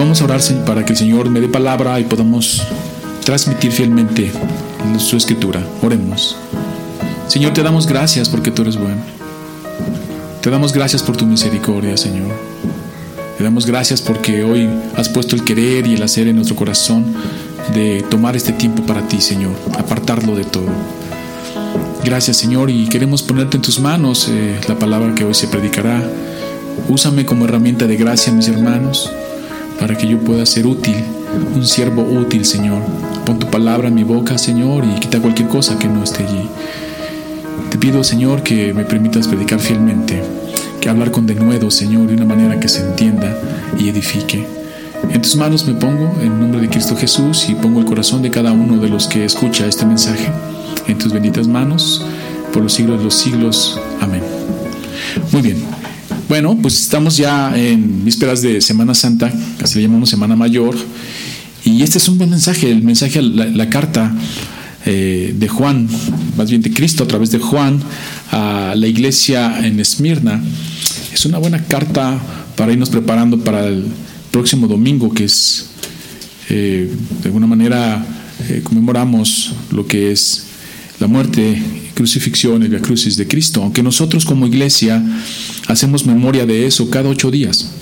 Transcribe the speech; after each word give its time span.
Vamos 0.00 0.22
a 0.22 0.24
orar 0.24 0.40
para 0.64 0.82
que 0.82 0.94
el 0.94 0.98
Señor 0.98 1.28
me 1.28 1.40
dé 1.42 1.48
palabra 1.48 2.00
y 2.00 2.04
podamos 2.04 2.62
transmitir 3.22 3.70
fielmente 3.70 4.32
su 4.96 5.18
escritura. 5.18 5.62
Oremos. 5.82 6.38
Señor, 7.28 7.52
te 7.52 7.62
damos 7.62 7.86
gracias 7.86 8.30
porque 8.30 8.50
tú 8.50 8.62
eres 8.62 8.78
bueno. 8.78 8.96
Te 10.40 10.48
damos 10.48 10.72
gracias 10.72 11.02
por 11.02 11.18
tu 11.18 11.26
misericordia, 11.26 11.98
Señor. 11.98 12.30
Te 13.36 13.44
damos 13.44 13.66
gracias 13.66 14.00
porque 14.00 14.42
hoy 14.42 14.70
has 14.96 15.10
puesto 15.10 15.36
el 15.36 15.44
querer 15.44 15.86
y 15.86 15.96
el 15.96 16.02
hacer 16.02 16.28
en 16.28 16.36
nuestro 16.36 16.56
corazón 16.56 17.04
de 17.74 18.02
tomar 18.08 18.36
este 18.36 18.52
tiempo 18.52 18.82
para 18.84 19.06
ti, 19.06 19.20
Señor, 19.20 19.52
apartarlo 19.78 20.34
de 20.34 20.44
todo. 20.44 20.70
Gracias, 22.06 22.38
Señor, 22.38 22.70
y 22.70 22.88
queremos 22.88 23.22
ponerte 23.22 23.58
en 23.58 23.62
tus 23.62 23.78
manos 23.78 24.28
eh, 24.30 24.58
la 24.66 24.78
palabra 24.78 25.14
que 25.14 25.26
hoy 25.26 25.34
se 25.34 25.46
predicará. 25.46 26.02
Úsame 26.88 27.26
como 27.26 27.44
herramienta 27.44 27.86
de 27.86 27.98
gracia, 27.98 28.32
mis 28.32 28.48
hermanos 28.48 29.10
para 29.80 29.96
que 29.96 30.06
yo 30.06 30.18
pueda 30.18 30.44
ser 30.44 30.66
útil, 30.66 30.96
un 31.56 31.66
siervo 31.66 32.02
útil, 32.02 32.44
Señor. 32.44 32.82
Pon 33.24 33.38
tu 33.38 33.46
palabra 33.46 33.88
en 33.88 33.94
mi 33.94 34.04
boca, 34.04 34.36
Señor, 34.36 34.84
y 34.84 35.00
quita 35.00 35.20
cualquier 35.20 35.48
cosa 35.48 35.78
que 35.78 35.88
no 35.88 36.04
esté 36.04 36.24
allí. 36.24 36.48
Te 37.70 37.78
pido, 37.78 38.04
Señor, 38.04 38.42
que 38.42 38.74
me 38.74 38.84
permitas 38.84 39.26
predicar 39.26 39.58
fielmente, 39.58 40.22
que 40.80 40.88
hablar 40.90 41.10
con 41.10 41.26
denuedo, 41.26 41.70
Señor, 41.70 42.08
de 42.08 42.14
una 42.14 42.26
manera 42.26 42.60
que 42.60 42.68
se 42.68 42.80
entienda 42.80 43.34
y 43.78 43.88
edifique. 43.88 44.46
En 45.10 45.22
tus 45.22 45.34
manos 45.36 45.66
me 45.66 45.74
pongo, 45.74 46.14
en 46.20 46.38
nombre 46.38 46.60
de 46.60 46.68
Cristo 46.68 46.94
Jesús, 46.94 47.48
y 47.48 47.54
pongo 47.54 47.80
el 47.80 47.86
corazón 47.86 48.20
de 48.20 48.30
cada 48.30 48.52
uno 48.52 48.76
de 48.76 48.88
los 48.90 49.06
que 49.06 49.24
escucha 49.24 49.66
este 49.66 49.86
mensaje. 49.86 50.30
En 50.88 50.98
tus 50.98 51.10
benditas 51.10 51.46
manos, 51.46 52.04
por 52.52 52.62
los 52.62 52.74
siglos 52.74 52.98
de 52.98 53.04
los 53.04 53.14
siglos. 53.14 53.80
Amén. 54.00 54.22
Muy 55.32 55.40
bien. 55.40 55.79
Bueno, 56.30 56.56
pues 56.62 56.80
estamos 56.80 57.16
ya 57.16 57.58
en 57.58 58.04
vísperas 58.04 58.40
de 58.40 58.60
Semana 58.60 58.94
Santa, 58.94 59.32
así 59.60 59.78
le 59.78 59.86
llamamos 59.86 60.10
Semana 60.10 60.36
Mayor, 60.36 60.76
y 61.64 61.82
este 61.82 61.98
es 61.98 62.08
un 62.08 62.18
buen 62.18 62.30
mensaje, 62.30 62.70
el 62.70 62.84
mensaje, 62.84 63.20
la, 63.20 63.68
carta 63.68 64.14
eh, 64.86 65.34
de 65.36 65.48
Juan, 65.48 65.88
más 66.36 66.48
bien 66.48 66.62
de 66.62 66.72
Cristo 66.72 67.02
a 67.02 67.08
través 67.08 67.32
de 67.32 67.40
Juan 67.40 67.82
a 68.30 68.74
la 68.76 68.86
iglesia 68.86 69.66
en 69.66 69.80
Esmirna. 69.80 70.40
Es 71.12 71.26
una 71.26 71.38
buena 71.38 71.64
carta 71.64 72.16
para 72.54 72.70
irnos 72.70 72.90
preparando 72.90 73.40
para 73.40 73.66
el 73.66 73.86
próximo 74.30 74.68
domingo, 74.68 75.12
que 75.12 75.24
es, 75.24 75.70
eh, 76.48 76.94
de 77.22 77.24
alguna 77.24 77.48
manera, 77.48 78.06
eh, 78.48 78.60
conmemoramos 78.62 79.52
lo 79.72 79.84
que 79.84 80.12
es 80.12 80.44
la 81.00 81.08
muerte 81.08 81.60
crucifixión, 82.00 82.62
el 82.62 82.70
Via 82.70 82.80
Crucis 82.80 83.18
de 83.18 83.28
Cristo, 83.28 83.62
aunque 83.62 83.82
nosotros 83.82 84.24
como 84.24 84.46
iglesia 84.46 85.04
hacemos 85.66 86.06
memoria 86.06 86.46
de 86.46 86.64
eso 86.64 86.88
cada 86.88 87.10
ocho 87.10 87.30
días. 87.30 87.72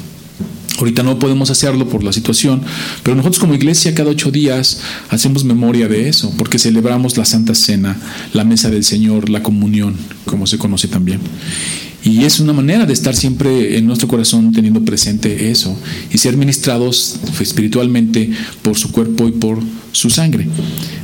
Ahorita 0.76 1.04
no 1.04 1.20
podemos 1.20 1.50
hacerlo 1.50 1.88
por 1.88 2.02
la 2.02 2.12
situación, 2.12 2.62
pero 3.04 3.14
nosotros 3.14 3.38
como 3.38 3.54
iglesia 3.54 3.94
cada 3.94 4.10
ocho 4.10 4.32
días 4.32 4.80
hacemos 5.08 5.44
memoria 5.44 5.86
de 5.86 6.08
eso, 6.08 6.34
porque 6.36 6.58
celebramos 6.58 7.16
la 7.16 7.24
Santa 7.24 7.54
Cena, 7.54 7.96
la 8.32 8.42
mesa 8.42 8.70
del 8.70 8.82
Señor, 8.82 9.28
la 9.28 9.44
comunión, 9.44 9.94
como 10.24 10.48
se 10.48 10.58
conoce 10.58 10.88
también. 10.88 11.20
Y 12.04 12.24
es 12.24 12.38
una 12.38 12.52
manera 12.52 12.86
de 12.86 12.92
estar 12.92 13.14
siempre 13.16 13.76
en 13.76 13.86
nuestro 13.86 14.06
corazón 14.06 14.52
teniendo 14.52 14.84
presente 14.84 15.50
eso 15.50 15.76
y 16.12 16.18
ser 16.18 16.36
ministrados 16.36 17.16
espiritualmente 17.40 18.30
por 18.62 18.78
su 18.78 18.92
cuerpo 18.92 19.28
y 19.28 19.32
por 19.32 19.58
su 19.92 20.08
sangre. 20.08 20.46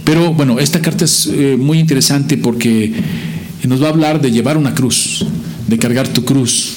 Pero 0.05 0.33
bueno, 0.33 0.61
esta 0.61 0.81
carta 0.81 1.05
es 1.05 1.27
eh, 1.27 1.56
muy 1.59 1.78
interesante 1.78 2.37
porque 2.37 2.93
nos 3.65 3.83
va 3.83 3.87
a 3.87 3.91
hablar 3.91 4.21
de 4.21 4.31
llevar 4.31 4.56
una 4.56 4.75
cruz, 4.75 5.25
de 5.66 5.78
cargar 5.78 6.09
tu 6.09 6.25
cruz, 6.25 6.75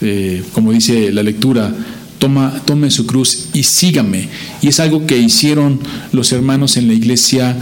eh, 0.00 0.44
como 0.52 0.72
dice 0.72 1.10
la 1.10 1.22
lectura, 1.22 1.74
toma, 2.18 2.62
tome 2.64 2.90
su 2.90 3.06
cruz 3.06 3.48
y 3.54 3.62
sígame. 3.64 4.28
Y 4.62 4.68
es 4.68 4.80
algo 4.80 5.06
que 5.06 5.18
hicieron 5.18 5.80
los 6.12 6.32
hermanos 6.32 6.76
en 6.76 6.86
la 6.86 6.94
iglesia 6.94 7.56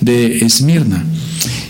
de 0.00 0.38
Esmirna. 0.38 1.04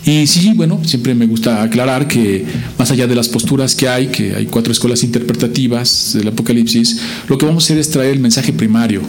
Y 0.05 0.27
sí, 0.27 0.53
bueno, 0.55 0.81
siempre 0.85 1.15
me 1.15 1.27
gusta 1.27 1.63
aclarar 1.63 2.09
que 2.09 2.45
más 2.79 2.91
allá 2.91 3.07
de 3.07 3.15
las 3.15 3.29
posturas 3.29 3.75
que 3.75 3.89
hay, 3.89 4.09
que 4.09 4.35
hay 4.35 4.47
cuatro 4.47 4.73
escuelas 4.73 5.03
interpretativas 5.05 6.13
del 6.15 6.29
Apocalipsis, 6.29 7.01
lo 7.29 7.39
que 7.39 7.47
vamos 7.47 7.65
a 7.65 7.67
hacer 7.67 7.79
es 7.79 7.91
traer 7.91 8.13
el 8.13 8.21
mensaje 8.21 8.53
primario, 8.53 9.01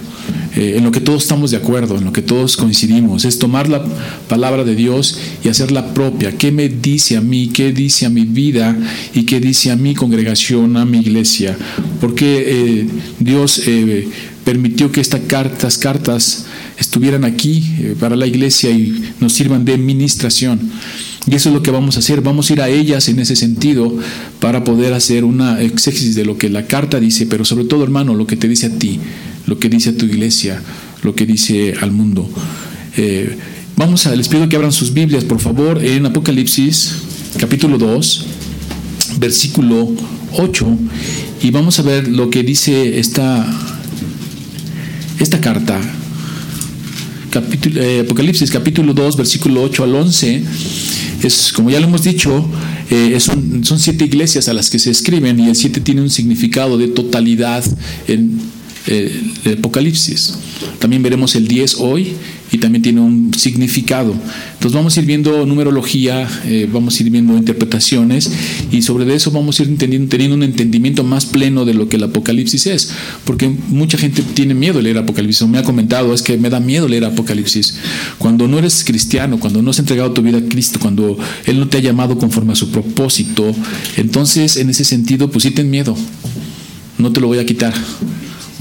eh, 0.55 0.75
en 0.77 0.83
lo 0.83 0.91
que 0.91 0.99
todos 0.99 1.23
estamos 1.23 1.51
de 1.51 1.57
acuerdo, 1.57 1.97
en 1.97 2.05
lo 2.05 2.13
que 2.13 2.21
todos 2.21 2.57
coincidimos, 2.57 3.25
es 3.25 3.39
tomar 3.39 3.69
la 3.69 3.83
palabra 4.27 4.63
de 4.63 4.75
Dios 4.75 5.17
y 5.43 5.49
hacerla 5.49 5.93
propia. 5.93 6.37
¿Qué 6.37 6.51
me 6.51 6.69
dice 6.69 7.17
a 7.17 7.21
mí? 7.21 7.49
¿Qué 7.51 7.71
dice 7.71 8.05
a 8.05 8.09
mi 8.09 8.25
vida? 8.25 8.77
¿Y 9.13 9.23
qué 9.23 9.39
dice 9.39 9.71
a 9.71 9.75
mi 9.75 9.95
congregación, 9.95 10.77
a 10.77 10.85
mi 10.85 10.99
iglesia? 10.99 11.57
Porque 11.99 12.43
eh, 12.45 12.87
Dios 13.19 13.63
eh, 13.65 14.07
permitió 14.43 14.91
que 14.91 15.01
estas 15.01 15.21
cartas, 15.21 15.77
cartas 15.77 16.45
estuvieran 16.77 17.23
aquí 17.23 17.63
eh, 17.79 17.95
para 17.99 18.15
la 18.15 18.27
iglesia 18.27 18.71
y 18.71 19.13
nos 19.19 19.33
sirvan 19.33 19.65
de 19.65 19.77
ministración. 19.77 20.59
Y 21.25 21.35
eso 21.35 21.49
es 21.49 21.55
lo 21.55 21.63
que 21.63 21.71
vamos 21.71 21.95
a 21.95 21.99
hacer. 21.99 22.21
Vamos 22.21 22.49
a 22.49 22.53
ir 22.53 22.61
a 22.61 22.69
ellas 22.69 23.07
en 23.07 23.19
ese 23.19 23.35
sentido 23.35 23.95
para 24.39 24.63
poder 24.63 24.93
hacer 24.93 25.23
una 25.23 25.61
exégesis 25.61 26.15
de 26.15 26.25
lo 26.25 26.37
que 26.37 26.49
la 26.49 26.67
carta 26.67 26.99
dice, 26.99 27.25
pero 27.25 27.45
sobre 27.45 27.65
todo, 27.65 27.83
hermano, 27.83 28.13
lo 28.13 28.27
que 28.27 28.35
te 28.35 28.47
dice 28.47 28.67
a 28.67 28.77
ti, 28.77 28.99
lo 29.45 29.57
que 29.57 29.69
dice 29.69 29.91
a 29.91 29.97
tu 29.97 30.05
iglesia, 30.05 30.61
lo 31.01 31.15
que 31.15 31.25
dice 31.25 31.75
al 31.79 31.91
mundo. 31.91 32.29
Eh, 32.97 33.37
vamos 33.77 34.05
a, 34.05 34.15
les 34.15 34.27
pido 34.27 34.49
que 34.49 34.55
abran 34.55 34.73
sus 34.73 34.93
Biblias, 34.93 35.23
por 35.23 35.39
favor, 35.39 35.83
en 35.83 36.05
Apocalipsis, 36.05 36.95
capítulo 37.37 37.77
2, 37.77 38.25
versículo 39.19 39.91
8, 40.33 40.77
y 41.41 41.51
vamos 41.51 41.79
a 41.79 41.83
ver 41.83 42.07
lo 42.07 42.29
que 42.29 42.43
dice 42.43 42.99
esta, 42.99 43.45
esta 45.19 45.39
carta 45.39 45.79
eh, 47.35 48.01
Apocalipsis 48.05 48.51
capítulo 48.51 48.93
2, 48.93 49.17
versículo 49.17 49.63
8 49.63 49.83
al 49.83 49.95
11, 49.95 50.43
es, 51.23 51.51
como 51.53 51.69
ya 51.69 51.79
lo 51.79 51.87
hemos 51.87 52.03
dicho, 52.03 52.45
eh, 52.89 53.19
son 53.19 53.79
siete 53.79 54.05
iglesias 54.05 54.49
a 54.49 54.53
las 54.53 54.69
que 54.69 54.79
se 54.79 54.91
escriben 54.91 55.39
y 55.39 55.47
el 55.47 55.55
siete 55.55 55.81
tiene 55.81 56.01
un 56.01 56.09
significado 56.09 56.77
de 56.77 56.87
totalidad 56.87 57.63
en 58.07 58.52
eh, 58.87 59.55
Apocalipsis. 59.57 60.33
También 60.79 61.01
veremos 61.03 61.35
el 61.35 61.47
10 61.47 61.75
hoy 61.79 62.13
y 62.51 62.57
también 62.57 62.81
tiene 62.81 63.01
un 63.01 63.33
significado. 63.33 64.13
Entonces 64.53 64.73
vamos 64.73 64.95
a 64.95 64.99
ir 64.99 65.05
viendo 65.05 65.45
numerología, 65.45 66.27
eh, 66.45 66.69
vamos 66.71 66.99
a 66.99 67.03
ir 67.03 67.09
viendo 67.09 67.35
interpretaciones 67.35 68.29
y 68.71 68.81
sobre 68.81 69.11
eso 69.15 69.31
vamos 69.31 69.59
a 69.59 69.63
ir 69.63 69.69
entendiendo, 69.69 70.09
teniendo 70.09 70.35
un 70.35 70.43
entendimiento 70.43 71.03
más 71.03 71.25
pleno 71.25 71.65
de 71.65 71.73
lo 71.73 71.89
que 71.89 71.95
el 71.95 72.03
Apocalipsis 72.03 72.67
es, 72.67 72.91
porque 73.25 73.49
mucha 73.69 73.97
gente 73.97 74.21
tiene 74.21 74.53
miedo 74.53 74.77
de 74.77 74.83
leer 74.83 74.97
Apocalipsis, 74.97 75.47
me 75.47 75.57
ha 75.57 75.63
comentado, 75.63 76.13
es 76.13 76.21
que 76.21 76.37
me 76.37 76.49
da 76.49 76.59
miedo 76.59 76.87
leer 76.87 77.05
Apocalipsis. 77.05 77.77
Cuando 78.17 78.47
no 78.47 78.59
eres 78.59 78.83
cristiano, 78.83 79.39
cuando 79.39 79.61
no 79.61 79.71
has 79.71 79.79
entregado 79.79 80.11
tu 80.11 80.21
vida 80.21 80.37
a 80.37 80.41
Cristo, 80.41 80.79
cuando 80.79 81.17
Él 81.45 81.59
no 81.59 81.69
te 81.69 81.77
ha 81.77 81.81
llamado 81.81 82.17
conforme 82.17 82.53
a 82.53 82.55
su 82.55 82.69
propósito, 82.69 83.55
entonces 83.97 84.57
en 84.57 84.69
ese 84.69 84.83
sentido, 84.83 85.31
pues 85.31 85.43
sí 85.43 85.51
ten 85.51 85.69
miedo, 85.69 85.95
no 86.97 87.11
te 87.11 87.19
lo 87.19 87.27
voy 87.27 87.39
a 87.39 87.45
quitar 87.45 87.73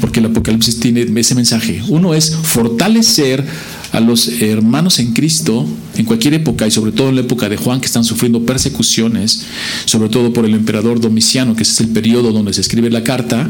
porque 0.02 0.18
el 0.18 0.26
Apocalipsis 0.26 0.80
tiene 0.80 1.06
ese 1.14 1.36
mensaje. 1.36 1.80
Uno 1.88 2.12
es 2.12 2.34
fortalecer 2.34 3.44
a 3.92 4.00
los 4.00 4.26
hermanos 4.42 4.98
en 4.98 5.12
Cristo 5.12 5.64
en 5.96 6.04
cualquier 6.04 6.34
época 6.34 6.66
y 6.66 6.72
sobre 6.72 6.90
todo 6.90 7.10
en 7.10 7.14
la 7.14 7.20
época 7.20 7.48
de 7.48 7.56
Juan 7.56 7.78
que 7.78 7.86
están 7.86 8.02
sufriendo 8.02 8.44
persecuciones, 8.44 9.44
sobre 9.84 10.08
todo 10.08 10.32
por 10.32 10.44
el 10.44 10.54
emperador 10.54 10.98
Domiciano, 10.98 11.54
que 11.54 11.62
ese 11.62 11.72
es 11.72 11.80
el 11.82 11.88
periodo 11.90 12.32
donde 12.32 12.52
se 12.52 12.62
escribe 12.62 12.90
la 12.90 13.04
carta, 13.04 13.48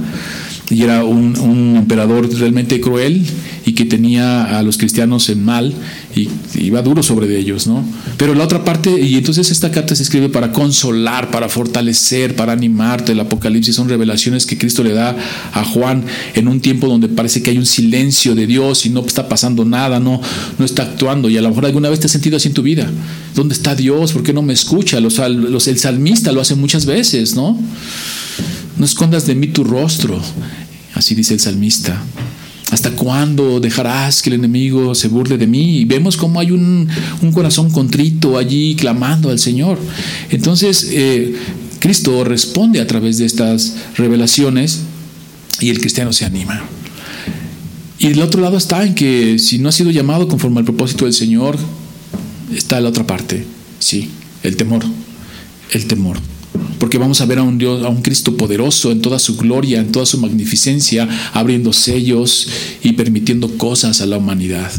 y 0.70 0.82
era 0.82 1.04
un, 1.04 1.38
un 1.38 1.76
emperador 1.76 2.32
realmente 2.34 2.80
cruel 2.80 3.22
y 3.64 3.72
que 3.72 3.84
tenía 3.84 4.58
a 4.58 4.62
los 4.62 4.78
cristianos 4.78 5.28
en 5.28 5.44
mal 5.44 5.74
y 6.14 6.28
iba 6.54 6.82
duro 6.82 7.02
sobre 7.02 7.36
ellos, 7.38 7.66
¿no? 7.66 7.84
Pero 8.16 8.34
la 8.34 8.44
otra 8.44 8.64
parte, 8.64 9.00
y 9.00 9.16
entonces 9.16 9.50
esta 9.50 9.70
carta 9.70 9.94
se 9.94 10.02
escribe 10.02 10.28
para 10.28 10.52
consolar, 10.52 11.30
para 11.30 11.48
fortalecer, 11.48 12.36
para 12.36 12.52
animarte. 12.52 13.12
El 13.12 13.20
Apocalipsis 13.20 13.74
son 13.74 13.88
revelaciones 13.88 14.46
que 14.46 14.58
Cristo 14.58 14.82
le 14.82 14.92
da 14.92 15.16
a 15.52 15.64
Juan 15.64 16.04
en 16.34 16.48
un 16.48 16.60
tiempo 16.60 16.88
donde 16.88 17.08
parece 17.08 17.42
que 17.42 17.50
hay 17.50 17.58
un 17.58 17.66
silencio 17.66 18.34
de 18.34 18.46
Dios 18.46 18.86
y 18.86 18.90
no 18.90 19.04
está 19.04 19.28
pasando 19.28 19.64
nada, 19.64 20.00
no, 20.00 20.20
no 20.58 20.64
está 20.64 20.82
actuando. 20.82 21.28
Y 21.28 21.36
a 21.36 21.42
lo 21.42 21.48
mejor 21.48 21.66
alguna 21.66 21.88
vez 21.88 22.00
te 22.00 22.06
has 22.06 22.12
sentido 22.12 22.36
así 22.36 22.48
en 22.48 22.54
tu 22.54 22.62
vida. 22.62 22.90
¿Dónde 23.34 23.54
está 23.54 23.74
Dios? 23.74 24.12
¿Por 24.12 24.22
qué 24.22 24.32
no 24.32 24.42
me 24.42 24.52
escucha? 24.52 25.00
Los, 25.00 25.18
los, 25.18 25.68
el 25.68 25.78
salmista 25.78 26.32
lo 26.32 26.40
hace 26.40 26.54
muchas 26.54 26.86
veces, 26.86 27.34
¿no? 27.34 27.58
No 28.76 28.84
escondas 28.84 29.26
de 29.26 29.34
mí 29.34 29.48
tu 29.48 29.64
rostro. 29.64 30.20
Así 30.94 31.14
dice 31.14 31.34
el 31.34 31.40
salmista. 31.40 32.02
¿Hasta 32.70 32.92
cuándo 32.92 33.60
dejarás 33.60 34.22
que 34.22 34.30
el 34.30 34.36
enemigo 34.36 34.94
se 34.94 35.08
burle 35.08 35.36
de 35.36 35.46
mí? 35.46 35.78
Y 35.78 35.84
vemos 35.84 36.16
cómo 36.16 36.40
hay 36.40 36.52
un, 36.52 36.88
corazón 37.34 37.70
contrito 37.70 38.38
allí 38.38 38.74
clamando 38.76 39.28
al 39.28 39.38
Señor. 39.38 39.78
Entonces, 40.30 40.88
eh, 40.90 41.36
Cristo 41.80 42.24
responde 42.24 42.80
a 42.80 42.86
través 42.86 43.18
de 43.18 43.26
estas 43.26 43.74
revelaciones 43.96 44.80
y 45.60 45.68
el 45.68 45.80
cristiano 45.80 46.12
se 46.12 46.24
anima. 46.24 46.62
Y 47.98 48.06
el 48.06 48.22
otro 48.22 48.40
lado 48.40 48.56
está 48.56 48.84
en 48.84 48.94
que 48.94 49.38
si 49.38 49.58
no 49.58 49.68
ha 49.68 49.72
sido 49.72 49.90
llamado 49.90 50.26
conforme 50.26 50.60
al 50.60 50.64
propósito 50.64 51.04
del 51.04 51.14
Señor, 51.14 51.58
está 52.54 52.80
la 52.80 52.88
otra 52.88 53.06
parte, 53.06 53.44
sí, 53.78 54.10
el 54.42 54.56
temor, 54.56 54.82
el 55.72 55.86
temor. 55.86 56.18
Porque 56.78 56.98
vamos 56.98 57.20
a 57.20 57.26
ver 57.26 57.38
a 57.38 57.42
un 57.42 57.58
Dios, 57.58 57.84
a 57.84 57.88
un 57.88 58.02
Cristo 58.02 58.36
poderoso 58.36 58.90
en 58.90 59.00
toda 59.00 59.18
su 59.18 59.36
gloria, 59.36 59.80
en 59.80 59.92
toda 59.92 60.06
su 60.06 60.18
magnificencia, 60.18 61.08
abriendo 61.32 61.72
sellos 61.72 62.48
y 62.82 62.92
permitiendo 62.92 63.48
cosas 63.56 64.00
a 64.00 64.06
la 64.06 64.18
humanidad. 64.18 64.70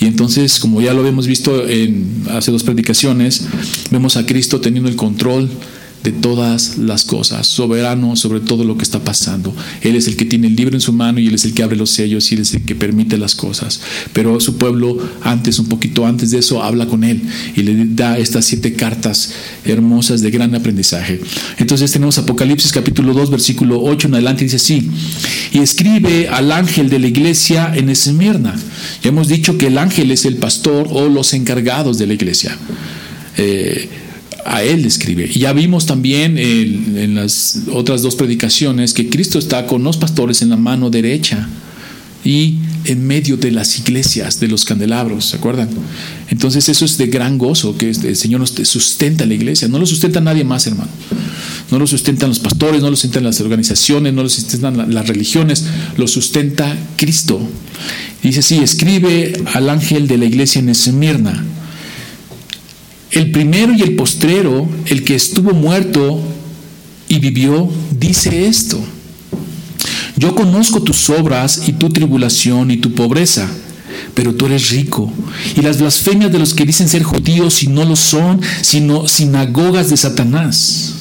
Y 0.00 0.06
entonces, 0.06 0.58
como 0.58 0.82
ya 0.82 0.94
lo 0.94 1.06
hemos 1.06 1.28
visto 1.28 1.68
en 1.68 2.24
hace 2.30 2.50
dos 2.50 2.64
predicaciones, 2.64 3.46
vemos 3.90 4.16
a 4.16 4.26
Cristo 4.26 4.60
teniendo 4.60 4.88
el 4.88 4.96
control 4.96 5.48
de 6.02 6.12
todas 6.12 6.78
las 6.78 7.04
cosas, 7.04 7.46
soberano 7.46 8.16
sobre 8.16 8.40
todo 8.40 8.64
lo 8.64 8.76
que 8.76 8.82
está 8.82 9.00
pasando. 9.00 9.54
Él 9.82 9.96
es 9.96 10.08
el 10.08 10.16
que 10.16 10.24
tiene 10.24 10.48
el 10.48 10.56
libro 10.56 10.74
en 10.74 10.80
su 10.80 10.92
mano 10.92 11.20
y 11.20 11.28
Él 11.28 11.34
es 11.34 11.44
el 11.44 11.54
que 11.54 11.62
abre 11.62 11.76
los 11.76 11.90
sellos 11.90 12.30
y 12.30 12.34
Él 12.34 12.42
es 12.42 12.54
el 12.54 12.62
que 12.62 12.74
permite 12.74 13.18
las 13.18 13.34
cosas. 13.34 13.80
Pero 14.12 14.40
su 14.40 14.56
pueblo, 14.56 14.98
antes, 15.22 15.58
un 15.58 15.66
poquito 15.66 16.06
antes 16.06 16.30
de 16.30 16.38
eso, 16.38 16.62
habla 16.62 16.86
con 16.86 17.04
Él 17.04 17.22
y 17.56 17.62
le 17.62 17.86
da 17.86 18.18
estas 18.18 18.44
siete 18.44 18.74
cartas 18.74 19.32
hermosas 19.64 20.22
de 20.22 20.30
gran 20.30 20.54
aprendizaje. 20.54 21.20
Entonces 21.58 21.92
tenemos 21.92 22.18
Apocalipsis 22.18 22.72
capítulo 22.72 23.14
2, 23.14 23.30
versículo 23.30 23.82
8 23.82 24.08
en 24.08 24.14
adelante, 24.14 24.44
dice 24.44 24.56
así, 24.56 24.90
y 25.52 25.58
escribe 25.58 26.28
al 26.28 26.50
ángel 26.50 26.90
de 26.90 26.98
la 26.98 27.06
iglesia 27.06 27.72
en 27.74 27.88
Esmirna. 27.88 28.54
Ya 29.02 29.10
hemos 29.10 29.28
dicho 29.28 29.56
que 29.58 29.68
el 29.68 29.78
ángel 29.78 30.10
es 30.10 30.24
el 30.24 30.36
pastor 30.36 30.88
o 30.90 31.08
los 31.08 31.34
encargados 31.34 31.98
de 31.98 32.06
la 32.06 32.14
iglesia. 32.14 32.56
Eh, 33.36 33.88
a 34.44 34.62
Él 34.62 34.84
escribe. 34.84 35.30
Y 35.32 35.40
ya 35.40 35.52
vimos 35.52 35.86
también 35.86 36.38
en, 36.38 37.14
las 37.14 37.60
otras 37.72 38.02
dos 38.02 38.16
predicaciones 38.16 38.92
que 38.92 39.08
Cristo 39.08 39.38
está 39.38 39.66
con 39.66 39.82
los 39.82 39.96
pastores 39.96 40.42
en 40.42 40.50
la 40.50 40.56
mano 40.56 40.90
derecha 40.90 41.48
y 42.24 42.56
en 42.84 43.06
medio 43.06 43.36
de 43.36 43.50
las 43.50 43.78
iglesias, 43.78 44.40
de 44.40 44.48
los 44.48 44.64
candelabros, 44.64 45.26
¿se 45.26 45.36
acuerdan? 45.36 45.68
Entonces 46.30 46.68
eso 46.68 46.84
es 46.84 46.98
de 46.98 47.06
gran 47.06 47.38
gozo, 47.38 47.76
que 47.76 47.90
el 47.90 48.16
Señor 48.16 48.40
nos 48.40 48.50
sustenta 48.50 49.24
la 49.26 49.34
iglesia, 49.34 49.68
no 49.68 49.78
lo 49.78 49.86
sustenta 49.86 50.20
nadie 50.20 50.44
más, 50.44 50.66
hermano. 50.66 50.90
No 51.70 51.78
lo 51.78 51.86
sustentan 51.86 52.28
los 52.28 52.38
pastores, 52.38 52.82
no 52.82 52.90
lo 52.90 52.96
sustentan 52.96 53.24
las 53.24 53.40
organizaciones, 53.40 54.12
no 54.12 54.22
lo 54.22 54.28
sustentan 54.28 54.92
las 54.92 55.08
religiones, 55.08 55.64
lo 55.96 56.06
sustenta 56.06 56.76
Cristo. 56.96 57.40
Dice 58.22 58.40
así, 58.40 58.58
escribe 58.58 59.32
al 59.54 59.70
ángel 59.70 60.06
de 60.06 60.18
la 60.18 60.24
iglesia 60.24 60.58
en 60.58 60.68
Esmirna 60.68 61.44
el 63.12 63.30
primero 63.30 63.74
y 63.74 63.82
el 63.82 63.94
postrero, 63.94 64.68
el 64.86 65.04
que 65.04 65.14
estuvo 65.14 65.52
muerto 65.52 66.20
y 67.08 67.18
vivió, 67.18 67.68
dice 67.98 68.46
esto. 68.46 68.80
Yo 70.16 70.34
conozco 70.34 70.82
tus 70.82 71.10
obras 71.10 71.68
y 71.68 71.72
tu 71.72 71.90
tribulación 71.90 72.70
y 72.70 72.78
tu 72.78 72.92
pobreza, 72.92 73.48
pero 74.14 74.34
tú 74.34 74.46
eres 74.46 74.70
rico. 74.70 75.12
Y 75.56 75.60
las 75.60 75.78
blasfemias 75.78 76.32
de 76.32 76.38
los 76.38 76.54
que 76.54 76.64
dicen 76.64 76.88
ser 76.88 77.02
judíos 77.02 77.62
y 77.62 77.66
no 77.66 77.84
lo 77.84 77.96
son, 77.96 78.40
sino 78.62 79.06
sinagogas 79.08 79.90
de 79.90 79.96
Satanás. 79.96 80.94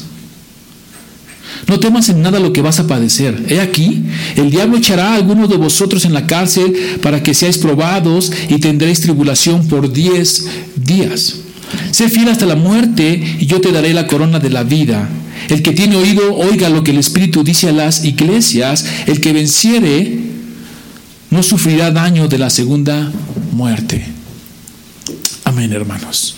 No 1.68 1.80
temas 1.80 2.10
en 2.10 2.22
nada 2.22 2.40
lo 2.40 2.52
que 2.52 2.62
vas 2.62 2.80
a 2.80 2.88
padecer. 2.88 3.46
He 3.48 3.62
aquí, 3.62 4.04
el 4.36 4.50
diablo 4.50 4.78
echará 4.78 5.13
a 5.13 5.16
algunos 5.16 5.50
de 5.50 5.58
vosotros 5.58 6.04
en 6.04 6.13
la 6.13 6.28
cárcel 6.28 6.98
para 7.02 7.24
que 7.24 7.34
seáis 7.34 7.58
probados 7.58 8.31
y 8.50 8.58
tendréis 8.58 9.00
tribulación 9.00 9.68
por 9.68 9.94
diez 9.94 10.46
días. 10.75 11.36
Sé 11.92 12.10
fiel 12.10 12.30
hasta 12.30 12.46
la 12.46 12.56
muerte 12.56 13.38
y 13.40 13.46
yo 13.46 13.62
te 13.62 13.72
daré 13.72 13.94
la 13.94 14.08
corona 14.08 14.40
de 14.40 14.50
la 14.50 14.64
vida. 14.64 15.10
El 15.50 15.62
que 15.62 15.72
tiene 15.72 15.96
oído, 15.96 16.36
oiga 16.36 16.70
lo 16.70 16.84
que 16.84 16.92
el 16.92 16.98
Espíritu 16.98 17.44
dice 17.44 17.70
a 17.70 17.74
las 17.74 18.06
iglesias. 18.06 18.86
El 19.08 19.22
que 19.22 19.34
venciere 19.34 20.20
no 21.30 21.44
sufrirá 21.44 21.92
daño 21.92 22.28
de 22.28 22.38
la 22.38 22.50
segunda 22.50 23.12
muerte. 23.52 24.06
Amén, 25.44 25.74
hermanos. 25.74 26.36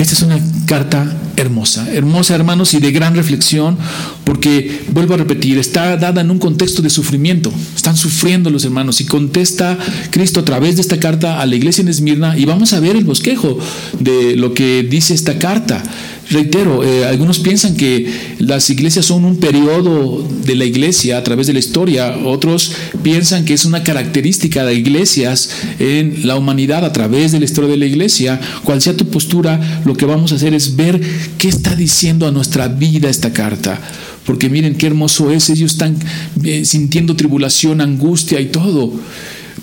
Esta 0.00 0.14
es 0.14 0.22
una 0.22 0.40
carta 0.64 1.14
hermosa, 1.36 1.86
hermosa, 1.92 2.34
hermanos, 2.34 2.72
y 2.72 2.80
de 2.80 2.90
gran 2.90 3.14
reflexión, 3.14 3.76
porque, 4.24 4.80
vuelvo 4.92 5.12
a 5.12 5.18
repetir, 5.18 5.58
está 5.58 5.98
dada 5.98 6.22
en 6.22 6.30
un 6.30 6.38
contexto 6.38 6.80
de 6.80 6.88
sufrimiento. 6.88 7.52
Están 7.76 7.98
sufriendo 7.98 8.48
los 8.48 8.64
hermanos 8.64 9.02
y 9.02 9.04
contesta 9.04 9.76
Cristo 10.08 10.40
a 10.40 10.44
través 10.46 10.76
de 10.76 10.80
esta 10.80 10.98
carta 10.98 11.42
a 11.42 11.44
la 11.44 11.54
iglesia 11.54 11.82
en 11.82 11.88
Esmirna 11.88 12.38
y 12.38 12.46
vamos 12.46 12.72
a 12.72 12.80
ver 12.80 12.96
el 12.96 13.04
bosquejo 13.04 13.58
de 13.98 14.36
lo 14.36 14.54
que 14.54 14.82
dice 14.82 15.12
esta 15.12 15.38
carta. 15.38 15.82
Reitero, 16.30 16.84
eh, 16.84 17.06
algunos 17.06 17.40
piensan 17.40 17.76
que 17.76 18.06
las 18.38 18.70
iglesias 18.70 19.04
son 19.04 19.24
un 19.24 19.38
periodo 19.38 20.24
de 20.44 20.54
la 20.54 20.64
iglesia 20.64 21.18
a 21.18 21.24
través 21.24 21.48
de 21.48 21.54
la 21.54 21.58
historia, 21.58 22.18
otros 22.24 22.70
piensan 23.02 23.44
que 23.44 23.52
es 23.52 23.64
una 23.64 23.82
característica 23.82 24.64
de 24.64 24.74
iglesias 24.74 25.50
en 25.80 26.28
la 26.28 26.36
humanidad 26.36 26.84
a 26.84 26.92
través 26.92 27.32
de 27.32 27.40
la 27.40 27.46
historia 27.46 27.68
de 27.68 27.78
la 27.78 27.86
iglesia. 27.86 28.40
Cual 28.62 28.80
sea 28.80 28.96
tu 28.96 29.06
postura, 29.06 29.82
lo 29.90 29.96
que 29.96 30.06
vamos 30.06 30.30
a 30.30 30.36
hacer 30.36 30.54
es 30.54 30.76
ver 30.76 31.00
qué 31.36 31.48
está 31.48 31.74
diciendo 31.74 32.28
a 32.28 32.30
nuestra 32.30 32.68
vida 32.68 33.10
esta 33.10 33.32
carta. 33.32 33.80
Porque 34.24 34.48
miren 34.48 34.76
qué 34.76 34.86
hermoso 34.86 35.32
es, 35.32 35.50
ellos 35.50 35.72
están 35.72 35.96
eh, 36.44 36.64
sintiendo 36.64 37.16
tribulación, 37.16 37.80
angustia 37.80 38.40
y 38.40 38.46
todo. 38.46 38.92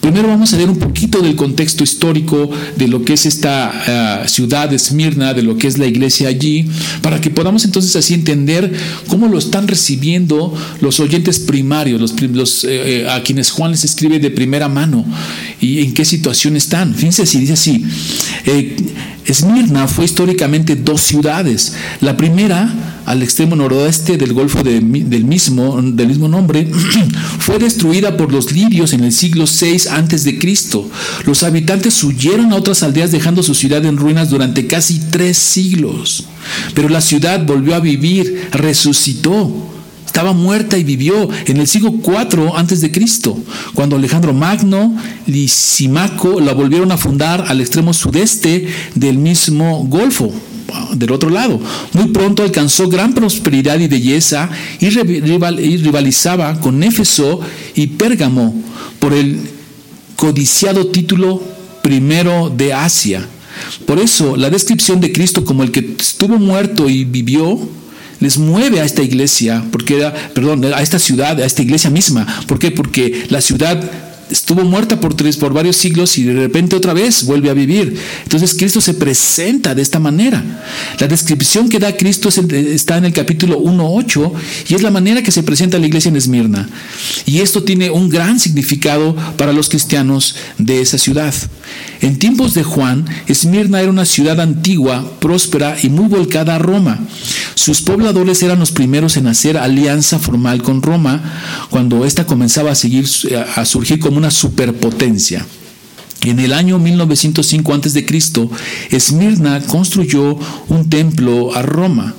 Primero 0.02 0.28
vamos 0.28 0.54
a 0.54 0.58
ver 0.58 0.70
un 0.70 0.80
poquito 0.80 1.22
del 1.22 1.38
contexto 1.38 1.82
histórico 1.84 2.52
de 2.76 2.90
lo 2.90 3.06
que 3.06 3.14
es 3.14 3.26
esta 3.26 4.24
uh, 4.26 4.28
ciudad 4.28 4.70
de 4.70 4.76
Esmirna, 4.76 5.34
de 5.34 5.44
lo 5.44 5.58
que 5.58 5.68
es 5.68 5.78
la 5.78 5.86
iglesia 5.86 6.28
allí, 6.28 6.68
para 7.02 7.22
que 7.22 7.30
podamos 7.30 7.64
entonces 7.64 7.96
así 7.96 8.14
entender 8.14 8.72
cómo 9.08 9.28
lo 9.28 9.38
están 9.38 9.68
recibiendo 9.68 10.54
los 10.82 11.00
oyentes 11.00 11.40
primarios, 11.40 12.14
eh, 12.14 12.68
eh, 12.68 13.10
a 13.10 13.24
quienes 13.24 13.50
Juan 13.50 13.72
les 13.72 13.86
escribe 13.86 14.20
de 14.20 14.30
primera 14.30 14.68
mano 14.68 15.06
y 15.60 15.80
en 15.80 15.94
qué 15.94 16.06
situación 16.06 16.56
están. 16.56 16.94
Fíjense 16.94 17.26
si 17.26 17.40
dice 17.40 17.54
así. 17.54 17.84
Eh, 18.46 18.76
Esmirna 19.26 19.88
fue 19.88 20.06
históricamente 20.06 20.76
dos 20.76 21.02
ciudades. 21.02 21.74
La 22.00 22.16
primera, 22.16 23.02
al 23.06 23.22
extremo 23.24 23.56
noroeste 23.56 24.18
del 24.18 24.34
Golfo 24.34 24.64
del, 24.64 24.84
mismo, 24.84 25.82
del 25.82 26.08
mismo 26.08 26.28
nombre, 26.30 26.68
fue 27.40 27.60
destruida 27.60 28.16
por 28.16 28.32
los 28.32 28.52
lidios 28.52 28.94
en 28.94 29.04
el 29.04 29.12
siglo 29.12 29.46
VI 29.46 29.88
a.C. 29.90 30.40
Los 31.26 31.44
habitantes 31.44 32.04
huyeron 32.04 32.54
a 32.54 32.56
otras 32.56 32.84
aldeas 32.84 33.12
dejando 33.12 33.44
su 33.44 33.54
ciudad 33.54 33.84
en 33.86 33.98
ruinas 33.98 34.30
durante 34.30 34.66
casi 34.66 35.00
tres 35.12 35.38
siglos. 35.38 36.26
Pero 36.74 36.88
la 36.88 37.02
ciudad 37.02 37.46
volvió 37.46 37.76
a 37.76 37.80
vivir, 37.80 38.48
resucitó 38.52 39.77
estaba 40.18 40.34
muerta 40.34 40.80
y 40.80 40.84
vivió 40.84 41.30
en 41.46 41.58
el 41.58 41.68
siglo 41.68 41.94
IV 42.04 42.54
antes 42.56 42.82
de 42.82 42.90
Cristo, 42.90 43.38
cuando 43.76 43.98
Alejandro 43.98 44.34
Magno, 44.34 44.98
Lisimaco 45.28 46.40
la 46.42 46.54
volvieron 46.54 46.92
a 46.92 46.98
fundar 46.98 47.46
al 47.48 47.62
extremo 47.62 47.94
sudeste 47.94 48.68
del 48.96 49.20
mismo 49.20 49.86
Golfo, 49.86 50.34
del 50.94 51.12
otro 51.12 51.30
lado. 51.30 51.62
Muy 51.94 52.08
pronto 52.08 52.42
alcanzó 52.42 52.90
gran 52.90 53.14
prosperidad 53.14 53.80
y 53.80 53.88
belleza 53.88 54.50
y, 54.80 54.90
rivalizaba 54.90 56.60
con 56.62 56.82
Éfeso 56.82 57.40
y 57.76 57.86
Pérgamo 57.86 58.56
por 58.98 59.14
el 59.14 59.40
codiciado 60.16 60.88
título 60.88 61.44
primero 61.84 62.50
de 62.50 62.74
Asia. 62.74 63.24
Por 63.86 64.00
eso 64.00 64.36
la 64.36 64.50
descripción 64.50 65.00
de 65.00 65.12
Cristo 65.12 65.46
como 65.46 65.62
el 65.62 65.70
que 65.70 65.96
estuvo 66.00 66.40
muerto 66.40 66.90
y 66.90 67.06
vivió 67.06 67.70
les 68.20 68.38
mueve 68.38 68.80
a 68.80 68.84
esta 68.84 69.04
iglesia, 69.04 69.64
porque 69.72 69.98
era, 69.98 70.14
perdón, 70.14 70.66
a 70.66 70.82
esta 70.82 71.00
ciudad, 71.00 71.40
a 71.40 71.46
esta 71.46 71.62
iglesia 71.62 71.90
misma. 71.90 72.26
¿Por 72.48 72.60
qué? 72.60 72.72
Porque 72.72 73.26
la 73.30 73.42
ciudad 73.42 73.80
estuvo 74.30 74.64
muerta 74.64 75.00
por, 75.00 75.14
tres, 75.16 75.38
por 75.38 75.54
varios 75.54 75.78
siglos 75.78 76.18
y 76.18 76.24
de 76.24 76.34
repente 76.34 76.76
otra 76.76 76.94
vez 76.94 77.26
vuelve 77.26 77.50
a 77.50 77.54
vivir. 77.54 77.98
Entonces 78.24 78.56
Cristo 78.56 78.82
se 78.82 78.94
presenta 78.94 79.76
de 79.76 79.82
esta 79.82 80.00
manera. 80.00 80.44
La 81.00 81.08
descripción 81.08 81.70
que 81.70 81.80
da 81.80 81.96
Cristo 81.96 82.30
está 82.30 82.98
en 82.98 83.06
el 83.06 83.14
capítulo 83.14 83.60
1.8 83.60 84.32
y 84.70 84.76
es 84.76 84.82
la 84.82 84.92
manera 84.92 85.22
que 85.22 85.32
se 85.32 85.44
presenta 85.44 85.80
la 85.80 85.88
iglesia 85.88 86.10
en 86.10 86.16
Esmirna. 86.16 86.70
Y 87.26 87.40
esto 87.40 87.64
tiene 87.64 87.90
un 87.90 88.10
gran 88.10 88.40
significado 88.40 89.16
para 89.38 89.54
los 89.54 89.70
cristianos 89.70 90.36
de 90.58 90.82
esa 90.82 90.98
ciudad. 90.98 91.34
En 92.02 92.20
tiempos 92.20 92.54
de 92.54 92.64
Juan, 92.64 93.06
Esmirna 93.28 93.82
era 93.82 93.90
una 93.90 94.06
ciudad 94.06 94.40
antigua, 94.40 95.14
próspera 95.20 95.78
y 95.82 95.90
muy 95.90 96.08
volcada 96.08 96.56
a 96.56 96.60
Roma. 96.60 97.00
Sus 97.56 97.82
pobladores 97.82 98.44
eran 98.44 98.60
los 98.60 98.72
primeros 98.72 99.18
en 99.18 99.28
hacer 99.28 99.58
alianza 99.58 100.20
formal 100.20 100.62
con 100.62 100.82
Roma 100.82 101.22
cuando 101.70 102.06
ésta 102.06 102.26
comenzaba 102.26 102.72
a, 102.72 102.76
seguir, 102.76 103.08
a 103.56 103.66
surgir 103.66 104.00
como 104.00 104.17
una 104.18 104.32
superpotencia. 104.32 105.46
En 106.24 106.40
el 106.40 106.52
año 106.52 106.80
1905 106.80 107.74
a.C., 107.74 108.06
Esmirna 108.90 109.62
construyó 109.62 110.38
un 110.68 110.90
templo 110.90 111.56
a 111.56 111.62
Roma, 111.62 112.16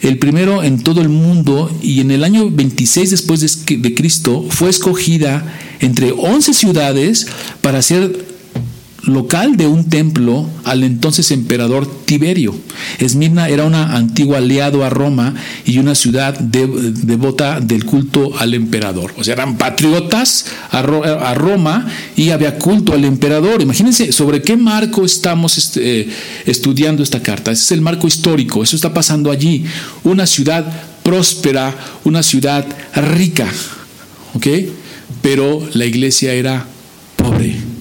el 0.00 0.18
primero 0.18 0.62
en 0.62 0.82
todo 0.82 1.00
el 1.00 1.08
mundo, 1.08 1.70
y 1.82 2.00
en 2.00 2.10
el 2.10 2.24
año 2.24 2.50
26 2.50 3.10
después 3.10 3.40
de 3.66 3.94
Cristo 3.94 4.46
fue 4.50 4.70
escogida 4.70 5.44
entre 5.80 6.12
11 6.12 6.54
ciudades 6.54 7.26
para 7.60 7.82
ser 7.82 8.33
local 9.06 9.56
de 9.56 9.66
un 9.66 9.88
templo 9.88 10.48
al 10.64 10.82
entonces 10.82 11.30
emperador 11.30 11.88
Tiberio. 12.04 12.54
Esmirna 12.98 13.48
era 13.48 13.64
una 13.64 13.96
antigua 13.96 14.38
aliado 14.38 14.84
a 14.84 14.90
Roma 14.90 15.34
y 15.64 15.78
una 15.78 15.94
ciudad 15.94 16.38
devota 16.38 17.60
del 17.60 17.84
culto 17.84 18.32
al 18.38 18.54
emperador. 18.54 19.12
O 19.16 19.24
sea, 19.24 19.34
eran 19.34 19.56
patriotas 19.56 20.46
a, 20.70 20.82
Roma 21.34 21.86
y 22.16 22.30
había 22.30 22.58
culto 22.58 22.92
al 22.92 23.04
emperador. 23.04 23.60
Imagínense 23.62 24.12
sobre 24.12 24.42
qué 24.42 24.56
marco 24.56 25.04
estamos 25.04 25.58
este, 25.58 26.08
estudiando 26.46 27.02
esta 27.02 27.22
carta. 27.22 27.50
Ese 27.50 27.62
es 27.62 27.72
el 27.72 27.80
marco 27.80 28.06
histórico, 28.06 28.62
eso 28.62 28.76
está 28.76 28.94
pasando 28.94 29.30
allí. 29.30 29.64
Una 30.02 30.26
ciudad 30.26 30.64
próspera, 31.02 31.74
una 32.04 32.22
ciudad 32.22 32.66
rica. 32.94 33.48
¿Ok? 34.34 34.46
Pero 35.22 35.66
la 35.74 35.84
iglesia 35.84 36.32
era 36.32 36.66
pobre 37.16 37.73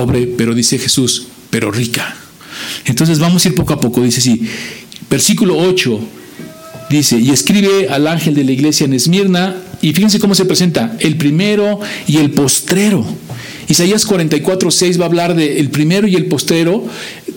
pobre, 0.00 0.26
pero 0.26 0.54
dice 0.54 0.78
Jesús, 0.78 1.26
pero 1.50 1.70
rica. 1.70 2.16
Entonces 2.86 3.18
vamos 3.18 3.44
a 3.44 3.48
ir 3.48 3.54
poco 3.54 3.74
a 3.74 3.80
poco, 3.80 4.02
dice 4.02 4.20
así, 4.20 4.48
versículo 5.10 5.58
8, 5.58 6.00
dice, 6.88 7.18
y 7.18 7.30
escribe 7.30 7.88
al 7.90 8.06
ángel 8.06 8.34
de 8.34 8.44
la 8.44 8.52
iglesia 8.52 8.86
en 8.86 8.94
Esmirna, 8.94 9.56
y 9.82 9.92
fíjense 9.92 10.18
cómo 10.18 10.34
se 10.34 10.46
presenta, 10.46 10.96
el 11.00 11.16
primero 11.16 11.80
y 12.06 12.16
el 12.16 12.30
postrero. 12.30 13.04
Isaías 13.68 14.06
44, 14.06 14.70
6 14.70 14.98
va 14.98 15.04
a 15.04 15.06
hablar 15.06 15.34
de 15.34 15.60
el 15.60 15.68
primero 15.68 16.08
y 16.08 16.16
el 16.16 16.26
postrero 16.26 16.86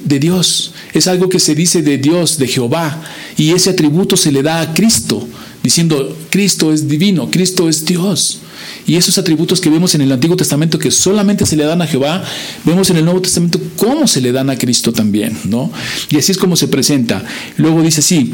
de 0.05 0.19
Dios. 0.19 0.73
Es 0.93 1.07
algo 1.07 1.27
que 1.27 1.39
se 1.39 1.55
dice 1.55 1.81
de 1.81 1.97
Dios, 1.97 2.37
de 2.37 2.47
Jehová, 2.47 3.03
y 3.37 3.51
ese 3.51 3.71
atributo 3.71 4.15
se 4.15 4.31
le 4.31 4.41
da 4.41 4.61
a 4.61 4.73
Cristo, 4.73 5.27
diciendo, 5.63 6.15
Cristo 6.29 6.73
es 6.73 6.87
divino, 6.87 7.31
Cristo 7.31 7.69
es 7.69 7.85
Dios. 7.85 8.39
Y 8.85 8.95
esos 8.95 9.17
atributos 9.17 9.61
que 9.61 9.69
vemos 9.69 9.95
en 9.95 10.01
el 10.01 10.11
Antiguo 10.11 10.35
Testamento 10.35 10.77
que 10.77 10.91
solamente 10.91 11.45
se 11.45 11.55
le 11.55 11.63
dan 11.63 11.81
a 11.81 11.87
Jehová, 11.87 12.23
vemos 12.65 12.89
en 12.89 12.97
el 12.97 13.05
Nuevo 13.05 13.21
Testamento 13.21 13.59
cómo 13.77 14.07
se 14.07 14.21
le 14.21 14.33
dan 14.33 14.49
a 14.49 14.57
Cristo 14.57 14.91
también, 14.91 15.37
¿no? 15.45 15.71
Y 16.09 16.17
así 16.17 16.33
es 16.33 16.37
como 16.37 16.57
se 16.57 16.67
presenta. 16.67 17.23
Luego 17.57 17.81
dice 17.81 18.01
así, 18.01 18.33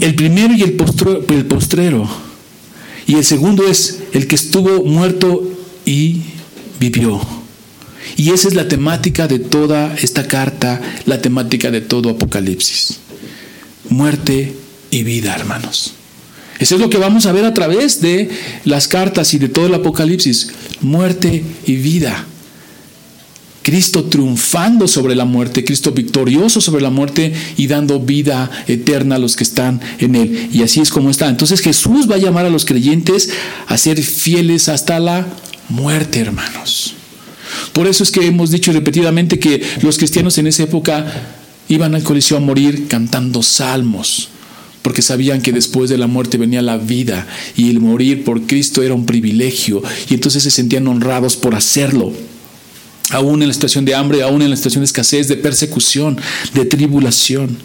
el 0.00 0.14
primero 0.14 0.54
y 0.54 0.62
el, 0.62 0.76
el 1.28 1.46
postrero, 1.46 2.08
y 3.06 3.14
el 3.14 3.24
segundo 3.24 3.66
es 3.66 4.00
el 4.12 4.26
que 4.26 4.34
estuvo 4.34 4.84
muerto 4.84 5.50
y 5.86 6.22
vivió. 6.78 7.20
Y 8.16 8.30
esa 8.30 8.48
es 8.48 8.54
la 8.54 8.68
temática 8.68 9.28
de 9.28 9.38
toda 9.38 9.94
esta 9.94 10.26
carta, 10.26 10.80
la 11.06 11.22
temática 11.22 11.70
de 11.70 11.80
todo 11.80 12.10
Apocalipsis. 12.10 12.98
Muerte 13.88 14.54
y 14.90 15.02
vida, 15.02 15.34
hermanos. 15.34 15.94
Eso 16.58 16.74
es 16.74 16.80
lo 16.80 16.90
que 16.90 16.98
vamos 16.98 17.26
a 17.26 17.32
ver 17.32 17.44
a 17.44 17.54
través 17.54 18.00
de 18.00 18.30
las 18.64 18.88
cartas 18.88 19.32
y 19.34 19.38
de 19.38 19.48
todo 19.48 19.66
el 19.66 19.74
Apocalipsis. 19.74 20.50
Muerte 20.80 21.44
y 21.66 21.76
vida. 21.76 22.26
Cristo 23.62 24.04
triunfando 24.04 24.88
sobre 24.88 25.14
la 25.14 25.26
muerte, 25.26 25.62
Cristo 25.62 25.92
victorioso 25.92 26.60
sobre 26.60 26.80
la 26.80 26.88
muerte 26.88 27.34
y 27.58 27.66
dando 27.66 28.00
vida 28.00 28.50
eterna 28.66 29.16
a 29.16 29.18
los 29.18 29.36
que 29.36 29.44
están 29.44 29.80
en 29.98 30.14
Él. 30.14 30.48
Y 30.52 30.62
así 30.62 30.80
es 30.80 30.90
como 30.90 31.10
está. 31.10 31.28
Entonces 31.28 31.60
Jesús 31.60 32.10
va 32.10 32.14
a 32.14 32.18
llamar 32.18 32.46
a 32.46 32.50
los 32.50 32.64
creyentes 32.64 33.30
a 33.66 33.76
ser 33.76 34.02
fieles 34.02 34.70
hasta 34.70 34.98
la 34.98 35.26
muerte, 35.68 36.20
hermanos. 36.20 36.94
Por 37.74 37.86
eso 37.86 38.02
es 38.02 38.10
que 38.10 38.26
hemos 38.26 38.50
dicho 38.50 38.72
repetidamente 38.72 39.38
que 39.38 39.62
los 39.82 39.98
cristianos 39.98 40.38
en 40.38 40.46
esa 40.46 40.62
época 40.62 41.06
iban 41.68 41.94
al 41.94 42.02
coliseo 42.02 42.38
a 42.38 42.40
morir 42.40 42.88
cantando 42.88 43.42
salmos 43.42 44.28
porque 44.82 45.02
sabían 45.02 45.42
que 45.42 45.52
después 45.52 45.90
de 45.90 45.98
la 45.98 46.06
muerte 46.06 46.38
venía 46.38 46.62
la 46.62 46.78
vida 46.78 47.26
y 47.56 47.68
el 47.68 47.80
morir 47.80 48.24
por 48.24 48.42
Cristo 48.46 48.82
era 48.82 48.94
un 48.94 49.06
privilegio 49.06 49.82
y 50.08 50.14
entonces 50.14 50.42
se 50.42 50.50
sentían 50.50 50.86
honrados 50.86 51.36
por 51.36 51.54
hacerlo. 51.54 52.12
Aún 53.10 53.42
en 53.42 53.48
la 53.48 53.54
situación 53.54 53.84
de 53.84 53.94
hambre, 53.94 54.22
aún 54.22 54.42
en 54.42 54.50
la 54.50 54.56
situación 54.56 54.82
de 54.82 54.86
escasez, 54.86 55.28
de 55.28 55.36
persecución, 55.36 56.18
de 56.54 56.64
tribulación. 56.64 57.58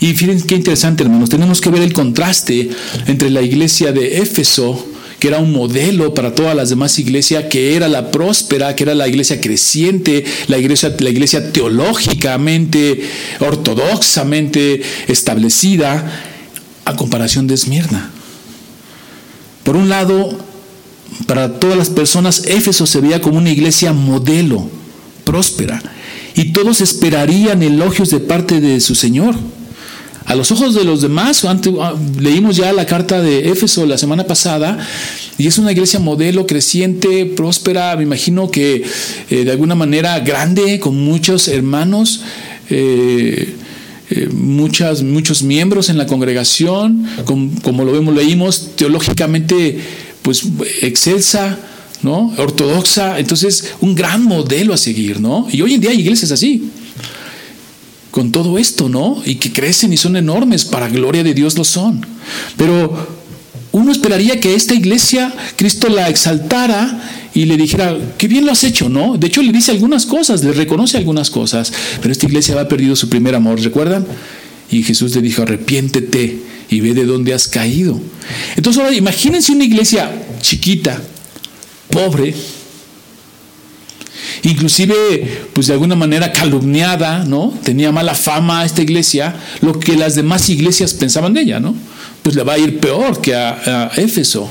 Y 0.00 0.12
fíjense 0.14 0.46
qué 0.46 0.56
interesante, 0.56 1.02
hermanos, 1.02 1.30
tenemos 1.30 1.60
que 1.60 1.70
ver 1.70 1.82
el 1.82 1.92
contraste 1.92 2.68
entre 3.06 3.30
la 3.30 3.42
iglesia 3.42 3.92
de 3.92 4.18
Éfeso 4.18 4.86
que 5.18 5.28
era 5.28 5.38
un 5.38 5.52
modelo 5.52 6.14
para 6.14 6.34
todas 6.34 6.54
las 6.54 6.68
demás 6.68 6.98
iglesias, 6.98 7.44
que 7.50 7.74
era 7.74 7.88
la 7.88 8.10
próspera, 8.10 8.76
que 8.76 8.84
era 8.84 8.94
la 8.94 9.08
iglesia 9.08 9.40
creciente, 9.40 10.24
la 10.48 10.58
iglesia, 10.58 10.94
la 10.98 11.10
iglesia 11.10 11.52
teológicamente, 11.52 13.00
ortodoxamente 13.40 14.82
establecida, 15.08 16.22
a 16.84 16.96
comparación 16.96 17.46
de 17.46 17.54
Esmirna. 17.54 18.10
Por 19.64 19.76
un 19.76 19.88
lado, 19.88 20.38
para 21.26 21.58
todas 21.58 21.76
las 21.76 21.90
personas, 21.90 22.44
Éfeso 22.46 22.86
se 22.86 23.00
veía 23.00 23.20
como 23.20 23.38
una 23.38 23.50
iglesia 23.50 23.92
modelo, 23.92 24.70
próspera, 25.24 25.82
y 26.34 26.52
todos 26.52 26.80
esperarían 26.80 27.62
elogios 27.62 28.10
de 28.10 28.20
parte 28.20 28.60
de 28.60 28.80
su 28.80 28.94
Señor. 28.94 29.34
A 30.26 30.34
los 30.34 30.50
ojos 30.50 30.74
de 30.74 30.82
los 30.82 31.02
demás, 31.02 31.44
ah, 31.44 31.94
leímos 32.18 32.56
ya 32.56 32.72
la 32.72 32.84
carta 32.84 33.22
de 33.22 33.48
Éfeso 33.48 33.86
la 33.86 33.96
semana 33.96 34.24
pasada, 34.24 34.76
y 35.38 35.46
es 35.46 35.56
una 35.58 35.70
iglesia 35.70 36.00
modelo, 36.00 36.48
creciente, 36.48 37.26
próspera, 37.26 37.94
me 37.96 38.02
imagino 38.02 38.50
que 38.50 38.82
eh, 39.30 39.44
de 39.44 39.50
alguna 39.52 39.76
manera 39.76 40.18
grande, 40.20 40.80
con 40.80 40.96
muchos 40.96 41.48
hermanos. 41.48 42.22
Eh, 42.70 43.54
eh, 44.08 44.28
muchas, 44.32 45.02
muchos 45.02 45.42
miembros 45.42 45.88
en 45.88 45.98
la 45.98 46.06
congregación, 46.06 47.04
como 47.24 47.84
lo 47.84 47.90
vemos, 47.90 48.14
leímos, 48.14 48.76
teológicamente, 48.76 49.80
pues 50.22 50.44
excelsa, 50.80 51.58
¿no? 52.02 52.32
Ortodoxa, 52.38 53.18
entonces 53.18 53.74
un 53.80 53.96
gran 53.96 54.22
modelo 54.22 54.72
a 54.72 54.76
seguir, 54.76 55.20
¿no? 55.20 55.48
Y 55.50 55.60
hoy 55.60 55.74
en 55.74 55.80
día 55.80 55.90
hay 55.90 56.00
iglesias 56.00 56.30
así 56.30 56.70
con 58.16 58.32
todo 58.32 58.56
esto, 58.56 58.88
¿no? 58.88 59.22
Y 59.26 59.34
que 59.34 59.52
crecen 59.52 59.92
y 59.92 59.98
son 59.98 60.16
enormes, 60.16 60.64
para 60.64 60.88
gloria 60.88 61.22
de 61.22 61.34
Dios 61.34 61.58
lo 61.58 61.64
son. 61.64 62.00
Pero 62.56 63.08
uno 63.72 63.92
esperaría 63.92 64.40
que 64.40 64.54
esta 64.54 64.72
iglesia 64.72 65.34
Cristo 65.56 65.90
la 65.90 66.08
exaltara 66.08 67.28
y 67.34 67.44
le 67.44 67.58
dijera, 67.58 67.94
qué 68.16 68.26
bien 68.26 68.46
lo 68.46 68.52
has 68.52 68.64
hecho, 68.64 68.88
¿no? 68.88 69.18
De 69.18 69.26
hecho 69.26 69.42
le 69.42 69.52
dice 69.52 69.70
algunas 69.70 70.06
cosas, 70.06 70.42
le 70.42 70.52
reconoce 70.52 70.96
algunas 70.96 71.28
cosas, 71.28 71.70
pero 72.00 72.10
esta 72.10 72.24
iglesia 72.24 72.58
ha 72.58 72.66
perdido 72.66 72.96
su 72.96 73.10
primer 73.10 73.34
amor, 73.34 73.60
¿recuerdan? 73.60 74.06
Y 74.70 74.82
Jesús 74.82 75.14
le 75.14 75.20
dijo, 75.20 75.42
arrepiéntete 75.42 76.38
y 76.70 76.80
ve 76.80 76.94
de 76.94 77.04
dónde 77.04 77.34
has 77.34 77.46
caído. 77.48 78.00
Entonces 78.56 78.82
ahora 78.82 78.96
imagínense 78.96 79.52
una 79.52 79.64
iglesia 79.64 80.10
chiquita, 80.40 81.02
pobre, 81.90 82.34
inclusive 84.42 85.48
pues 85.52 85.66
de 85.66 85.72
alguna 85.72 85.94
manera 85.94 86.32
calumniada, 86.32 87.24
¿no? 87.24 87.52
Tenía 87.62 87.92
mala 87.92 88.14
fama 88.14 88.64
esta 88.64 88.82
iglesia, 88.82 89.34
lo 89.60 89.78
que 89.78 89.96
las 89.96 90.14
demás 90.14 90.48
iglesias 90.48 90.94
pensaban 90.94 91.34
de 91.34 91.42
ella, 91.42 91.60
¿no? 91.60 91.74
Pues 92.22 92.34
le 92.34 92.42
va 92.42 92.54
a 92.54 92.58
ir 92.58 92.80
peor 92.80 93.20
que 93.20 93.34
a, 93.34 93.90
a 93.92 93.96
Éfeso, 93.96 94.50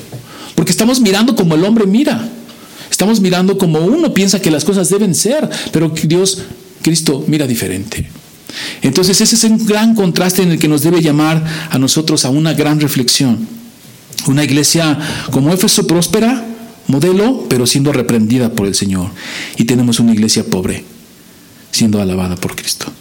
porque 0.55 0.71
estamos 0.71 0.99
mirando 0.99 1.35
como 1.35 1.55
el 1.55 1.63
hombre 1.63 1.85
mira. 1.85 2.29
Estamos 2.89 3.19
mirando 3.19 3.57
como 3.57 3.79
uno 3.79 4.13
piensa 4.13 4.41
que 4.41 4.51
las 4.51 4.63
cosas 4.63 4.89
deben 4.89 5.15
ser, 5.15 5.49
pero 5.71 5.93
Dios, 6.03 6.43
Cristo, 6.81 7.23
mira 7.27 7.45
diferente. 7.45 8.07
Entonces 8.81 9.19
ese 9.19 9.35
es 9.35 9.43
un 9.43 9.65
gran 9.65 9.95
contraste 9.95 10.43
en 10.43 10.51
el 10.51 10.59
que 10.59 10.67
nos 10.67 10.81
debe 10.81 11.01
llamar 11.01 11.43
a 11.69 11.77
nosotros 11.77 12.25
a 12.25 12.29
una 12.29 12.53
gran 12.53 12.79
reflexión. 12.79 13.47
Una 14.27 14.43
iglesia 14.43 14.97
como 15.31 15.51
Éfeso 15.51 15.85
próspera, 15.85 16.45
modelo, 16.87 17.45
pero 17.49 17.65
siendo 17.67 17.91
reprendida 17.91 18.51
por 18.51 18.67
el 18.67 18.75
Señor. 18.75 19.09
Y 19.57 19.65
tenemos 19.65 19.99
una 19.99 20.13
iglesia 20.13 20.45
pobre, 20.45 20.83
siendo 21.71 22.01
alabada 22.01 22.35
por 22.35 22.55
Cristo. 22.55 22.91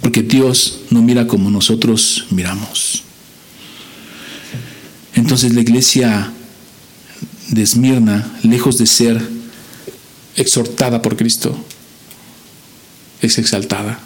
Porque 0.00 0.22
Dios 0.22 0.80
no 0.90 1.02
mira 1.02 1.26
como 1.26 1.50
nosotros 1.50 2.26
miramos. 2.30 3.04
Entonces 5.14 5.54
la 5.54 5.60
iglesia 5.60 6.32
de 7.48 7.62
Esmirna, 7.62 8.32
lejos 8.42 8.78
de 8.78 8.86
ser 8.86 9.20
exhortada 10.36 11.02
por 11.02 11.16
Cristo, 11.16 11.56
es 13.20 13.38
exaltada. 13.38 14.00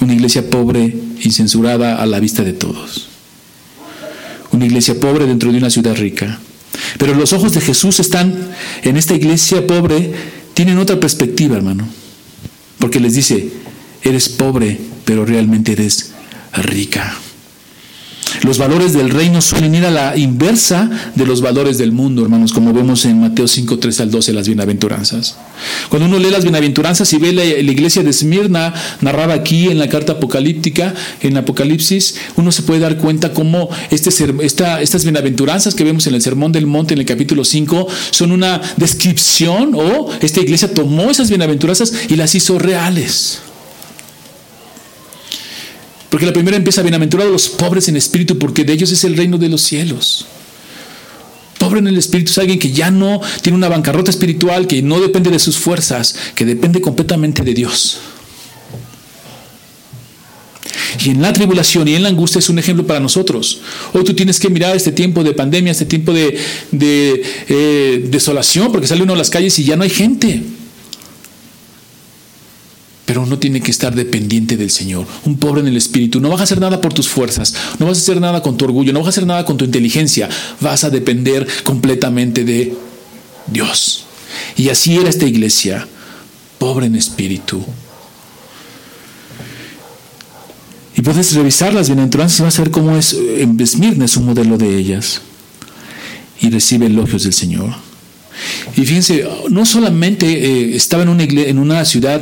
Una 0.00 0.14
iglesia 0.14 0.48
pobre 0.48 0.96
y 1.18 1.30
censurada 1.32 1.96
a 1.96 2.06
la 2.06 2.20
vista 2.20 2.44
de 2.44 2.52
todos. 2.52 3.08
Una 4.52 4.66
iglesia 4.66 5.00
pobre 5.00 5.26
dentro 5.26 5.50
de 5.50 5.58
una 5.58 5.70
ciudad 5.70 5.96
rica. 5.96 6.38
Pero 6.98 7.14
los 7.14 7.32
ojos 7.32 7.52
de 7.52 7.60
Jesús 7.60 8.00
están 8.00 8.50
en 8.82 8.96
esta 8.96 9.14
iglesia 9.14 9.66
pobre, 9.66 10.12
tienen 10.54 10.78
otra 10.78 10.98
perspectiva, 11.00 11.56
hermano. 11.56 11.88
Porque 12.78 13.00
les 13.00 13.14
dice, 13.14 13.50
eres 14.02 14.28
pobre, 14.28 14.78
pero 15.04 15.24
realmente 15.24 15.72
eres 15.72 16.12
rica. 16.52 17.16
Los 18.42 18.58
valores 18.58 18.92
del 18.92 19.10
reino 19.10 19.40
suelen 19.40 19.74
ir 19.74 19.84
a 19.86 19.90
la 19.90 20.16
inversa 20.16 20.90
de 21.14 21.26
los 21.26 21.40
valores 21.40 21.78
del 21.78 21.92
mundo, 21.92 22.22
hermanos, 22.22 22.52
como 22.52 22.72
vemos 22.72 23.04
en 23.04 23.20
Mateo 23.20 23.46
5, 23.46 23.78
3 23.78 24.00
al 24.00 24.10
12, 24.10 24.32
las 24.32 24.46
bienaventuranzas. 24.46 25.36
Cuando 25.88 26.08
uno 26.08 26.18
lee 26.18 26.30
las 26.30 26.42
bienaventuranzas 26.42 27.12
y 27.12 27.18
ve 27.18 27.32
la, 27.32 27.44
iglesia 27.44 28.02
de 28.02 28.10
Esmirna 28.10 28.74
narrada 29.00 29.34
aquí 29.34 29.68
en 29.68 29.78
la 29.78 29.88
carta 29.88 30.12
apocalíptica, 30.12 30.94
en 31.20 31.36
Apocalipsis, 31.36 32.16
uno 32.36 32.52
se 32.52 32.62
puede 32.62 32.80
dar 32.80 32.98
cuenta 32.98 33.32
cómo 33.32 33.68
este, 33.90 34.10
esta, 34.42 34.80
estas 34.80 35.04
bienaventuranzas 35.04 35.74
que 35.74 35.84
vemos 35.84 36.06
en 36.06 36.14
el 36.14 36.22
Sermón 36.22 36.52
del 36.52 36.66
Monte, 36.66 36.94
en 36.94 37.00
el 37.00 37.06
capítulo 37.06 37.44
5, 37.44 37.86
son 38.10 38.32
una 38.32 38.60
descripción 38.76 39.74
o 39.74 40.10
esta 40.20 40.40
iglesia 40.40 40.72
tomó 40.72 41.10
esas 41.10 41.28
bienaventuranzas 41.28 41.92
y 42.08 42.16
las 42.16 42.34
hizo 42.34 42.58
reales. 42.58 43.40
Porque 46.14 46.26
la 46.26 46.32
primera 46.32 46.56
empieza, 46.56 46.80
bienaventurados 46.82 47.32
los 47.32 47.48
pobres 47.48 47.88
en 47.88 47.96
espíritu, 47.96 48.38
porque 48.38 48.62
de 48.62 48.72
ellos 48.72 48.92
es 48.92 49.02
el 49.02 49.16
reino 49.16 49.36
de 49.36 49.48
los 49.48 49.62
cielos. 49.62 50.26
Pobre 51.58 51.80
en 51.80 51.88
el 51.88 51.98
espíritu 51.98 52.30
es 52.30 52.38
alguien 52.38 52.60
que 52.60 52.70
ya 52.70 52.92
no 52.92 53.20
tiene 53.42 53.58
una 53.58 53.68
bancarrota 53.68 54.12
espiritual, 54.12 54.68
que 54.68 54.80
no 54.80 55.00
depende 55.00 55.28
de 55.28 55.40
sus 55.40 55.58
fuerzas, 55.58 56.14
que 56.36 56.44
depende 56.44 56.80
completamente 56.80 57.42
de 57.42 57.52
Dios. 57.52 57.98
Y 61.04 61.10
en 61.10 61.20
la 61.20 61.32
tribulación 61.32 61.88
y 61.88 61.96
en 61.96 62.04
la 62.04 62.10
angustia 62.10 62.38
es 62.38 62.48
un 62.48 62.60
ejemplo 62.60 62.86
para 62.86 63.00
nosotros. 63.00 63.62
Hoy 63.92 64.04
tú 64.04 64.14
tienes 64.14 64.38
que 64.38 64.48
mirar 64.48 64.76
este 64.76 64.92
tiempo 64.92 65.24
de 65.24 65.32
pandemia, 65.32 65.72
este 65.72 65.84
tiempo 65.84 66.12
de, 66.12 66.38
eh, 66.70 68.04
desolación, 68.08 68.70
porque 68.70 68.86
sale 68.86 69.02
uno 69.02 69.14
a 69.14 69.16
las 69.16 69.30
calles 69.30 69.58
y 69.58 69.64
ya 69.64 69.74
no 69.74 69.82
hay 69.82 69.90
gente 69.90 70.44
pero 73.04 73.22
uno 73.22 73.38
tiene 73.38 73.60
que 73.60 73.70
estar 73.70 73.94
dependiente 73.94 74.56
del 74.56 74.70
Señor. 74.70 75.06
Un 75.24 75.36
pobre 75.36 75.60
en 75.60 75.68
el 75.68 75.76
espíritu. 75.76 76.20
No 76.20 76.30
vas 76.30 76.40
a 76.40 76.44
hacer 76.44 76.60
nada 76.60 76.80
por 76.80 76.94
tus 76.94 77.08
fuerzas, 77.08 77.54
no 77.78 77.86
vas 77.86 77.98
a 77.98 78.00
hacer 78.00 78.20
nada 78.20 78.42
con 78.42 78.56
tu 78.56 78.64
orgullo, 78.64 78.92
no 78.92 79.00
vas 79.00 79.08
a 79.08 79.10
hacer 79.10 79.26
nada 79.26 79.44
con 79.44 79.56
tu 79.56 79.64
inteligencia. 79.64 80.28
Vas 80.60 80.84
a 80.84 80.90
depender 80.90 81.46
completamente 81.64 82.44
de 82.44 82.74
Dios. 83.46 84.06
Y 84.56 84.68
así 84.70 84.96
era 84.96 85.10
esta 85.10 85.26
iglesia, 85.26 85.86
pobre 86.58 86.86
en 86.86 86.96
espíritu. 86.96 87.64
Y 90.96 91.02
puedes 91.02 91.34
revisar 91.34 91.74
las 91.74 91.88
bienaventuranzas 91.88 92.40
vas 92.40 92.58
a 92.58 92.62
ver 92.62 92.70
cómo 92.70 92.96
es 92.96 93.12
en 93.14 93.58
Esmirna 93.60 94.04
es 94.04 94.16
un 94.16 94.26
modelo 94.26 94.56
de 94.56 94.78
ellas. 94.78 95.20
Y 96.40 96.50
recibe 96.50 96.86
elogios 96.86 97.24
del 97.24 97.32
Señor. 97.32 97.74
Y 98.76 98.84
fíjense, 98.86 99.28
no 99.50 99.66
solamente 99.66 100.26
eh, 100.26 100.76
estaba 100.76 101.02
en 101.02 101.08
una, 101.08 101.24
en 101.24 101.58
una 101.58 101.84
ciudad 101.84 102.20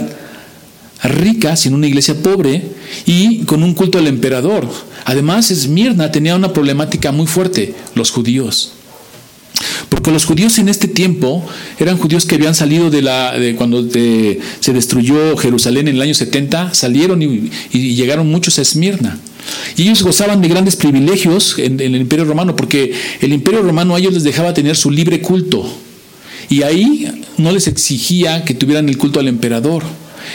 rica, 1.03 1.57
sin 1.57 1.75
una 1.75 1.87
iglesia 1.87 2.15
pobre 2.15 2.63
y 3.07 3.39
con 3.45 3.63
un 3.63 3.75
culto 3.75 3.99
al 3.99 4.07
emperador. 4.07 4.69
Además, 5.05 5.51
Esmirna 5.51 6.13
tenía 6.13 6.37
una 6.37 6.53
problemática 6.53 7.13
muy 7.13 7.27
fuerte, 7.27 7.75
los 7.95 8.11
judíos. 8.11 8.73
Porque 9.89 10.11
los 10.11 10.25
judíos 10.25 10.59
en 10.59 10.69
este 10.69 10.89
tiempo 10.89 11.45
eran 11.79 11.99
judíos 11.99 12.25
que 12.25 12.37
habían 12.37 12.55
salido 12.55 12.91
de 12.91 13.03
la 13.03 13.39
de 13.39 13.55
cuando 13.55 13.89
se 13.91 14.73
destruyó 14.73 15.37
Jerusalén 15.37 15.89
en 15.89 15.97
el 15.97 16.03
año 16.03 16.15
70, 16.15 16.75
salieron 16.75 17.23
y, 17.23 17.51
llegaron 17.73 18.31
muchos 18.31 18.59
a 18.59 18.63
Esmirna. 18.63 19.19
Y 19.77 19.83
ellos 19.83 20.03
gozaban 20.03 20.41
de 20.41 20.49
grandes 20.49 20.77
privilegios 20.77 21.59
en, 21.59 21.81
en, 21.81 21.95
el 21.95 22.01
Imperio 22.01 22.25
Romano, 22.25 22.57
porque 22.57 22.93
el 23.21 23.33
Imperio 23.33 23.63
Romano 23.63 23.95
a 23.95 23.99
ellos 23.99 24.15
les 24.15 24.23
dejaba 24.23 24.55
tener 24.55 24.77
su 24.77 24.91
libre 24.91 25.21
culto. 25.21 25.69
Y 26.49 26.63
ahí 26.63 27.09
no 27.39 27.53
les 27.53 27.67
exigía 27.67 28.45
que 28.45 28.55
tuvieran 28.55 28.89
el 28.89 28.99
culto 28.99 29.21
al 29.21 29.29
emperador. 29.29 29.83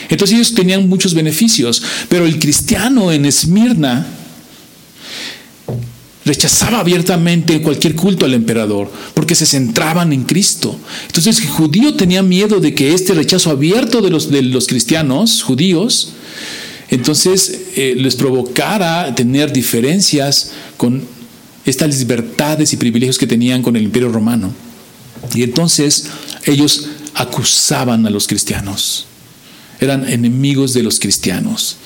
Entonces 0.09 0.35
ellos 0.35 0.53
tenían 0.53 0.87
muchos 0.87 1.13
beneficios, 1.13 1.81
pero 2.09 2.25
el 2.25 2.39
cristiano 2.39 3.11
en 3.11 3.25
Esmirna 3.25 4.07
rechazaba 6.27 6.79
abiertamente 6.79 7.61
cualquier 7.61 7.95
culto 7.95 8.25
al 8.25 8.33
emperador, 8.33 8.91
porque 9.13 9.33
se 9.33 9.45
centraban 9.45 10.13
en 10.13 10.25
Cristo. 10.25 10.77
Entonces 11.07 11.39
el 11.39 11.47
judío 11.47 11.95
tenía 11.95 12.21
miedo 12.21 12.59
de 12.59 12.75
que 12.75 12.93
este 12.93 13.13
rechazo 13.13 13.49
abierto 13.49 14.01
de 14.01 14.09
los, 14.09 14.29
de 14.29 14.43
los 14.43 14.67
cristianos 14.67 15.41
judíos, 15.41 16.11
entonces 16.89 17.61
eh, 17.75 17.95
les 17.97 18.15
provocara 18.15 19.15
tener 19.15 19.51
diferencias 19.51 20.51
con 20.75 21.03
estas 21.65 21.97
libertades 21.97 22.71
y 22.73 22.77
privilegios 22.77 23.17
que 23.17 23.27
tenían 23.27 23.61
con 23.61 23.75
el 23.75 23.83
imperio 23.83 24.09
romano. 24.09 24.53
Y 25.33 25.43
entonces 25.43 26.05
ellos 26.45 26.87
acusaban 27.13 28.05
a 28.05 28.09
los 28.09 28.27
cristianos 28.27 29.06
eran 29.79 30.07
enemigos 30.07 30.73
de 30.73 30.83
los 30.83 30.99
cristianos. 30.99 31.77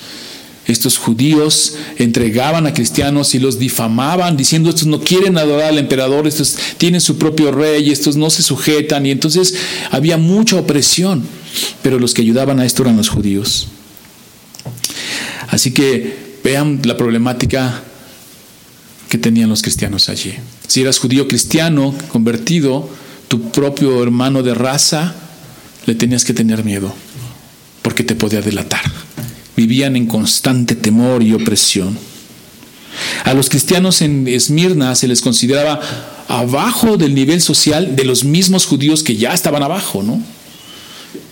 Estos 0.66 0.96
judíos 0.96 1.74
entregaban 1.98 2.66
a 2.66 2.72
cristianos 2.72 3.34
y 3.34 3.40
los 3.40 3.58
difamaban 3.58 4.36
diciendo 4.36 4.70
estos 4.70 4.86
no 4.86 5.00
quieren 5.00 5.36
adorar 5.36 5.70
al 5.70 5.78
emperador, 5.78 6.28
estos 6.28 6.56
tienen 6.78 7.00
su 7.00 7.18
propio 7.18 7.50
rey, 7.50 7.90
estos 7.90 8.16
no 8.16 8.30
se 8.30 8.44
sujetan 8.44 9.04
y 9.04 9.10
entonces 9.10 9.54
había 9.90 10.18
mucha 10.18 10.56
opresión, 10.56 11.26
pero 11.82 11.98
los 11.98 12.14
que 12.14 12.22
ayudaban 12.22 12.60
a 12.60 12.64
esto 12.64 12.82
eran 12.82 12.96
los 12.96 13.08
judíos. 13.08 13.66
Así 15.48 15.72
que 15.72 16.38
vean 16.44 16.80
la 16.84 16.96
problemática 16.96 17.82
que 19.08 19.18
tenían 19.18 19.50
los 19.50 19.62
cristianos 19.62 20.08
allí. 20.08 20.34
Si 20.68 20.80
eras 20.80 21.00
judío 21.00 21.26
cristiano 21.26 21.92
convertido, 22.08 22.88
tu 23.26 23.50
propio 23.50 24.00
hermano 24.00 24.44
de 24.44 24.54
raza, 24.54 25.14
le 25.86 25.96
tenías 25.96 26.24
que 26.24 26.34
tener 26.34 26.64
miedo 26.64 26.94
porque 27.82 28.04
te 28.04 28.14
podía 28.14 28.40
delatar. 28.40 28.82
Vivían 29.56 29.96
en 29.96 30.06
constante 30.06 30.74
temor 30.74 31.22
y 31.22 31.34
opresión. 31.34 31.98
A 33.24 33.34
los 33.34 33.48
cristianos 33.48 34.02
en 34.02 34.28
Esmirna 34.28 34.94
se 34.94 35.08
les 35.08 35.20
consideraba 35.20 35.80
abajo 36.28 36.96
del 36.96 37.14
nivel 37.14 37.40
social 37.40 37.96
de 37.96 38.04
los 38.04 38.24
mismos 38.24 38.66
judíos 38.66 39.02
que 39.02 39.16
ya 39.16 39.32
estaban 39.32 39.62
abajo, 39.62 40.02
¿no? 40.02 40.22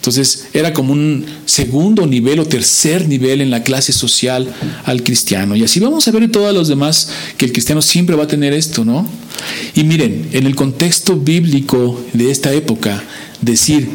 Entonces 0.01 0.49
era 0.55 0.73
como 0.73 0.93
un 0.93 1.27
segundo 1.45 2.07
nivel 2.07 2.41
o 2.41 2.47
tercer 2.47 3.07
nivel 3.07 3.43
en 3.43 3.51
la 3.51 3.63
clase 3.63 3.93
social 3.93 4.49
al 4.85 5.03
cristiano. 5.03 5.57
Y 5.57 5.65
así 5.65 5.79
vamos 5.79 6.09
a 6.09 6.11
ver 6.11 6.23
en 6.23 6.33
todos 6.33 6.55
los 6.55 6.69
demás 6.69 7.11
que 7.37 7.45
el 7.45 7.53
cristiano 7.53 7.83
siempre 7.83 8.17
va 8.17 8.25
a 8.25 8.27
tener 8.27 8.55
esto, 8.55 8.85
¿no? 8.85 9.07
Y 9.75 9.85
miren, 9.85 10.29
en 10.33 10.47
el 10.47 10.55
contexto 10.55 11.17
bíblico 11.17 12.03
de 12.15 12.31
esta 12.31 12.53
época, 12.53 13.03
decir 13.43 13.89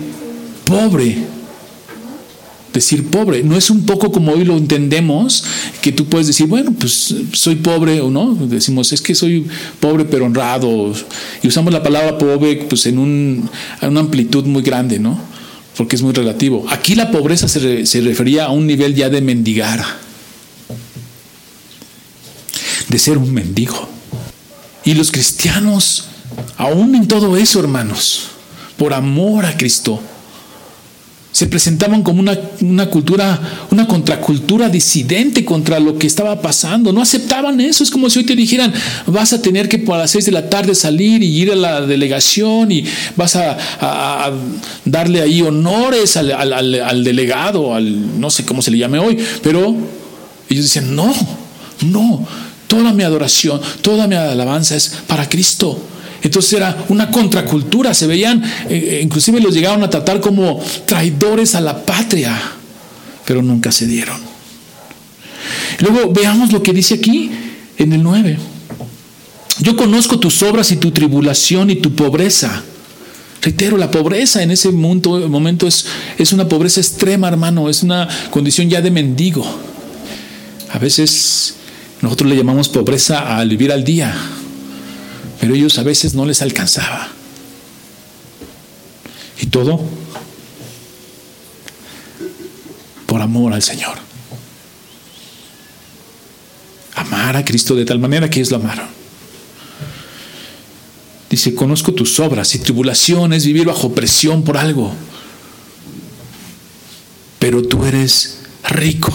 pobre 0.65 1.17
decir 2.75 3.05
pobre. 3.07 3.41
No 3.43 3.57
es 3.57 3.69
un 3.69 3.85
poco 3.85 4.11
como 4.11 4.33
hoy 4.33 4.43
lo 4.45 4.57
entendemos, 4.57 5.43
que 5.81 5.91
tú 5.91 6.05
puedes 6.05 6.27
decir, 6.27 6.45
bueno, 6.45 6.73
pues 6.77 7.15
soy 7.33 7.55
pobre 7.55 8.01
o 8.01 8.11
no. 8.11 8.35
Decimos, 8.35 8.93
es 8.93 9.01
que 9.01 9.15
soy 9.15 9.47
pobre 9.79 10.05
pero 10.05 10.25
honrado. 10.25 10.93
Y 11.41 11.47
usamos 11.47 11.73
la 11.73 11.81
palabra 11.81 12.17
pobre 12.17 12.65
pues 12.69 12.85
en, 12.85 12.99
un, 12.99 13.49
una 13.81 13.99
amplitud 13.99 14.45
muy 14.45 14.61
grande, 14.61 14.99
¿no? 14.99 15.19
Porque 15.75 15.95
es 15.95 16.01
muy 16.01 16.13
relativo. 16.13 16.65
Aquí 16.69 16.95
la 16.95 17.11
pobreza 17.11 17.47
se, 17.47 17.85
se 17.85 18.01
refería 18.01 18.45
a 18.45 18.51
un 18.51 18.67
nivel 18.67 18.93
ya 18.93 19.09
de 19.09 19.21
mendigar, 19.21 19.83
de 22.87 22.99
ser 22.99 23.17
un 23.17 23.33
mendigo. 23.33 23.89
Y 24.83 24.93
los 24.93 25.11
cristianos, 25.11 26.05
aún 26.57 26.95
en 26.95 27.07
todo 27.07 27.35
eso, 27.37 27.59
hermanos, 27.59 28.27
por 28.77 28.93
amor 28.93 29.45
a 29.45 29.57
Cristo, 29.57 29.99
se 31.35 31.47
presentaban 31.47 32.01
como 32.01 32.21
una, 32.21 32.39
una, 32.61 32.89
cultura, 32.89 33.67
una 33.69 33.85
contracultura 33.85 34.69
disidente 34.69 35.43
contra 35.43 35.81
lo 35.81 35.97
que 35.97 36.07
estaba 36.07 36.41
pasando. 36.41 36.93
No 36.93 37.01
aceptaban 37.01 37.59
eso. 37.59 37.83
Es 37.83 37.91
como 37.91 38.09
si 38.09 38.19
hoy 38.19 38.25
te 38.25 38.37
dijeran, 38.37 38.73
vas 39.05 39.33
a 39.33 39.41
tener 39.41 39.67
que 39.67 39.83
a 39.85 39.97
las 39.97 40.11
seis 40.11 40.23
de 40.23 40.31
la 40.31 40.49
tarde 40.49 40.73
salir 40.73 41.21
y 41.21 41.27
ir 41.27 41.51
a 41.51 41.57
la 41.57 41.81
delegación 41.81 42.71
y 42.71 42.85
vas 43.17 43.35
a, 43.35 44.31
darle 44.85 45.21
ahí 45.21 45.41
honores 45.41 46.15
al, 46.15 46.31
al, 46.31 47.03
delegado, 47.03 47.75
al 47.75 48.17
no 48.17 48.29
sé 48.29 48.45
cómo 48.45 48.61
se 48.61 48.71
le 48.71 48.77
llame 48.77 48.99
hoy. 48.99 49.17
Pero 49.43 49.75
ellos 50.49 50.63
dicen, 50.63 50.95
no, 50.95 51.13
no, 51.81 52.25
toda 52.67 52.93
mi 52.93 53.03
adoración, 53.03 53.59
toda 53.81 54.07
mi 54.07 54.15
alabanza 54.15 54.77
es 54.77 54.89
para 55.05 55.27
Cristo. 55.27 55.77
Entonces 56.25 56.53
era 56.53 56.85
una 56.89 57.11
contracultura, 57.11 57.93
se 57.93 58.07
veían, 58.07 58.43
eh, 58.43 58.49
eh, 58.69 58.99
inclusive 59.03 59.39
los 59.39 59.53
llegaron 59.53 59.83
a 59.83 59.91
tratar 59.91 60.19
como 60.19 60.59
traidores 60.87 61.53
a 61.53 61.61
la 61.61 61.85
patria, 61.85 62.35
pero 63.25 63.43
nunca 63.43 63.71
se 63.71 63.85
dieron. 63.85 64.19
Luego 65.81 66.11
veamos 66.11 66.51
lo 66.51 66.63
que 66.63 66.73
dice 66.73 66.95
aquí 66.95 67.29
en 67.77 67.93
el 67.93 68.01
9. 68.01 68.39
Yo 69.59 69.75
conozco 69.75 70.19
tus 70.19 70.41
obras 70.41 70.71
y 70.71 70.77
tu 70.77 70.89
tribulación 70.89 71.69
y 71.69 71.75
tu 71.75 71.93
pobreza. 71.93 72.63
Reitero, 73.43 73.77
la 73.77 73.91
pobreza 73.91 74.41
en 74.41 74.49
ese 74.49 74.71
momento 74.71 75.67
es, 75.67 75.85
es 76.17 76.33
una 76.33 76.49
pobreza 76.49 76.81
extrema, 76.81 77.27
hermano, 77.27 77.69
es 77.69 77.83
una 77.83 78.09
condición 78.31 78.67
ya 78.67 78.81
de 78.81 78.89
mendigo. 78.89 79.45
A 80.71 80.79
veces 80.79 81.53
nosotros 82.01 82.31
le 82.31 82.35
llamamos 82.35 82.67
pobreza 82.67 83.37
al 83.37 83.47
vivir 83.47 83.71
al 83.71 83.83
día 83.83 84.15
pero 85.39 85.55
ellos 85.55 85.77
a 85.77 85.83
veces 85.83 86.13
no 86.13 86.25
les 86.25 86.41
alcanzaba. 86.41 87.09
Y 89.39 89.47
todo 89.47 89.81
por 93.05 93.21
amor 93.21 93.53
al 93.53 93.61
Señor. 93.61 93.97
Amar 96.95 97.35
a 97.35 97.45
Cristo 97.45 97.75
de 97.75 97.85
tal 97.85 97.99
manera 97.99 98.29
que 98.29 98.39
ellos 98.39 98.51
lo 98.51 98.57
amaron. 98.57 98.87
Dice, 101.29 101.53
conozco 101.53 101.93
tus 101.93 102.19
obras 102.19 102.55
y 102.55 102.59
tribulaciones, 102.59 103.45
vivir 103.45 103.65
bajo 103.65 103.93
presión 103.93 104.43
por 104.43 104.57
algo. 104.57 104.93
Pero 107.39 107.61
tú 107.63 107.85
eres 107.85 108.39
rico. 108.63 109.13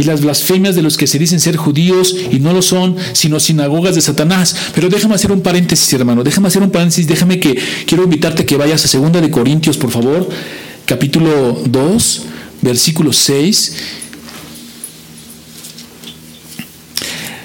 Y 0.00 0.04
las 0.04 0.22
blasfemias 0.22 0.74
de 0.74 0.80
los 0.80 0.96
que 0.96 1.06
se 1.06 1.18
dicen 1.18 1.40
ser 1.40 1.58
judíos 1.58 2.16
y 2.32 2.40
no 2.40 2.54
lo 2.54 2.62
son, 2.62 2.96
sino 3.12 3.38
sinagogas 3.38 3.94
de 3.94 4.00
Satanás. 4.00 4.56
Pero 4.74 4.88
déjame 4.88 5.14
hacer 5.14 5.30
un 5.30 5.42
paréntesis, 5.42 5.92
hermano, 5.92 6.24
déjame 6.24 6.48
hacer 6.48 6.62
un 6.62 6.70
paréntesis, 6.70 7.06
déjame 7.06 7.38
que 7.38 7.58
quiero 7.84 8.04
invitarte 8.04 8.46
que 8.46 8.56
vayas 8.56 8.82
a 8.82 8.88
Segunda 8.88 9.20
de 9.20 9.30
Corintios, 9.30 9.76
por 9.76 9.90
favor, 9.90 10.26
capítulo 10.86 11.62
2, 11.66 12.22
versículo 12.62 13.12
6. 13.12 13.76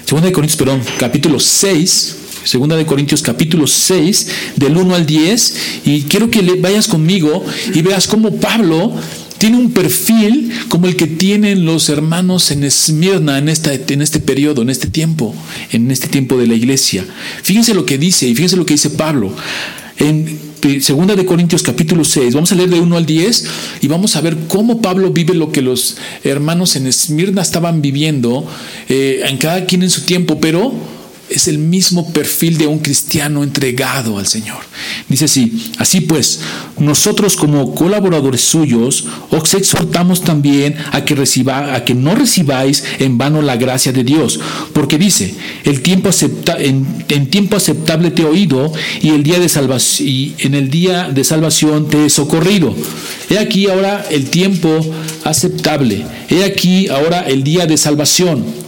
Segunda 0.06 0.28
de 0.28 0.32
Corintios, 0.32 0.56
perdón, 0.56 0.80
capítulo 0.98 1.38
6, 1.38 2.16
Segunda 2.44 2.76
de 2.76 2.86
Corintios 2.86 3.20
capítulo 3.20 3.66
6, 3.66 4.28
del 4.56 4.78
1 4.78 4.94
al 4.94 5.04
10, 5.04 5.54
y 5.84 6.02
quiero 6.04 6.30
que 6.30 6.40
vayas 6.58 6.88
conmigo 6.88 7.44
y 7.74 7.82
veas 7.82 8.06
cómo 8.06 8.34
Pablo 8.36 8.94
tiene 9.38 9.56
un 9.56 9.72
perfil 9.72 10.50
como 10.68 10.86
el 10.86 10.96
que 10.96 11.06
tienen 11.06 11.64
los 11.64 11.88
hermanos 11.88 12.50
en 12.50 12.64
Esmirna 12.64 13.38
en, 13.38 13.48
en 13.48 14.02
este 14.02 14.20
periodo, 14.20 14.62
en 14.62 14.70
este 14.70 14.88
tiempo, 14.88 15.34
en 15.72 15.90
este 15.90 16.08
tiempo 16.08 16.36
de 16.38 16.46
la 16.46 16.54
iglesia. 16.54 17.04
Fíjense 17.42 17.74
lo 17.74 17.86
que 17.86 17.98
dice 17.98 18.26
y 18.26 18.34
fíjense 18.34 18.56
lo 18.56 18.66
que 18.66 18.74
dice 18.74 18.90
Pablo. 18.90 19.34
En 19.98 20.46
Segunda 20.80 21.14
de 21.14 21.24
Corintios 21.24 21.62
capítulo 21.62 22.02
6, 22.04 22.34
vamos 22.34 22.50
a 22.50 22.56
leer 22.56 22.70
de 22.70 22.80
1 22.80 22.96
al 22.96 23.06
10 23.06 23.44
y 23.82 23.86
vamos 23.86 24.16
a 24.16 24.20
ver 24.20 24.36
cómo 24.48 24.82
Pablo 24.82 25.10
vive 25.10 25.32
lo 25.32 25.52
que 25.52 25.62
los 25.62 25.96
hermanos 26.24 26.74
en 26.74 26.88
Esmirna 26.88 27.40
estaban 27.40 27.82
viviendo, 27.82 28.44
eh, 28.88 29.20
en 29.26 29.38
cada 29.38 29.64
quien 29.64 29.84
en 29.84 29.90
su 29.90 30.02
tiempo, 30.02 30.40
pero 30.40 30.74
es 31.36 31.48
el 31.48 31.58
mismo 31.58 32.12
perfil 32.12 32.58
de 32.58 32.66
un 32.66 32.78
cristiano 32.78 33.42
entregado 33.42 34.18
al 34.18 34.26
Señor. 34.26 34.58
Dice 35.08 35.26
así, 35.26 35.72
así 35.78 36.00
pues, 36.00 36.40
nosotros 36.78 37.36
como 37.36 37.74
colaboradores 37.74 38.40
suyos 38.40 39.04
os 39.30 39.54
exhortamos 39.54 40.22
también 40.22 40.76
a 40.92 41.04
que, 41.04 41.14
reciba, 41.14 41.74
a 41.74 41.84
que 41.84 41.94
no 41.94 42.14
recibáis 42.14 42.84
en 42.98 43.18
vano 43.18 43.42
la 43.42 43.56
gracia 43.56 43.92
de 43.92 44.04
Dios, 44.04 44.40
porque 44.72 44.98
dice, 44.98 45.34
el 45.64 45.82
tiempo 45.82 46.08
acepta, 46.08 46.56
en, 46.58 46.86
tiempo 47.30 47.56
aceptable 47.56 48.10
te 48.10 48.22
he 48.22 48.26
oído 48.26 48.72
y, 49.00 49.10
el 49.10 49.22
día 49.22 49.38
de 49.38 49.48
salvación, 49.48 50.08
y 50.08 50.34
en 50.38 50.54
el 50.54 50.70
día 50.70 51.08
de 51.08 51.24
salvación 51.24 51.88
te 51.88 52.06
he 52.06 52.10
socorrido. 52.10 52.74
He 53.28 53.38
aquí 53.38 53.68
ahora 53.68 54.06
el 54.10 54.30
tiempo 54.30 54.80
aceptable, 55.24 56.04
he 56.30 56.44
aquí 56.44 56.88
ahora 56.88 57.20
el 57.20 57.42
día 57.42 57.66
de 57.66 57.76
salvación. 57.76 58.65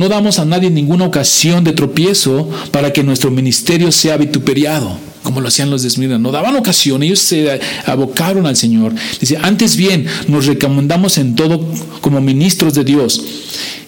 No 0.00 0.08
damos 0.08 0.38
a 0.38 0.46
nadie 0.46 0.70
ninguna 0.70 1.04
ocasión 1.04 1.62
de 1.62 1.74
tropiezo 1.74 2.48
para 2.70 2.90
que 2.90 3.02
nuestro 3.02 3.30
ministerio 3.30 3.92
sea 3.92 4.16
vituperiado, 4.16 4.96
como 5.22 5.42
lo 5.42 5.48
hacían 5.48 5.68
los 5.68 5.82
de 5.82 6.18
No 6.18 6.32
daban 6.32 6.56
ocasión, 6.56 7.02
ellos 7.02 7.18
se 7.18 7.60
abocaron 7.84 8.46
al 8.46 8.56
Señor. 8.56 8.94
Dice, 9.20 9.36
antes 9.42 9.76
bien, 9.76 10.06
nos 10.26 10.46
recomendamos 10.46 11.18
en 11.18 11.34
todo 11.34 11.70
como 12.00 12.18
ministros 12.22 12.72
de 12.72 12.84
Dios. 12.84 13.22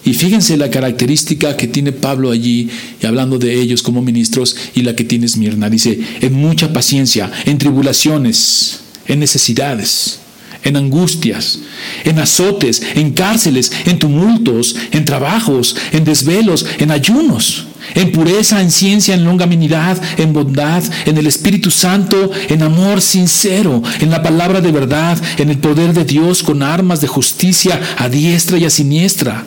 Y 0.05 0.13
fíjense 0.13 0.55
la 0.55 0.69
característica 0.69 1.57
que 1.57 1.65
tiene 1.65 1.91
Pablo 1.91 2.29
allí, 2.29 2.69
y 3.01 3.05
hablando 3.07 3.39
de 3.39 3.59
ellos 3.59 3.81
como 3.81 4.03
ministros, 4.03 4.55
y 4.75 4.83
la 4.83 4.95
que 4.95 5.05
tiene 5.05 5.25
Esmirna. 5.25 5.67
Dice, 5.67 5.99
en 6.21 6.33
mucha 6.33 6.71
paciencia, 6.73 7.31
en 7.45 7.57
tribulaciones, 7.57 8.81
en 9.07 9.17
necesidades 9.17 10.19
en 10.63 10.77
angustias, 10.77 11.59
en 12.03 12.19
azotes, 12.19 12.81
en 12.95 13.11
cárceles, 13.11 13.71
en 13.85 13.99
tumultos, 13.99 14.75
en 14.91 15.05
trabajos, 15.05 15.75
en 15.91 16.05
desvelos, 16.05 16.65
en 16.79 16.91
ayunos, 16.91 17.67
en 17.95 18.11
pureza, 18.11 18.61
en 18.61 18.71
ciencia, 18.71 19.13
en 19.13 19.25
longanimidad, 19.25 20.01
en 20.17 20.31
bondad, 20.33 20.83
en 21.05 21.17
el 21.17 21.27
Espíritu 21.27 21.69
Santo, 21.69 22.31
en 22.47 22.63
amor 22.63 23.01
sincero, 23.01 23.83
en 23.99 24.09
la 24.09 24.23
palabra 24.23 24.61
de 24.61 24.71
verdad, 24.71 25.21
en 25.37 25.49
el 25.49 25.57
poder 25.57 25.93
de 25.93 26.05
Dios 26.05 26.43
con 26.43 26.63
armas 26.63 27.01
de 27.01 27.07
justicia 27.07 27.79
a 27.97 28.07
diestra 28.07 28.57
y 28.57 28.65
a 28.65 28.69
siniestra. 28.69 29.43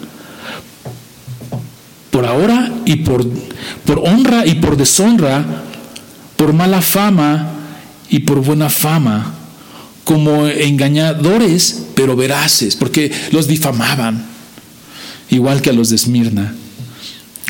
Por 2.11 2.26
ahora 2.26 2.72
y 2.85 2.96
por, 2.96 3.26
por 3.85 3.98
honra 4.00 4.46
y 4.46 4.57
por 4.57 4.76
deshonra, 4.76 5.44
por 6.37 6.52
mala 6.52 6.83
fama 6.83 7.52
y 8.09 8.20
por 8.20 8.42
buena 8.42 8.68
fama 8.68 9.36
como 10.07 10.47
engañadores, 10.47 11.83
pero 11.97 12.14
veraces, 12.14 12.77
porque 12.77 13.11
los 13.33 13.49
difamaban, 13.49 14.25
igual 15.31 15.61
que 15.61 15.71
a 15.71 15.73
los 15.73 15.90
de 15.90 15.97
Esmirna, 15.97 16.55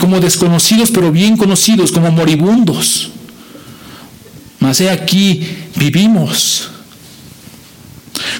como 0.01 0.21
desconocidos, 0.21 0.90
pero 0.90 1.12
bien 1.12 1.37
conocidos, 1.37 1.92
como 1.92 2.11
moribundos. 2.11 3.11
Mas 4.59 4.81
he 4.81 4.88
aquí 4.88 5.47
vivimos, 5.77 6.71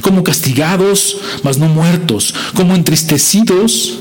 como 0.01 0.25
castigados, 0.25 1.19
mas 1.43 1.59
no 1.59 1.69
muertos, 1.69 2.35
como 2.55 2.75
entristecidos, 2.75 3.99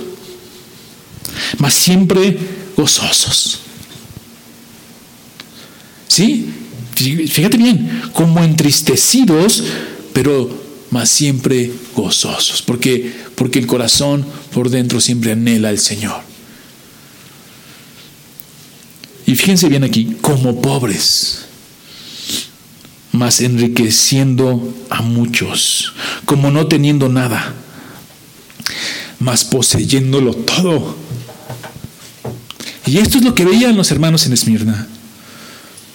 mas 1.57 1.73
siempre 1.73 2.39
gozosos. 2.77 3.59
¿Sí? 6.07 6.53
Fíjate 6.95 7.57
bien, 7.57 8.03
como 8.13 8.41
entristecidos, 8.41 9.61
pero 10.15 10.49
más 10.91 11.09
siempre 11.09 11.69
gozosos, 11.93 12.61
porque, 12.61 13.13
porque 13.35 13.59
el 13.59 13.67
corazón 13.67 14.25
por 14.53 14.69
dentro 14.69 15.01
siempre 15.01 15.33
anhela 15.33 15.67
al 15.67 15.77
Señor. 15.77 16.21
Y 19.25 19.35
fíjense 19.35 19.67
bien 19.67 19.83
aquí, 19.83 20.15
como 20.21 20.61
pobres, 20.61 21.47
mas 23.11 23.41
enriqueciendo 23.41 24.73
a 24.89 25.01
muchos, 25.01 25.91
como 26.23 26.49
no 26.49 26.67
teniendo 26.67 27.09
nada, 27.09 27.53
mas 29.19 29.43
poseyéndolo 29.43 30.33
todo. 30.33 30.95
Y 32.85 32.99
esto 32.99 33.17
es 33.17 33.25
lo 33.25 33.35
que 33.35 33.43
veían 33.43 33.75
los 33.75 33.91
hermanos 33.91 34.25
en 34.27 34.31
Esmirna. 34.31 34.87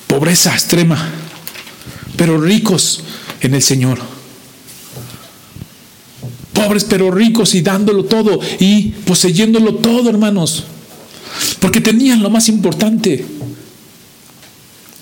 Pobreza 0.08 0.52
extrema, 0.52 1.08
pero 2.18 2.38
ricos 2.38 3.02
en 3.40 3.54
el 3.54 3.62
Señor. 3.62 3.98
Pobres 6.52 6.84
pero 6.84 7.10
ricos 7.10 7.54
y 7.54 7.62
dándolo 7.62 8.04
todo 8.04 8.38
y 8.58 8.88
poseyéndolo 9.06 9.76
todo, 9.76 10.10
hermanos. 10.10 10.64
Porque 11.58 11.80
tenían 11.80 12.22
lo 12.22 12.30
más 12.30 12.48
importante, 12.48 13.24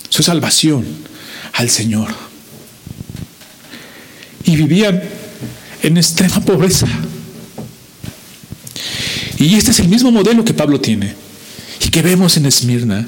su 0.09 0.23
salvación 0.23 0.85
al 1.55 1.71
Señor. 1.71 2.15
Y 4.45 4.57
vivían 4.57 5.03
en 5.83 5.97
extrema 5.97 6.41
pobreza. 6.41 6.87
Y 9.39 9.55
este 9.55 9.71
es 9.71 9.81
el 9.81 9.89
mismo 9.89 10.11
modelo 10.11 10.45
que 10.45 10.55
Pablo 10.55 10.81
tiene 10.81 11.15
y 11.85 11.91
que 11.91 12.03
vemos 12.03 12.37
en 12.37 12.47
Esmirna 12.47 13.07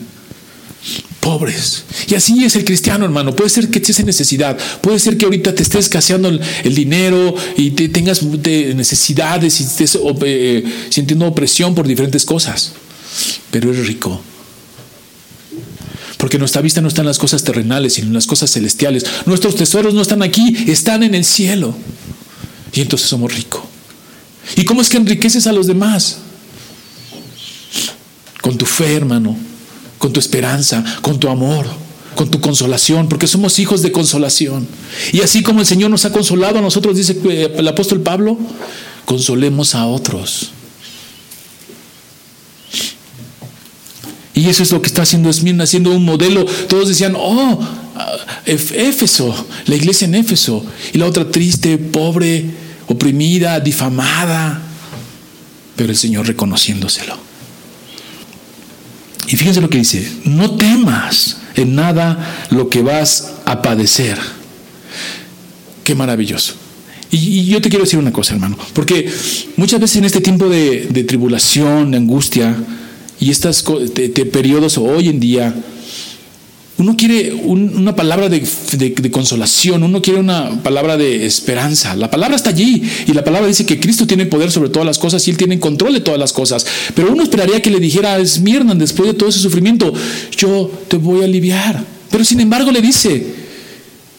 pobres. 1.20 1.84
Y 2.08 2.14
así 2.14 2.44
es 2.44 2.56
el 2.56 2.64
cristiano, 2.64 3.04
hermano. 3.04 3.36
Puede 3.36 3.50
ser 3.50 3.68
que 3.68 3.78
estés 3.78 4.00
en 4.00 4.06
necesidad, 4.06 4.58
puede 4.80 4.98
ser 4.98 5.16
que 5.16 5.26
ahorita 5.26 5.54
te 5.54 5.62
estés 5.62 5.86
escaseando 5.86 6.28
el, 6.28 6.74
dinero 6.74 7.34
y 7.56 7.72
te 7.72 7.88
tengas 7.88 8.22
necesidades 8.22 9.60
y 9.60 9.64
estés 9.64 9.98
eh, 10.22 10.64
sintiendo 10.88 11.26
opresión 11.26 11.74
por 11.74 11.86
diferentes 11.86 12.24
cosas, 12.24 12.72
pero 13.50 13.72
eres 13.72 13.86
rico. 13.86 14.20
Porque 16.16 16.38
nuestra 16.38 16.60
vista 16.60 16.80
no 16.80 16.88
está 16.88 17.00
en 17.02 17.06
las 17.06 17.18
cosas 17.18 17.44
terrenales, 17.44 17.94
sino 17.94 18.08
en 18.08 18.14
las 18.14 18.26
cosas 18.26 18.50
celestiales. 18.50 19.04
Nuestros 19.24 19.56
tesoros 19.56 19.94
no 19.94 20.02
están 20.02 20.22
aquí, 20.22 20.54
están 20.66 21.02
en 21.02 21.14
el 21.14 21.24
cielo. 21.24 21.74
Y 22.72 22.82
entonces 22.82 23.08
somos 23.08 23.34
ricos. 23.34 23.62
¿Y 24.56 24.64
cómo 24.64 24.82
es 24.82 24.90
que 24.90 24.98
enriqueces 24.98 25.46
a 25.46 25.52
los 25.52 25.66
demás? 25.66 26.18
Con 28.42 28.58
tu 28.58 28.66
fe, 28.66 28.94
hermano 28.94 29.49
con 30.00 30.14
tu 30.14 30.18
esperanza, 30.18 30.82
con 31.02 31.20
tu 31.20 31.28
amor, 31.28 31.66
con 32.14 32.30
tu 32.30 32.40
consolación, 32.40 33.06
porque 33.06 33.26
somos 33.26 33.58
hijos 33.58 33.82
de 33.82 33.92
consolación. 33.92 34.66
Y 35.12 35.20
así 35.20 35.42
como 35.42 35.60
el 35.60 35.66
Señor 35.66 35.90
nos 35.90 36.06
ha 36.06 36.10
consolado 36.10 36.58
a 36.58 36.62
nosotros, 36.62 36.96
dice 36.96 37.20
el 37.54 37.68
apóstol 37.68 38.00
Pablo, 38.00 38.38
consolemos 39.04 39.74
a 39.74 39.86
otros. 39.86 40.52
Y 44.32 44.48
eso 44.48 44.62
es 44.62 44.72
lo 44.72 44.80
que 44.80 44.88
está 44.88 45.02
haciendo 45.02 45.28
Esmirna, 45.28 45.64
haciendo 45.64 45.90
un 45.90 46.02
modelo. 46.02 46.46
Todos 46.66 46.88
decían, 46.88 47.14
oh, 47.14 47.60
Éfeso, 48.46 49.34
la 49.66 49.74
iglesia 49.74 50.06
en 50.06 50.14
Éfeso. 50.14 50.64
Y 50.94 50.98
la 50.98 51.04
otra 51.04 51.30
triste, 51.30 51.76
pobre, 51.76 52.46
oprimida, 52.86 53.60
difamada. 53.60 54.62
Pero 55.76 55.90
el 55.90 55.98
Señor 55.98 56.26
reconociéndoselo. 56.26 57.29
Y 59.30 59.36
fíjense 59.36 59.60
lo 59.60 59.70
que 59.70 59.78
dice, 59.78 60.10
no 60.24 60.56
temas 60.56 61.36
en 61.54 61.76
nada 61.76 62.48
lo 62.50 62.68
que 62.68 62.82
vas 62.82 63.34
a 63.44 63.62
padecer. 63.62 64.18
Qué 65.84 65.94
maravilloso. 65.94 66.54
Y, 67.12 67.44
yo 67.46 67.60
te 67.60 67.68
quiero 67.68 67.84
decir 67.84 67.98
una 67.98 68.12
cosa, 68.12 68.34
hermano, 68.34 68.58
porque 68.72 69.08
muchas 69.56 69.80
veces 69.80 69.96
en 69.98 70.04
este 70.04 70.20
tiempo 70.20 70.48
de, 70.48 71.04
tribulación, 71.06 71.92
de 71.92 71.98
angustia 71.98 72.56
y 73.20 73.30
estos 73.30 73.64
periodos 74.32 74.78
hoy 74.78 75.08
en 75.08 75.20
día, 75.20 75.54
uno 76.80 76.96
quiere 76.96 77.34
una 77.34 77.94
palabra 77.94 78.30
de, 78.30 78.42
consolación, 79.10 79.82
uno 79.82 80.00
quiere 80.00 80.18
una 80.18 80.62
palabra 80.62 80.96
de 80.96 81.26
esperanza. 81.26 81.94
La 81.94 82.10
palabra 82.10 82.36
está 82.36 82.48
allí 82.50 82.82
y 83.06 83.12
la 83.12 83.22
palabra 83.22 83.48
dice 83.48 83.66
que 83.66 83.78
Cristo 83.78 84.06
tiene 84.06 84.24
poder 84.24 84.50
sobre 84.50 84.70
todas 84.70 84.86
las 84.86 84.98
cosas 84.98 85.26
y 85.28 85.30
Él 85.30 85.36
tiene 85.36 85.60
control 85.60 85.92
de 85.92 86.00
todas 86.00 86.18
las 86.18 86.32
cosas. 86.32 86.64
Pero 86.94 87.12
uno 87.12 87.22
esperaría 87.22 87.60
que 87.60 87.70
le 87.70 87.80
dijera 87.80 88.14
a 88.14 88.18
Esmirna 88.18 88.74
después 88.74 89.08
de 89.08 89.14
todo 89.14 89.28
ese 89.28 89.40
sufrimiento, 89.40 89.92
yo 90.38 90.70
te 90.88 90.96
voy 90.96 91.20
a 91.20 91.24
aliviar. 91.24 91.84
Pero 92.10 92.24
sin 92.24 92.40
embargo 92.40 92.72
le 92.72 92.80
dice, 92.80 93.26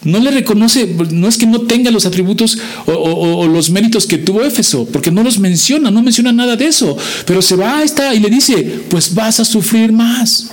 no 0.04 0.20
le 0.20 0.30
reconoce, 0.30 0.88
no 1.12 1.28
es 1.28 1.38
que 1.38 1.48
no 1.48 1.62
tenga 1.62 1.90
los 1.90 2.06
atributos 2.06 2.60
o, 2.86 3.48
los 3.48 3.72
méritos 3.72 4.06
que 4.06 4.20
tuvo 4.20 4.44
Éfeso, 4.44 4.86
porque 4.86 5.12
no 5.12 5.24
los 5.24 5.40
menciona, 5.40 5.90
no 5.90 6.04
menciona 6.04 6.32
nada 6.32 6.56
de 6.56 6.68
eso, 6.68 6.96
pero 7.26 7.42
se 7.42 7.56
va 7.56 7.80
a 7.80 7.84
esta 7.84 8.14
y 8.14 8.20
le 8.20 8.30
dice, 8.30 8.82
pues 8.90 9.14
vas 9.16 9.40
a 9.40 9.46
sufrir 9.46 9.92
más, 9.92 10.48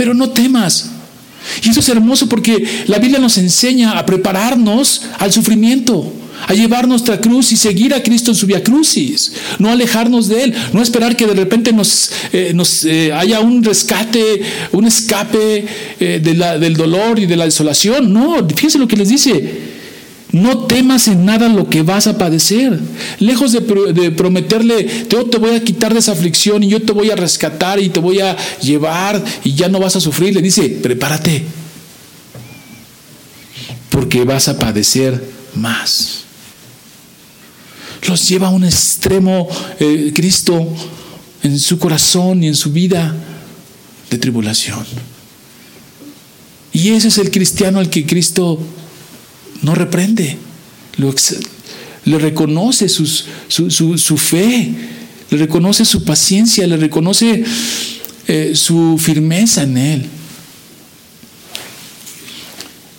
pero 0.00 0.14
no 0.14 0.30
temas. 0.30 0.92
Y 1.62 1.68
eso 1.68 1.80
es 1.80 1.88
hermoso 1.90 2.26
porque 2.26 2.66
la 2.86 2.98
Biblia 2.98 3.18
nos 3.18 3.36
enseña 3.36 3.98
a 3.98 4.06
prepararnos 4.06 5.02
al 5.18 5.30
sufrimiento 5.30 6.10
a 6.46 6.54
llevar 6.54 6.88
nuestra 6.88 7.20
cruz 7.20 7.52
y 7.52 7.56
seguir 7.58 7.92
a 7.92 8.02
Cristo 8.02 8.30
en 8.30 8.34
su 8.34 8.46
via 8.46 8.64
crucis, 8.64 9.34
no 9.58 9.68
alejarnos 9.68 10.26
de 10.26 10.44
Él, 10.44 10.54
no 10.72 10.80
esperar 10.80 11.14
que 11.14 11.26
de 11.26 11.34
repente 11.34 11.70
nos, 11.70 12.12
eh, 12.32 12.56
eh, 12.86 13.12
haya 13.14 13.40
un 13.40 13.62
rescate, 13.62 14.40
un 14.72 14.86
escape 14.86 15.66
eh, 16.00 16.18
del 16.22 16.74
dolor 16.78 17.18
y 17.18 17.26
de 17.26 17.36
la 17.36 17.44
desolación. 17.44 18.10
No, 18.10 18.48
fíjense 18.48 18.78
lo 18.78 18.88
que 18.88 18.96
les 18.96 19.10
dice. 19.10 19.69
No 20.32 20.66
temas 20.66 21.08
en 21.08 21.24
nada 21.24 21.48
lo 21.48 21.68
que 21.68 21.82
vas 21.82 22.06
a 22.06 22.18
padecer. 22.18 22.78
Lejos 23.18 23.52
de, 23.52 23.60
prometerle, 24.12 25.06
yo 25.08 25.26
te 25.26 25.38
voy 25.38 25.56
a 25.56 25.64
quitar 25.64 25.92
de 25.92 25.98
esa 25.98 26.12
aflicción 26.12 26.62
y 26.62 26.68
yo 26.68 26.80
te 26.82 26.92
voy 26.92 27.10
a 27.10 27.16
rescatar 27.16 27.80
y 27.80 27.88
te 27.88 28.00
voy 28.00 28.20
a 28.20 28.36
llevar 28.60 29.22
y 29.44 29.54
ya 29.54 29.68
no 29.68 29.80
vas 29.80 29.96
a 29.96 30.00
sufrir, 30.00 30.34
le 30.34 30.42
dice, 30.42 30.68
prepárate. 30.82 31.44
Porque 33.90 34.24
vas 34.24 34.48
a 34.48 34.58
padecer 34.58 35.22
más 35.54 36.20
los 38.08 38.28
lleva 38.28 38.48
a 38.48 38.50
un 38.50 38.64
extremo 38.64 39.48
eh, 39.78 40.12
Cristo 40.14 40.66
en 41.42 41.58
su 41.58 41.78
corazón 41.78 42.42
y 42.42 42.48
en 42.48 42.56
su 42.56 42.72
vida 42.72 43.14
de 44.10 44.18
tribulación. 44.18 44.84
Y 46.72 46.90
ese 46.90 47.08
es 47.08 47.18
el 47.18 47.30
cristiano 47.30 47.78
al 47.78 47.90
que 47.90 48.06
Cristo 48.06 48.58
no 49.62 49.74
reprende, 49.74 50.36
le 52.04 52.18
reconoce 52.18 52.88
su, 52.88 53.06
fe, 54.16 54.72
le 55.30 55.38
reconoce 55.38 55.84
su 55.84 56.04
paciencia, 56.04 56.66
le 56.66 56.76
reconoce 56.76 57.44
eh, 58.26 58.52
su 58.54 58.98
firmeza 58.98 59.62
en 59.62 59.76
él. 59.78 60.06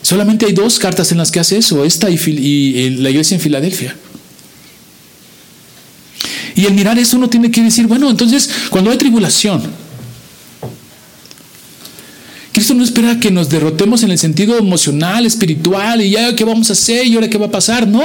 Solamente 0.01 0.45
hay 0.45 0.53
dos 0.53 0.79
cartas 0.79 1.11
en 1.11 1.17
las 1.17 1.31
que 1.31 1.39
hace 1.39 1.57
eso, 1.57 1.85
esta 1.85 2.09
y 2.09 2.89
la 2.97 3.09
iglesia 3.09 3.35
en 3.35 3.41
Filadelfia. 3.41 3.95
Y 6.55 6.65
el 6.65 6.73
mirar 6.73 6.99
eso 6.99 7.17
uno 7.17 7.29
tiene 7.29 7.49
que 7.49 7.61
decir, 7.61 7.87
bueno, 7.87 8.09
entonces 8.09 8.49
cuando 8.69 8.91
hay 8.91 8.97
tribulación, 8.97 9.63
Cristo 12.51 12.73
no 12.73 12.83
espera 12.83 13.19
que 13.19 13.31
nos 13.31 13.49
derrotemos 13.49 14.03
en 14.03 14.11
el 14.11 14.17
sentido 14.17 14.57
emocional, 14.57 15.25
espiritual, 15.25 16.01
y 16.01 16.11
ya 16.11 16.35
qué 16.35 16.43
vamos 16.43 16.69
a 16.69 16.73
hacer 16.73 17.05
y 17.07 17.15
ahora 17.15 17.29
qué 17.29 17.37
va 17.37 17.45
a 17.45 17.51
pasar. 17.51 17.87
No, 17.87 18.03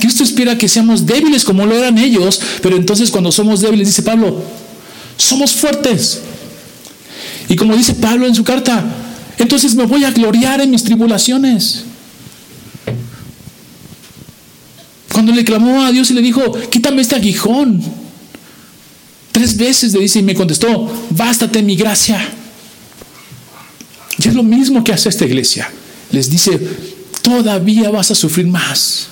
Cristo 0.00 0.22
espera 0.22 0.56
que 0.56 0.68
seamos 0.68 1.04
débiles 1.04 1.44
como 1.44 1.66
lo 1.66 1.76
eran 1.76 1.98
ellos, 1.98 2.40
pero 2.62 2.76
entonces 2.76 3.10
cuando 3.10 3.32
somos 3.32 3.60
débiles, 3.60 3.88
dice 3.88 4.02
Pablo, 4.02 4.40
somos 5.16 5.52
fuertes. 5.52 6.20
Y 7.48 7.56
como 7.56 7.76
dice 7.76 7.94
Pablo 7.94 8.26
en 8.26 8.34
su 8.34 8.44
carta, 8.44 8.84
entonces 9.36 9.74
me 9.74 9.84
voy 9.84 10.04
a 10.04 10.12
gloriar 10.12 10.60
en 10.60 10.70
mis 10.70 10.84
tribulaciones. 10.84 11.84
Cuando 15.12 15.32
le 15.32 15.44
clamó 15.44 15.82
a 15.82 15.90
Dios 15.90 16.10
y 16.12 16.14
le 16.14 16.22
dijo, 16.22 16.40
quítame 16.70 17.02
este 17.02 17.16
aguijón. 17.16 17.82
Tres 19.32 19.56
veces 19.56 19.92
le 19.92 20.00
dice 20.00 20.20
y 20.20 20.22
me 20.22 20.34
contestó, 20.34 20.88
bástate 21.10 21.62
mi 21.62 21.74
gracia. 21.74 22.20
Y 24.22 24.28
es 24.28 24.34
lo 24.34 24.42
mismo 24.42 24.82
que 24.82 24.92
hace 24.92 25.08
esta 25.08 25.24
iglesia. 25.24 25.70
Les 26.10 26.30
dice, 26.30 26.58
todavía 27.22 27.90
vas 27.90 28.10
a 28.10 28.14
sufrir 28.14 28.46
más. 28.46 29.08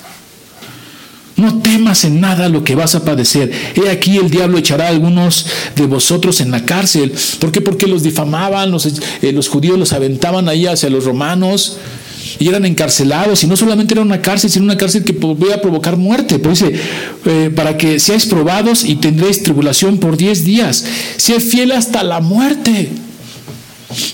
No 1.37 1.59
temas 1.59 2.03
en 2.03 2.19
nada 2.19 2.49
lo 2.49 2.63
que 2.63 2.73
vas 2.73 2.95
a 2.95 3.05
padecer. 3.05 3.51
He 3.75 3.89
aquí 3.89 4.17
el 4.17 4.31
diablo 4.31 4.57
echará 4.57 4.85
a 4.87 4.89
algunos 4.89 5.45
de 5.75 5.85
vosotros 5.85 6.41
en 6.41 6.49
la 6.49 6.65
cárcel. 6.65 7.13
¿Por 7.39 7.51
qué? 7.51 7.61
Porque 7.61 7.85
los 7.85 8.01
difamaban, 8.01 8.71
los, 8.71 8.87
eh, 8.87 9.39
judíos 9.47 9.77
los 9.77 9.93
aventaban 9.93 10.49
ahí 10.49 10.65
hacia 10.65 10.89
los 10.89 11.05
romanos 11.05 11.77
y 12.39 12.47
eran 12.47 12.65
encarcelados, 12.65 13.43
y 13.43 13.47
no 13.47 13.55
solamente 13.55 13.93
era 13.93 14.01
una 14.01 14.21
cárcel, 14.21 14.49
sino 14.49 14.65
una 14.65 14.77
cárcel 14.77 15.03
que 15.03 15.13
podía 15.13 15.61
provocar 15.61 15.95
muerte. 15.97 16.39
Dice, 16.39 16.73
eh, 17.25 17.51
para 17.55 17.77
que 17.77 17.99
seáis 17.99 18.25
probados 18.25 18.83
y 18.83 18.95
tendréis 18.95 19.43
tribulación 19.43 19.99
por 19.99 20.17
diez 20.17 20.43
días, 20.43 20.85
sé 21.17 21.39
fiel 21.39 21.71
hasta 21.71 22.03
la 22.03 22.19
muerte. 22.19 22.89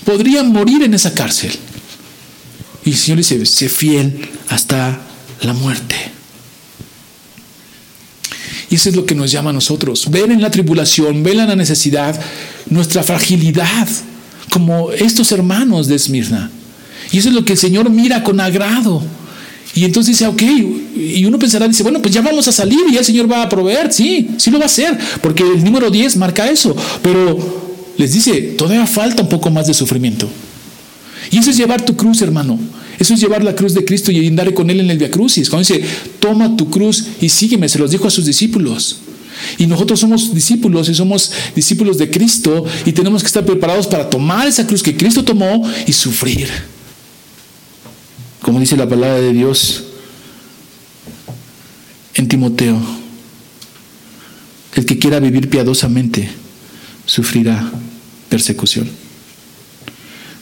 Podrían 0.04 0.52
morir 0.52 0.82
en 0.82 0.94
esa 0.94 1.14
cárcel. 1.14 1.52
Y 2.84 2.90
el 2.90 2.96
Señor 2.96 3.18
dice, 3.18 3.44
sé 3.46 3.68
fiel 3.68 4.28
hasta 4.48 5.00
la 5.42 5.52
muerte. 5.52 5.96
Y 8.70 8.76
eso 8.76 8.88
es 8.88 8.96
lo 8.96 9.06
que 9.06 9.14
nos 9.14 9.30
llama 9.30 9.50
a 9.50 9.52
nosotros. 9.52 10.10
Ver 10.10 10.30
en 10.30 10.40
la 10.40 10.50
tribulación, 10.50 11.22
ver 11.22 11.38
en 11.38 11.48
la 11.48 11.56
necesidad, 11.56 12.20
nuestra 12.68 13.02
fragilidad, 13.02 13.88
como 14.50 14.92
estos 14.92 15.32
hermanos 15.32 15.86
de 15.86 15.96
Esmirna. 15.96 16.50
Y 17.12 17.18
eso 17.18 17.28
es 17.28 17.34
lo 17.34 17.44
que 17.44 17.52
el 17.52 17.58
Señor 17.58 17.90
mira 17.90 18.22
con 18.22 18.40
agrado. 18.40 19.02
Y 19.74 19.84
entonces 19.84 20.18
dice, 20.18 20.26
ok, 20.26 20.42
y 20.96 21.24
uno 21.24 21.38
pensará, 21.38 21.66
dice, 21.66 21.82
bueno, 21.82 22.00
pues 22.00 22.14
ya 22.14 22.22
vamos 22.22 22.46
a 22.46 22.52
salir 22.52 22.80
y 22.90 22.96
el 22.96 23.04
Señor 23.04 23.30
va 23.30 23.42
a 23.42 23.48
proveer. 23.48 23.92
Sí, 23.92 24.30
sí 24.38 24.50
lo 24.50 24.58
va 24.58 24.64
a 24.64 24.66
hacer, 24.66 24.96
porque 25.20 25.42
el 25.42 25.64
número 25.64 25.90
10 25.90 26.16
marca 26.16 26.48
eso. 26.48 26.76
Pero 27.02 27.73
les 27.96 28.12
dice, 28.12 28.40
todavía 28.58 28.86
falta 28.86 29.22
un 29.22 29.28
poco 29.28 29.50
más 29.50 29.66
de 29.66 29.74
sufrimiento. 29.74 30.28
Y 31.30 31.38
eso 31.38 31.50
es 31.50 31.56
llevar 31.56 31.84
tu 31.84 31.96
cruz, 31.96 32.22
hermano. 32.22 32.58
Eso 32.98 33.14
es 33.14 33.20
llevar 33.20 33.42
la 33.42 33.54
cruz 33.54 33.74
de 33.74 33.84
Cristo 33.84 34.12
y 34.12 34.26
andar 34.26 34.52
con 34.54 34.70
Él 34.70 34.80
en 34.80 34.90
el 34.90 34.98
Via 34.98 35.10
Crucis. 35.10 35.50
Cuando 35.50 35.66
dice, 35.68 35.84
toma 36.20 36.56
tu 36.56 36.70
cruz 36.70 37.06
y 37.20 37.28
sígueme, 37.28 37.68
se 37.68 37.78
los 37.78 37.90
dijo 37.90 38.06
a 38.06 38.10
sus 38.10 38.26
discípulos. 38.26 38.98
Y 39.58 39.66
nosotros 39.66 39.98
somos 39.98 40.34
discípulos 40.34 40.88
y 40.88 40.94
somos 40.94 41.32
discípulos 41.56 41.98
de 41.98 42.10
Cristo 42.10 42.64
y 42.86 42.92
tenemos 42.92 43.22
que 43.22 43.26
estar 43.26 43.44
preparados 43.44 43.86
para 43.86 44.08
tomar 44.08 44.46
esa 44.46 44.66
cruz 44.66 44.82
que 44.82 44.96
Cristo 44.96 45.24
tomó 45.24 45.68
y 45.86 45.92
sufrir 45.92 46.48
como 48.44 48.60
dice 48.60 48.76
la 48.76 48.86
palabra 48.86 49.20
de 49.20 49.32
Dios 49.32 49.84
en 52.12 52.28
Timoteo, 52.28 52.78
el 54.74 54.84
que 54.84 54.98
quiera 54.98 55.18
vivir 55.18 55.48
piadosamente 55.48 56.28
sufrirá 57.06 57.70
persecución. 58.28 58.88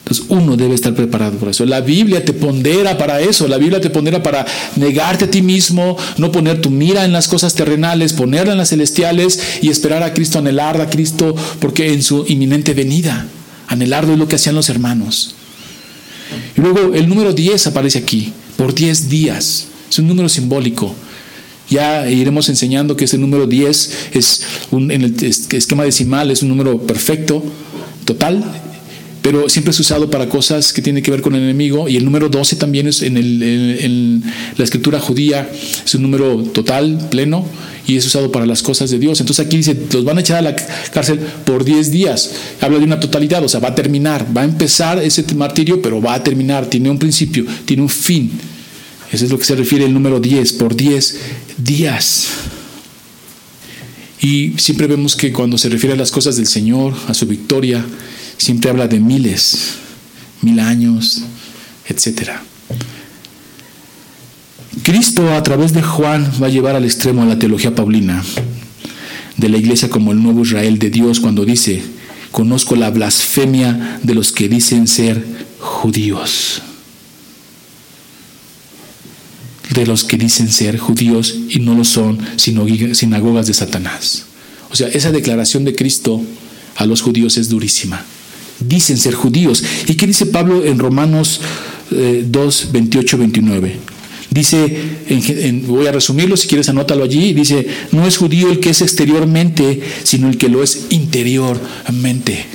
Entonces 0.03 0.25
uno 0.27 0.57
debe 0.57 0.75
estar 0.75 0.93
preparado 0.93 1.37
por 1.37 1.47
eso. 1.47 1.65
La 1.65 1.79
Biblia 1.79 2.25
te 2.25 2.33
pondera 2.33 2.97
para 2.97 3.21
eso. 3.21 3.47
La 3.47 3.57
Biblia 3.57 3.79
te 3.79 3.89
pondera 3.89 4.21
para 4.21 4.45
negarte 4.75 5.25
a 5.25 5.31
ti 5.31 5.41
mismo, 5.41 5.95
no 6.17 6.29
poner 6.29 6.59
tu 6.59 6.69
mira 6.69 7.05
en 7.05 7.13
las 7.13 7.29
cosas 7.29 7.55
terrenales, 7.55 8.11
ponerla 8.11 8.51
en 8.51 8.57
las 8.57 8.69
celestiales 8.69 9.39
y 9.61 9.69
esperar 9.69 10.03
a 10.03 10.13
Cristo, 10.13 10.39
anhelar 10.39 10.81
a 10.81 10.89
Cristo, 10.89 11.33
porque 11.59 11.93
en 11.93 12.03
su 12.03 12.25
inminente 12.27 12.73
venida, 12.73 13.27
anhelarlo 13.69 14.13
es 14.13 14.19
lo 14.19 14.27
que 14.27 14.35
hacían 14.35 14.55
los 14.55 14.67
hermanos. 14.67 15.35
Y 16.57 16.61
luego 16.61 16.93
el 16.93 17.07
número 17.07 17.31
10 17.31 17.67
aparece 17.67 17.99
aquí, 17.99 18.33
por 18.57 18.75
10 18.75 19.07
días. 19.07 19.67
Es 19.89 19.99
un 19.99 20.07
número 20.07 20.27
simbólico. 20.27 20.93
Ya 21.73 22.07
iremos 22.07 22.49
enseñando 22.49 22.95
que 22.95 23.05
ese 23.05 23.17
número 23.17 23.47
10 23.47 24.09
es 24.13 24.43
un, 24.69 24.91
en 24.91 25.01
el 25.01 25.15
esquema 25.25 25.83
decimal 25.83 26.29
es 26.29 26.43
un 26.43 26.49
número 26.49 26.77
perfecto, 26.85 27.43
total, 28.05 28.43
pero 29.23 29.49
siempre 29.49 29.71
es 29.71 29.79
usado 29.79 30.11
para 30.11 30.29
cosas 30.29 30.71
que 30.71 30.83
tienen 30.83 31.01
que 31.01 31.09
ver 31.09 31.21
con 31.21 31.33
el 31.33 31.41
enemigo. 31.41 31.89
Y 31.89 31.97
el 31.97 32.05
número 32.05 32.29
12 32.29 32.57
también 32.57 32.85
es 32.85 33.01
en, 33.01 33.17
el, 33.17 33.41
en 33.41 34.23
la 34.55 34.63
escritura 34.63 34.99
judía, 34.99 35.49
es 35.83 35.95
un 35.95 36.03
número 36.03 36.43
total, 36.43 37.07
pleno, 37.09 37.43
y 37.87 37.97
es 37.97 38.05
usado 38.05 38.31
para 38.31 38.45
las 38.45 38.61
cosas 38.61 38.91
de 38.91 38.99
Dios. 38.99 39.19
Entonces 39.19 39.43
aquí 39.43 39.57
dice, 39.57 39.75
los 39.93 40.03
van 40.03 40.19
a 40.19 40.21
echar 40.21 40.37
a 40.37 40.41
la 40.43 40.55
cárcel 40.55 41.19
por 41.43 41.65
10 41.65 41.89
días. 41.89 42.33
Habla 42.61 42.77
de 42.77 42.83
una 42.83 42.99
totalidad, 42.99 43.43
o 43.43 43.49
sea, 43.49 43.59
va 43.59 43.69
a 43.69 43.75
terminar, 43.75 44.27
va 44.37 44.41
a 44.41 44.45
empezar 44.45 44.99
ese 44.99 45.25
martirio, 45.33 45.81
pero 45.81 45.99
va 45.99 46.13
a 46.13 46.23
terminar, 46.23 46.67
tiene 46.67 46.91
un 46.91 46.99
principio, 46.99 47.45
tiene 47.65 47.81
un 47.81 47.89
fin. 47.89 48.52
Eso 49.13 49.25
es 49.25 49.31
lo 49.31 49.37
que 49.37 49.45
se 49.45 49.55
refiere 49.55 49.85
el 49.85 49.93
número 49.93 50.19
10, 50.19 50.53
por 50.53 50.75
10 50.75 51.19
días. 51.59 52.27
Y 54.19 54.53
siempre 54.57 54.87
vemos 54.87 55.15
que 55.15 55.31
cuando 55.31 55.59
se 55.59 55.69
refiere 55.69 55.93
a 55.93 55.97
las 55.97 56.09
cosas 56.09 56.35
del 56.35 56.47
Señor, 56.47 56.95
a 57.07 57.13
su 57.13 57.27
victoria, 57.27 57.85
siempre 58.37 58.71
habla 58.71 58.87
de 58.87 58.99
miles, 58.99 59.75
mil 60.41 60.59
años, 60.59 61.21
etcétera. 61.85 62.43
Cristo 64.81 65.31
a 65.31 65.43
través 65.43 65.73
de 65.73 65.83
Juan 65.83 66.31
va 66.41 66.47
a 66.47 66.49
llevar 66.49 66.75
al 66.75 66.83
extremo 66.83 67.21
a 67.21 67.25
la 67.25 67.37
teología 67.37 67.75
paulina 67.75 68.23
de 69.37 69.49
la 69.49 69.57
iglesia 69.57 69.89
como 69.89 70.11
el 70.11 70.23
nuevo 70.23 70.41
Israel 70.41 70.79
de 70.79 70.89
Dios 70.89 71.19
cuando 71.19 71.45
dice, 71.45 71.83
conozco 72.31 72.75
la 72.75 72.89
blasfemia 72.89 73.99
de 74.01 74.15
los 74.15 74.31
que 74.31 74.49
dicen 74.49 74.87
ser 74.87 75.23
judíos. 75.59 76.63
De 79.73 79.85
los 79.85 80.03
que 80.03 80.17
dicen 80.17 80.51
ser 80.51 80.77
judíos 80.77 81.35
y 81.49 81.59
no 81.59 81.73
lo 81.75 81.83
son, 81.83 82.19
sino 82.35 82.65
sinagogas 82.93 83.47
de 83.47 83.53
Satanás. 83.53 84.25
O 84.69 84.75
sea, 84.75 84.87
esa 84.87 85.11
declaración 85.11 85.65
de 85.65 85.73
Cristo 85.75 86.21
a 86.75 86.85
los 86.85 87.01
judíos 87.01 87.37
es 87.37 87.49
durísima. 87.49 88.05
Dicen 88.59 88.97
ser 88.97 89.13
judíos. 89.13 89.63
¿Y 89.87 89.95
qué 89.95 90.05
dice 90.07 90.25
Pablo 90.27 90.63
en 90.63 90.79
Romanos 90.79 91.41
2, 91.89 92.69
28, 92.71 93.17
29? 93.17 93.77
Dice, 94.29 94.81
voy 95.67 95.85
a 95.85 95.91
resumirlo, 95.91 96.35
si 96.37 96.47
quieres 96.47 96.67
anótalo 96.69 97.03
allí, 97.03 97.33
dice, 97.33 97.67
no 97.91 98.07
es 98.07 98.17
judío 98.17 98.49
el 98.49 98.59
que 98.59 98.71
es 98.71 98.81
exteriormente, 98.81 99.79
sino 100.03 100.27
el 100.27 100.37
que 100.37 100.49
lo 100.49 100.63
es 100.63 100.87
interiormente. 100.89 102.45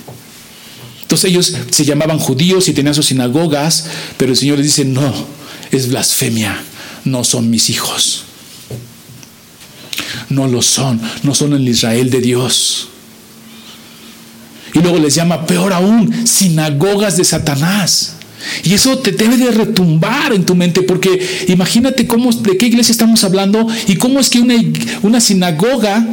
Entonces 1.02 1.30
ellos 1.30 1.54
se 1.70 1.84
llamaban 1.84 2.18
judíos 2.18 2.68
y 2.68 2.72
tenían 2.72 2.94
sus 2.94 3.06
sinagogas, 3.06 3.86
pero 4.16 4.32
el 4.32 4.36
Señor 4.36 4.58
les 4.58 4.66
dice, 4.66 4.84
no, 4.84 5.14
es 5.70 5.88
blasfemia, 5.88 6.64
no 7.10 7.24
son 7.24 7.50
mis 7.50 7.70
hijos. 7.70 8.24
No 10.28 10.46
lo 10.46 10.62
son, 10.62 11.00
no 11.22 11.34
son 11.34 11.54
el 11.54 11.68
Israel 11.68 12.10
de 12.10 12.20
Dios. 12.20 12.88
Y 14.74 14.80
luego 14.80 14.98
les 14.98 15.14
llama, 15.14 15.46
peor 15.46 15.72
aún, 15.72 16.26
sinagogas 16.26 17.16
de 17.16 17.24
Satanás. 17.24 18.14
Y 18.62 18.74
eso 18.74 18.98
te 18.98 19.12
debe 19.12 19.36
de 19.36 19.50
retumbar 19.50 20.32
en 20.32 20.44
tu 20.44 20.54
mente, 20.54 20.82
porque 20.82 21.46
imagínate 21.48 22.06
cómo, 22.06 22.32
de 22.32 22.56
qué 22.56 22.66
iglesia 22.66 22.92
estamos 22.92 23.24
hablando 23.24 23.66
y 23.86 23.96
cómo 23.96 24.20
es 24.20 24.28
que 24.30 24.40
una, 24.40 24.54
una 25.02 25.20
sinagoga 25.20 26.06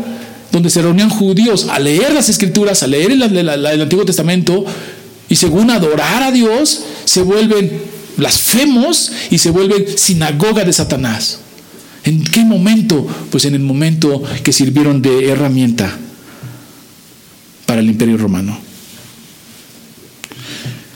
donde 0.51 0.69
se 0.69 0.81
reunían 0.81 1.10
judíos 1.10 1.67
a 1.69 1.79
leer 1.79 2.13
las 2.13 2.29
escrituras, 2.29 2.81
a 2.81 2.88
leer 2.88 3.12
el, 3.12 3.21
el 3.21 3.81
Antiguo 3.81 4.05
Testamento 4.05 4.65
y 5.27 5.36
según 5.36 5.69
adorar 5.69 6.23
a 6.23 6.31
Dios, 6.31 6.81
se 7.05 7.21
vuelven 7.21 7.94
blasfemos 8.17 9.12
y 9.32 9.38
se 9.38 9.49
vuelven 9.49 9.86
sinagoga 9.97 10.63
de 10.63 10.73
Satanás. 10.73 11.39
¿En 12.04 12.23
qué 12.23 12.43
momento? 12.45 13.08
Pues 13.32 13.45
en 13.45 13.56
el 13.56 13.62
momento 13.62 14.21
que 14.43 14.54
sirvieron 14.54 15.01
de 15.01 15.30
herramienta 15.30 15.97
para 17.65 17.82
el 17.82 17.89
imperio 17.89 18.17
romano 18.17 18.65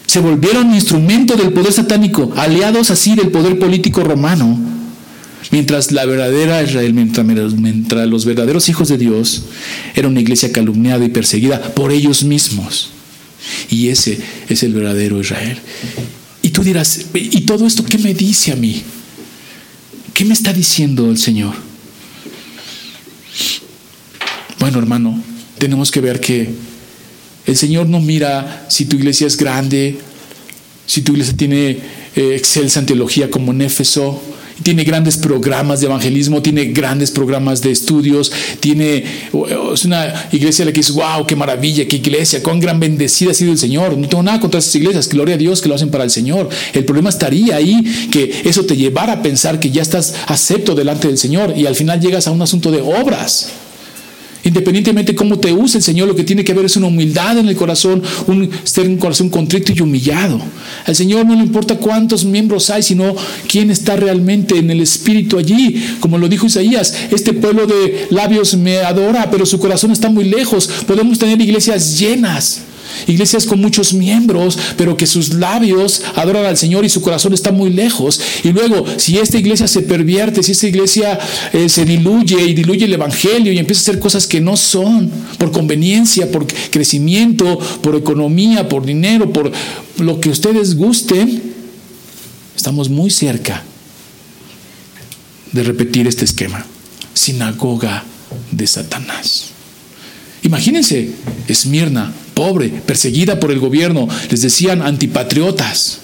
se 0.09 0.21
volvieron 0.21 0.73
instrumento 0.73 1.35
del 1.35 1.53
poder 1.53 1.71
satánico, 1.71 2.33
aliados 2.35 2.89
así 2.89 3.13
del 3.13 3.29
poder 3.29 3.59
político 3.59 4.03
romano, 4.03 4.59
mientras 5.51 5.91
la 5.91 6.03
verdadera 6.05 6.63
Israel, 6.63 6.95
mientras, 6.95 8.07
los 8.07 8.25
verdaderos 8.25 8.69
hijos 8.69 8.87
de 8.87 8.97
Dios, 8.97 9.43
era 9.93 10.07
una 10.07 10.19
iglesia 10.19 10.51
calumniada 10.51 11.05
y 11.05 11.09
perseguida 11.09 11.61
por 11.75 11.91
ellos 11.91 12.23
mismos. 12.23 12.89
Y 13.69 13.89
ese 13.89 14.17
es 14.49 14.63
el 14.63 14.73
verdadero 14.73 15.21
Israel. 15.21 15.59
Y 16.49 16.51
tú 16.51 16.63
dirás, 16.63 17.01
¿y 17.13 17.41
todo 17.41 17.67
esto 17.67 17.85
qué 17.85 17.99
me 17.99 18.11
dice 18.15 18.51
a 18.51 18.55
mí? 18.55 18.81
¿Qué 20.15 20.25
me 20.25 20.33
está 20.33 20.51
diciendo 20.51 21.11
el 21.11 21.19
Señor? 21.19 21.53
Bueno, 24.59 24.79
hermano, 24.79 25.23
tenemos 25.59 25.91
que 25.91 26.01
ver 26.01 26.19
que 26.19 26.49
el 27.45 27.55
Señor 27.55 27.87
no 27.87 27.99
mira 27.99 28.65
si 28.67 28.85
tu 28.85 28.95
iglesia 28.95 29.27
es 29.27 29.37
grande, 29.37 29.99
si 30.87 31.03
tu 31.03 31.11
iglesia 31.11 31.37
tiene 31.37 31.69
eh, 32.15 32.33
excelsa 32.35 32.83
teología 32.83 33.29
como 33.29 33.51
en 33.51 33.61
Éfeso, 33.61 34.19
tiene 34.63 34.83
grandes 34.83 35.17
programas 35.17 35.79
de 35.79 35.87
evangelismo, 35.87 36.41
tiene 36.41 36.65
grandes 36.65 37.11
programas 37.11 37.61
de 37.61 37.71
estudios, 37.71 38.31
tiene, 38.59 39.03
es 39.73 39.85
una 39.85 40.27
iglesia 40.31 40.65
la 40.65 40.71
que 40.71 40.79
dice, 40.79 40.93
wow, 40.93 41.25
qué 41.25 41.35
maravilla, 41.35 41.87
qué 41.87 41.97
iglesia, 41.97 42.43
cuán 42.43 42.59
gran 42.59 42.79
bendecida 42.79 43.31
ha 43.31 43.33
sido 43.33 43.51
el 43.51 43.57
Señor. 43.57 43.97
No 43.97 44.07
tengo 44.07 44.23
nada 44.23 44.39
contra 44.39 44.59
esas 44.59 44.75
iglesias, 44.75 45.07
gloria 45.09 45.35
a 45.35 45.37
Dios 45.37 45.61
que 45.61 45.69
lo 45.69 45.75
hacen 45.75 45.89
para 45.89 46.03
el 46.03 46.11
Señor. 46.11 46.49
El 46.73 46.85
problema 46.85 47.09
estaría 47.09 47.55
ahí 47.55 48.09
que 48.11 48.41
eso 48.45 48.65
te 48.65 48.75
llevara 48.75 49.13
a 49.13 49.21
pensar 49.21 49.59
que 49.59 49.71
ya 49.71 49.81
estás 49.81 50.15
acepto 50.27 50.75
delante 50.75 51.07
del 51.07 51.17
Señor 51.17 51.53
y 51.55 51.65
al 51.65 51.75
final 51.75 51.99
llegas 51.99 52.27
a 52.27 52.31
un 52.31 52.41
asunto 52.41 52.71
de 52.71 52.81
obras. 52.81 53.51
Independientemente 54.49 55.11
de 55.11 55.15
cómo 55.15 55.37
te 55.37 55.53
use 55.53 55.77
el 55.77 55.83
Señor, 55.83 56.07
lo 56.07 56.15
que 56.15 56.23
tiene 56.23 56.43
que 56.43 56.53
haber 56.53 56.65
es 56.65 56.75
una 56.75 56.87
humildad 56.87 57.37
en 57.37 57.47
el 57.47 57.55
corazón, 57.55 58.01
un, 58.25 58.49
ser 58.63 58.87
un 58.87 58.97
corazón 58.97 59.29
contrito 59.29 59.71
y 59.71 59.79
humillado. 59.79 60.41
Al 60.87 60.95
Señor 60.95 61.27
no 61.27 61.35
le 61.35 61.43
importa 61.43 61.75
cuántos 61.75 62.25
miembros 62.25 62.71
hay, 62.71 62.81
sino 62.81 63.15
quién 63.47 63.69
está 63.69 63.95
realmente 63.95 64.57
en 64.57 64.71
el 64.71 64.81
Espíritu 64.81 65.37
allí. 65.37 65.85
Como 65.99 66.17
lo 66.17 66.27
dijo 66.27 66.47
Isaías, 66.47 66.95
este 67.11 67.33
pueblo 67.33 67.67
de 67.67 68.07
labios 68.09 68.55
me 68.55 68.79
adora, 68.79 69.29
pero 69.29 69.45
su 69.45 69.59
corazón 69.59 69.91
está 69.91 70.09
muy 70.09 70.23
lejos. 70.23 70.67
Podemos 70.87 71.19
tener 71.19 71.39
iglesias 71.39 71.99
llenas 71.99 72.63
Iglesias 73.07 73.45
con 73.45 73.59
muchos 73.59 73.93
miembros, 73.93 74.57
pero 74.77 74.97
que 74.97 75.07
sus 75.07 75.33
labios 75.33 76.01
adoran 76.15 76.45
al 76.45 76.57
Señor 76.57 76.85
y 76.85 76.89
su 76.89 77.01
corazón 77.01 77.33
está 77.33 77.51
muy 77.51 77.71
lejos. 77.71 78.19
Y 78.43 78.51
luego, 78.51 78.85
si 78.97 79.17
esta 79.17 79.37
iglesia 79.37 79.67
se 79.67 79.81
pervierte, 79.81 80.43
si 80.43 80.51
esta 80.51 80.67
iglesia 80.67 81.19
eh, 81.53 81.69
se 81.69 81.85
diluye 81.85 82.41
y 82.41 82.53
diluye 82.53 82.85
el 82.85 82.93
Evangelio 82.93 83.51
y 83.51 83.59
empieza 83.59 83.81
a 83.81 83.83
hacer 83.83 83.99
cosas 83.99 84.27
que 84.27 84.41
no 84.41 84.57
son, 84.57 85.11
por 85.37 85.51
conveniencia, 85.51 86.31
por 86.31 86.47
crecimiento, 86.47 87.59
por 87.81 87.95
economía, 87.95 88.67
por 88.67 88.85
dinero, 88.85 89.31
por 89.31 89.51
lo 89.97 90.19
que 90.19 90.29
ustedes 90.29 90.75
gusten, 90.75 91.41
estamos 92.55 92.89
muy 92.89 93.09
cerca 93.09 93.63
de 95.51 95.63
repetir 95.63 96.07
este 96.07 96.25
esquema. 96.25 96.65
Sinagoga 97.13 98.03
de 98.51 98.67
Satanás. 98.67 99.48
Imagínense, 100.43 101.09
Esmirna, 101.47 102.11
pobre, 102.33 102.69
perseguida 102.69 103.39
por 103.39 103.51
el 103.51 103.59
gobierno, 103.59 104.07
les 104.29 104.41
decían 104.41 104.81
antipatriotas. 104.81 105.99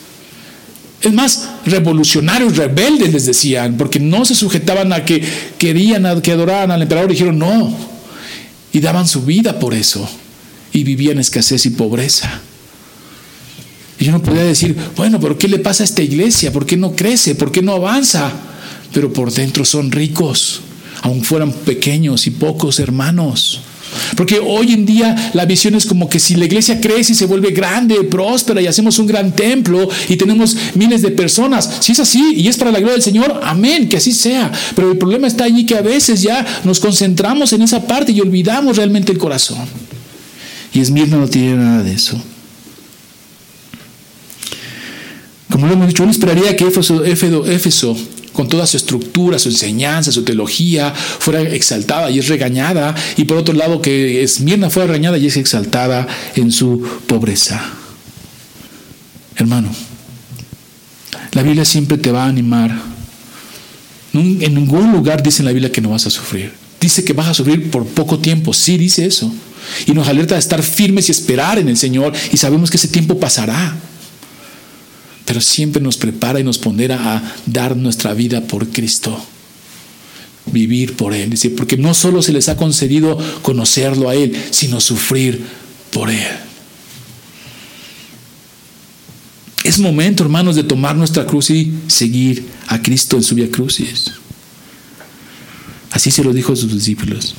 Es 1.02 1.14
más, 1.14 1.50
revolucionarios, 1.66 2.58
rebeldes 2.58 3.14
les 3.14 3.26
decían, 3.26 3.78
porque 3.78 4.00
no 4.00 4.26
se 4.26 4.36
sujetaban 4.36 4.92
a 4.92 5.06
que 5.06 5.24
querían, 5.58 6.06
a 6.06 6.22
que 6.22 6.32
adoraran 6.32 6.72
al 6.72 6.82
emperador, 6.82 7.12
dijeron 7.12 7.38
no. 7.38 7.76
Y 8.74 8.80
daban 8.80 9.08
su 9.08 9.22
vida 9.22 9.60
por 9.60 9.74
eso. 9.74 10.08
Y 10.74 10.84
vivían 10.84 11.20
escasez 11.20 11.66
y 11.66 11.70
pobreza. 11.70 12.42
Y 14.00 14.06
yo 14.06 14.12
no 14.12 14.22
podía 14.22 14.44
decir, 14.44 14.76
bueno, 14.98 15.20
pero 15.20 15.38
¿qué 15.38 15.48
le 15.48 15.60
pasa 15.60 15.84
a 15.84 15.86
esta 15.86 16.02
iglesia? 16.02 16.52
¿Por 16.52 16.66
qué 16.66 16.76
no 16.76 16.96
crece? 16.96 17.36
¿Por 17.36 17.52
qué 17.52 17.62
no 17.62 17.74
avanza? 17.74 18.32
Pero 18.94 19.14
por 19.14 19.32
dentro 19.32 19.64
son 19.64 19.92
ricos, 19.92 20.62
aun 21.02 21.24
fueran 21.24 21.54
pequeños 21.54 22.28
y 22.28 22.32
pocos 22.32 22.80
hermanos. 22.80 23.62
Porque 24.16 24.40
hoy 24.40 24.74
en 24.74 24.86
día 24.86 25.32
la 25.34 25.46
visión 25.46 25.76
es 25.76 25.86
como 25.86 26.10
que 26.10 26.20
si 26.20 26.36
la 26.36 26.46
iglesia 26.46 26.80
crece 26.80 27.14
y 27.14 27.16
se 27.16 27.26
vuelve 27.26 27.52
grande, 27.52 27.96
próspera 28.04 28.62
y 28.62 28.68
hacemos 28.68 29.00
un 29.00 29.08
gran 29.08 29.34
templo 29.34 29.88
y 30.10 30.16
tenemos 30.16 30.56
miles 30.76 31.02
de 31.02 31.12
personas, 31.12 31.70
si 31.80 31.92
es 31.92 32.00
así 32.00 32.34
y 32.36 32.48
es 32.48 32.58
para 32.58 32.72
la 32.72 32.80
gloria 32.80 32.94
del 32.94 33.04
Señor, 33.04 33.42
amén, 33.44 33.90
que 33.90 33.98
así 33.98 34.12
sea. 34.12 34.52
Pero 34.76 34.92
el 34.92 34.98
problema 34.98 35.28
está 35.28 35.46
allí 35.46 35.66
que 35.66 35.76
a 35.76 35.82
veces 35.82 36.22
ya 36.22 36.46
nos 36.64 36.80
concentramos 36.80 37.54
en 37.54 37.62
esa 37.62 37.86
parte 37.86 38.12
y 38.12 38.22
olvidamos 38.22 38.78
realmente 38.78 39.12
el 39.12 39.18
corazón. 39.18 39.68
Y 40.74 40.80
Esmirna 40.80 41.18
no 41.18 41.28
tiene 41.28 41.56
nada 41.56 41.84
de 41.84 41.94
eso. 41.94 42.22
Como 45.50 45.68
lo 45.68 45.74
hemos 45.74 45.88
dicho, 45.88 46.04
uno 46.04 46.12
esperaría 46.12 46.56
que 46.56 46.66
Éfeso, 46.68 47.06
Éfeso 47.06 47.98
con 48.36 48.50
toda 48.50 48.68
su 48.68 48.78
estructura, 48.78 49.40
su 49.40 49.50
enseñanza, 49.50 50.12
su 50.12 50.24
teología, 50.24 50.94
fuera 50.94 51.42
exaltada 51.42 52.12
y 52.12 52.20
es 52.20 52.28
regañada, 52.28 52.94
y 53.18 53.24
por 53.24 53.38
otro 53.38 53.56
lado 53.56 53.82
que 53.82 54.22
Esmirna 54.22 54.70
fuera 54.70 54.88
regañada 54.88 55.18
y 55.18 55.28
es 55.28 55.38
exaltada 55.38 56.08
en 56.36 56.52
su 56.52 56.86
pobreza. 57.08 57.62
Hermano, 59.38 59.70
la 61.32 61.44
Biblia 61.44 61.66
siempre 61.66 61.98
te 61.98 62.12
va 62.12 62.26
a 62.26 62.28
animar. 62.28 62.72
En 64.14 64.54
ningún 64.54 64.92
lugar 64.92 65.24
dice 65.24 65.42
en 65.42 65.46
la 65.46 65.52
Biblia 65.52 65.72
que 65.72 65.82
no 65.82 65.90
vas 65.90 66.06
a 66.06 66.10
sufrir. 66.10 66.54
Dice 66.80 67.04
que 67.04 67.14
vas 67.14 67.28
a 67.28 67.34
sufrir 67.34 67.70
por 67.70 67.86
poco 67.86 68.20
tiempo, 68.20 68.54
sí 68.54 68.78
dice 68.78 69.06
eso. 69.06 69.34
Y 69.86 69.92
nos 69.92 70.08
alerta 70.08 70.36
a 70.36 70.38
estar 70.38 70.62
firmes 70.62 71.10
y 71.10 71.12
esperar 71.12 71.58
en 71.58 71.68
el 71.68 71.76
Señor 71.76 72.14
y 72.32 72.38
sabemos 72.38 72.70
que 72.70 72.78
ese 72.78 72.88
tiempo 72.88 73.20
pasará 73.20 73.76
pero 75.26 75.42
siempre 75.42 75.82
nos 75.82 75.98
prepara 75.98 76.40
y 76.40 76.44
nos 76.44 76.58
pondera 76.58 77.16
a 77.16 77.36
dar 77.46 77.76
nuestra 77.76 78.14
vida 78.14 78.42
por 78.42 78.70
Cristo. 78.70 79.24
Vivir 80.46 80.96
por 80.96 81.14
Él. 81.14 81.34
Porque 81.58 81.78
no 81.78 81.96
solo 81.96 82.22
se 82.22 82.32
les 82.32 82.48
ha 82.50 82.56
concedido 82.56 83.18
conocerlo 83.42 84.10
a 84.10 84.16
Él, 84.16 84.36
sino 84.52 84.80
sufrir 84.80 85.44
por 85.92 86.12
Él. 86.12 86.28
Es 89.64 89.80
momento, 89.80 90.22
hermanos, 90.22 90.56
de 90.56 90.64
tomar 90.64 90.96
nuestra 90.96 91.26
cruz 91.26 91.50
y 91.50 91.74
seguir 91.88 92.46
a 92.68 92.80
Cristo 92.84 93.18
en 93.18 93.24
su 93.24 93.34
via 93.34 93.50
crucis. 93.50 94.12
Así 95.90 96.12
se 96.12 96.24
lo 96.24 96.34
dijo 96.34 96.54
a 96.54 96.56
sus 96.56 96.72
discípulos. 96.72 97.34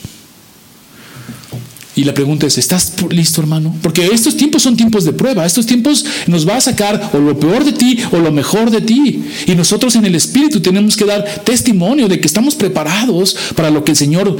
Y 1.97 2.05
la 2.05 2.13
pregunta 2.13 2.47
es, 2.47 2.59
¿estás 2.59 2.93
listo, 3.09 3.41
hermano? 3.41 3.75
Porque 3.81 4.05
estos 4.05 4.37
tiempos 4.37 4.63
son 4.63 4.77
tiempos 4.77 5.07
de 5.07 5.15
prueba. 5.15 5.47
Estos 5.47 5.65
tiempos 5.65 6.05
nos 6.27 6.47
va 6.47 6.57
a 6.57 6.61
sacar 6.61 7.11
o 7.15 7.19
lo 7.19 7.41
peor 7.41 7.65
de 7.65 7.73
ti 7.73 7.99
o 8.13 8.19
lo 8.19 8.31
mejor 8.31 8.71
de 8.71 8.83
ti. 8.83 9.25
Y 9.47 9.55
nosotros 9.55 9.97
en 9.97 10.05
el 10.05 10.15
Espíritu 10.15 10.61
tenemos 10.61 10.95
que 10.95 11.07
dar 11.07 11.25
testimonio 11.43 12.07
de 12.07 12.21
que 12.21 12.27
estamos 12.27 12.55
preparados 12.55 13.35
para 13.55 13.71
lo 13.71 13.83
que 13.83 13.93
el 13.93 13.97
Señor 13.97 14.37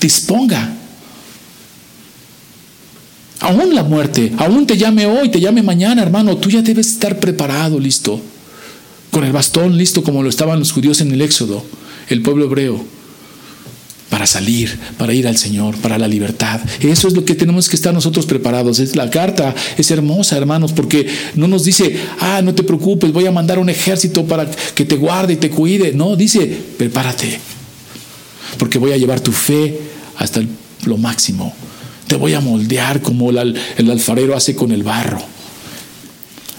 disponga. 0.00 0.76
Aún 3.38 3.72
la 3.72 3.84
muerte, 3.84 4.32
aún 4.36 4.66
te 4.66 4.76
llame 4.76 5.06
hoy, 5.06 5.28
te 5.28 5.38
llame 5.38 5.62
mañana, 5.62 6.02
hermano, 6.02 6.38
tú 6.38 6.50
ya 6.50 6.60
debes 6.60 6.88
estar 6.88 7.20
preparado, 7.20 7.78
listo. 7.78 8.20
Con 9.12 9.22
el 9.22 9.30
bastón 9.30 9.78
listo 9.78 10.02
como 10.02 10.24
lo 10.24 10.28
estaban 10.28 10.58
los 10.58 10.72
judíos 10.72 11.00
en 11.00 11.12
el 11.12 11.22
Éxodo, 11.22 11.64
el 12.08 12.20
pueblo 12.20 12.46
hebreo 12.46 12.93
para 14.14 14.28
salir, 14.28 14.78
para 14.96 15.12
ir 15.12 15.26
al 15.26 15.36
Señor, 15.36 15.76
para 15.78 15.98
la 15.98 16.06
libertad. 16.06 16.60
Eso 16.80 17.08
es 17.08 17.14
lo 17.14 17.24
que 17.24 17.34
tenemos 17.34 17.68
que 17.68 17.74
estar 17.74 17.92
nosotros 17.92 18.26
preparados. 18.26 18.78
Es 18.78 18.94
la 18.94 19.10
carta 19.10 19.52
es 19.76 19.90
hermosa, 19.90 20.36
hermanos, 20.36 20.72
porque 20.72 21.08
no 21.34 21.48
nos 21.48 21.64
dice, 21.64 21.96
ah, 22.20 22.40
no 22.40 22.54
te 22.54 22.62
preocupes, 22.62 23.12
voy 23.12 23.26
a 23.26 23.32
mandar 23.32 23.58
un 23.58 23.70
ejército 23.70 24.24
para 24.24 24.48
que 24.48 24.84
te 24.84 24.94
guarde 24.94 25.32
y 25.32 25.36
te 25.36 25.50
cuide. 25.50 25.90
No, 25.94 26.14
dice, 26.14 26.46
prepárate, 26.78 27.40
porque 28.56 28.78
voy 28.78 28.92
a 28.92 28.96
llevar 28.96 29.18
tu 29.18 29.32
fe 29.32 29.80
hasta 30.16 30.42
lo 30.84 30.96
máximo. 30.96 31.52
Te 32.06 32.14
voy 32.14 32.34
a 32.34 32.40
moldear 32.40 33.02
como 33.02 33.30
el, 33.30 33.56
el 33.76 33.90
alfarero 33.90 34.36
hace 34.36 34.54
con 34.54 34.70
el 34.70 34.84
barro. 34.84 35.24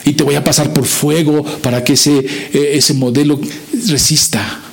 Y 0.03 0.11
te 0.11 0.25
voy 0.25 0.35
a 0.35 0.43
pasar 0.43 0.73
por 0.73 0.85
fuego 0.85 1.41
para 1.61 1.85
que 1.85 1.93
ese, 1.93 2.17
eh, 2.19 2.71
ese 2.73 2.93
modelo 2.95 3.39
resista. 3.87 4.64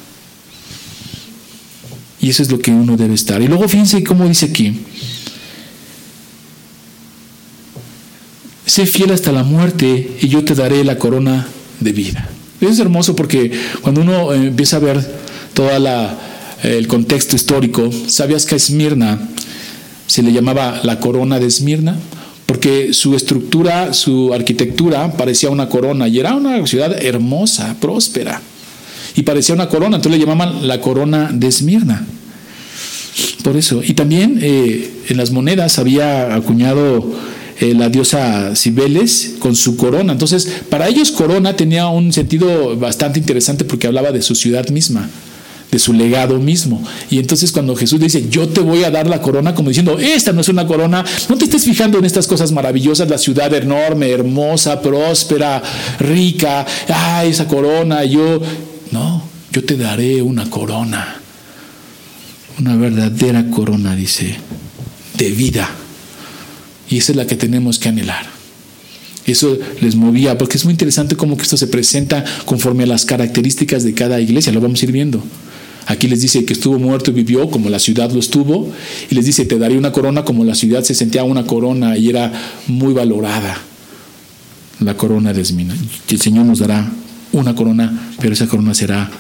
Y 2.23 2.31
eso 2.31 2.45
es 2.45 2.51
lo 2.53 2.61
que 2.61 2.71
uno 2.71 2.97
debe 2.97 3.15
estar. 3.15 3.43
Y 3.43 3.49
luego 3.49 3.69
fíjense 3.69 4.03
cómo 4.05 4.29
dice 4.29 4.47
aquí. 4.47 4.81
Sé 8.65 8.87
fiel 8.87 9.11
hasta 9.11 9.33
la 9.33 9.43
muerte 9.43 10.17
y 10.21 10.29
yo 10.29 10.45
te 10.45 10.55
daré 10.55 10.85
la 10.85 10.99
corona 10.99 11.49
de 11.81 11.93
vida. 11.93 12.29
Es 12.61 12.79
hermoso 12.79 13.17
porque 13.17 13.51
cuando 13.83 14.03
uno 14.03 14.33
eh, 14.33 14.47
empieza 14.47 14.77
a 14.77 14.79
ver 14.79 15.15
todo 15.53 15.69
el 16.63 16.87
contexto 16.87 17.35
histórico, 17.35 17.91
¿sabías 18.07 18.47
que 18.47 18.55
a 18.55 18.57
Esmirna 18.57 19.29
se 20.07 20.23
le 20.23 20.33
llamaba 20.33 20.81
la 20.85 21.01
corona 21.01 21.41
de 21.41 21.47
Esmirna? 21.47 21.99
Porque 22.47 22.93
su 22.93 23.17
estructura, 23.17 23.93
su 23.93 24.33
arquitectura 24.33 25.13
parecía 25.17 25.51
una 25.51 25.69
corona 25.69 26.07
y 26.07 26.21
era 26.21 26.35
una 26.35 26.65
ciudad 26.69 27.05
hermosa, 27.05 27.75
próspera 27.81 28.41
y 29.17 29.23
parecía 29.23 29.55
una 29.55 29.69
corona, 29.69 29.97
entonces 29.97 30.21
le 30.21 30.25
llamaban 30.25 30.67
la 30.67 30.81
corona 30.81 31.31
de 31.33 31.49
Esmirna. 31.49 32.07
Por 33.43 33.57
eso. 33.57 33.83
Y 33.85 33.95
también 33.95 34.39
eh, 34.41 34.91
en 35.09 35.17
las 35.17 35.31
monedas 35.31 35.79
había 35.79 36.35
acuñado 36.35 37.13
eh, 37.61 37.75
la 37.75 37.89
diosa 37.89 38.55
Cibeles 38.57 39.35
con 39.39 39.57
su 39.57 39.77
corona. 39.77 40.13
Entonces, 40.13 40.49
para 40.69 40.89
ellos 40.89 41.11
corona 41.11 41.55
tenía 41.57 41.89
un 41.89 42.13
sentido 42.13 42.77
bastante 42.77 43.19
interesante 43.19 43.65
porque 43.65 43.87
hablaba 43.87 44.13
de 44.13 44.23
su 44.23 44.35
ciudad 44.35 44.69
misma 44.69 45.09
de 45.73 45.79
su 45.79 45.95
legado 45.95 46.39
mismo. 46.39 46.85
Y 47.11 47.19
entonces 47.19 47.51
cuando 47.51 47.75
Jesús 47.75 47.99
dice, 47.99 48.29
yo 48.29 48.47
te 48.47 48.61
voy 48.61 48.85
a 48.85 48.91
dar 48.91 49.09
la 49.09 49.23
corona, 49.23 49.55
como 49.55 49.71
diciendo, 49.71 49.99
esta 49.99 50.31
no 50.33 50.43
es 50.43 50.49
una 50.51 50.67
corona, 50.67 51.03
no 51.31 51.39
te 51.39 51.45
estés 51.45 51.65
fijando 51.65 51.99
en 51.99 52.05
estas 52.05 52.27
cosas 52.27 52.53
maravillosas, 52.53 53.09
la 53.09 53.17
ciudad 53.17 53.53
enorme, 53.55 54.11
hermosa, 54.11 54.83
próspera, 54.83 55.63
rica, 55.99 56.67
ah, 56.91 57.25
esa 57.25 57.49
corona, 57.49 58.05
yo, 58.05 58.43
no, 58.91 59.23
yo 59.51 59.65
te 59.65 59.79
daré 59.79 60.21
una 60.21 60.51
corona, 60.51 61.22
una 62.63 62.77
verdadera 62.77 63.51
corona, 63.51 63.97
dice, 63.97 64.37
de 65.19 65.31
vida. 65.33 65.69
Y 66.89 66.99
esa 66.99 67.13
es 67.13 67.17
la 67.17 67.27
que 67.27 67.35
tenemos 67.35 67.79
que 67.79 67.89
anhelar. 67.89 68.25
Eso 69.27 69.59
les 69.81 69.97
movía, 69.97 70.39
porque 70.39 70.57
es 70.57 70.65
muy 70.65 70.73
interesante 70.73 71.17
cómo 71.17 71.37
esto 71.41 71.57
se 71.57 71.67
presenta 71.67 72.25
conforme 72.45 72.85
a 72.85 72.87
las 72.87 73.05
características 73.05 73.83
de 73.83 73.95
cada 73.95 74.21
iglesia, 74.21 74.53
lo 74.53 74.61
vamos 74.61 74.81
a 74.81 74.85
ir 74.85 74.93
viendo. 74.93 75.23
Aquí 75.87 76.07
les 76.07 76.21
dice 76.21 76.45
que 76.45 76.53
estuvo 76.53 76.79
muerto 76.79 77.11
y 77.11 77.15
vivió 77.15 77.51
como 77.51 77.69
la 77.69 77.81
ciudad 77.81 78.13
lo 78.13 78.21
estuvo, 78.21 78.73
y 79.11 79.15
les 79.15 79.27
dice, 79.27 79.45
te 79.45 79.59
daré 79.59 79.77
una 79.77 79.91
corona 79.91 80.25
como 80.25 80.45
la 80.45 80.55
ciudad 80.55 80.85
se 80.85 80.95
sentía 80.95 81.25
una 81.25 81.45
corona 81.45 81.97
y 81.97 82.09
era 82.09 82.33
muy 82.69 82.95
valorada. 82.95 83.59
La 84.79 84.97
corona 84.97 85.33
de 85.33 85.43
Esmina. 85.43 85.75
El 86.09 86.21
Señor 86.21 86.47
nos 86.47 86.61
dará 86.61 86.91
una 87.33 87.55
corona, 87.55 88.13
pero 88.21 88.35
esa 88.35 88.47
corona 88.47 88.75
será 88.75 89.11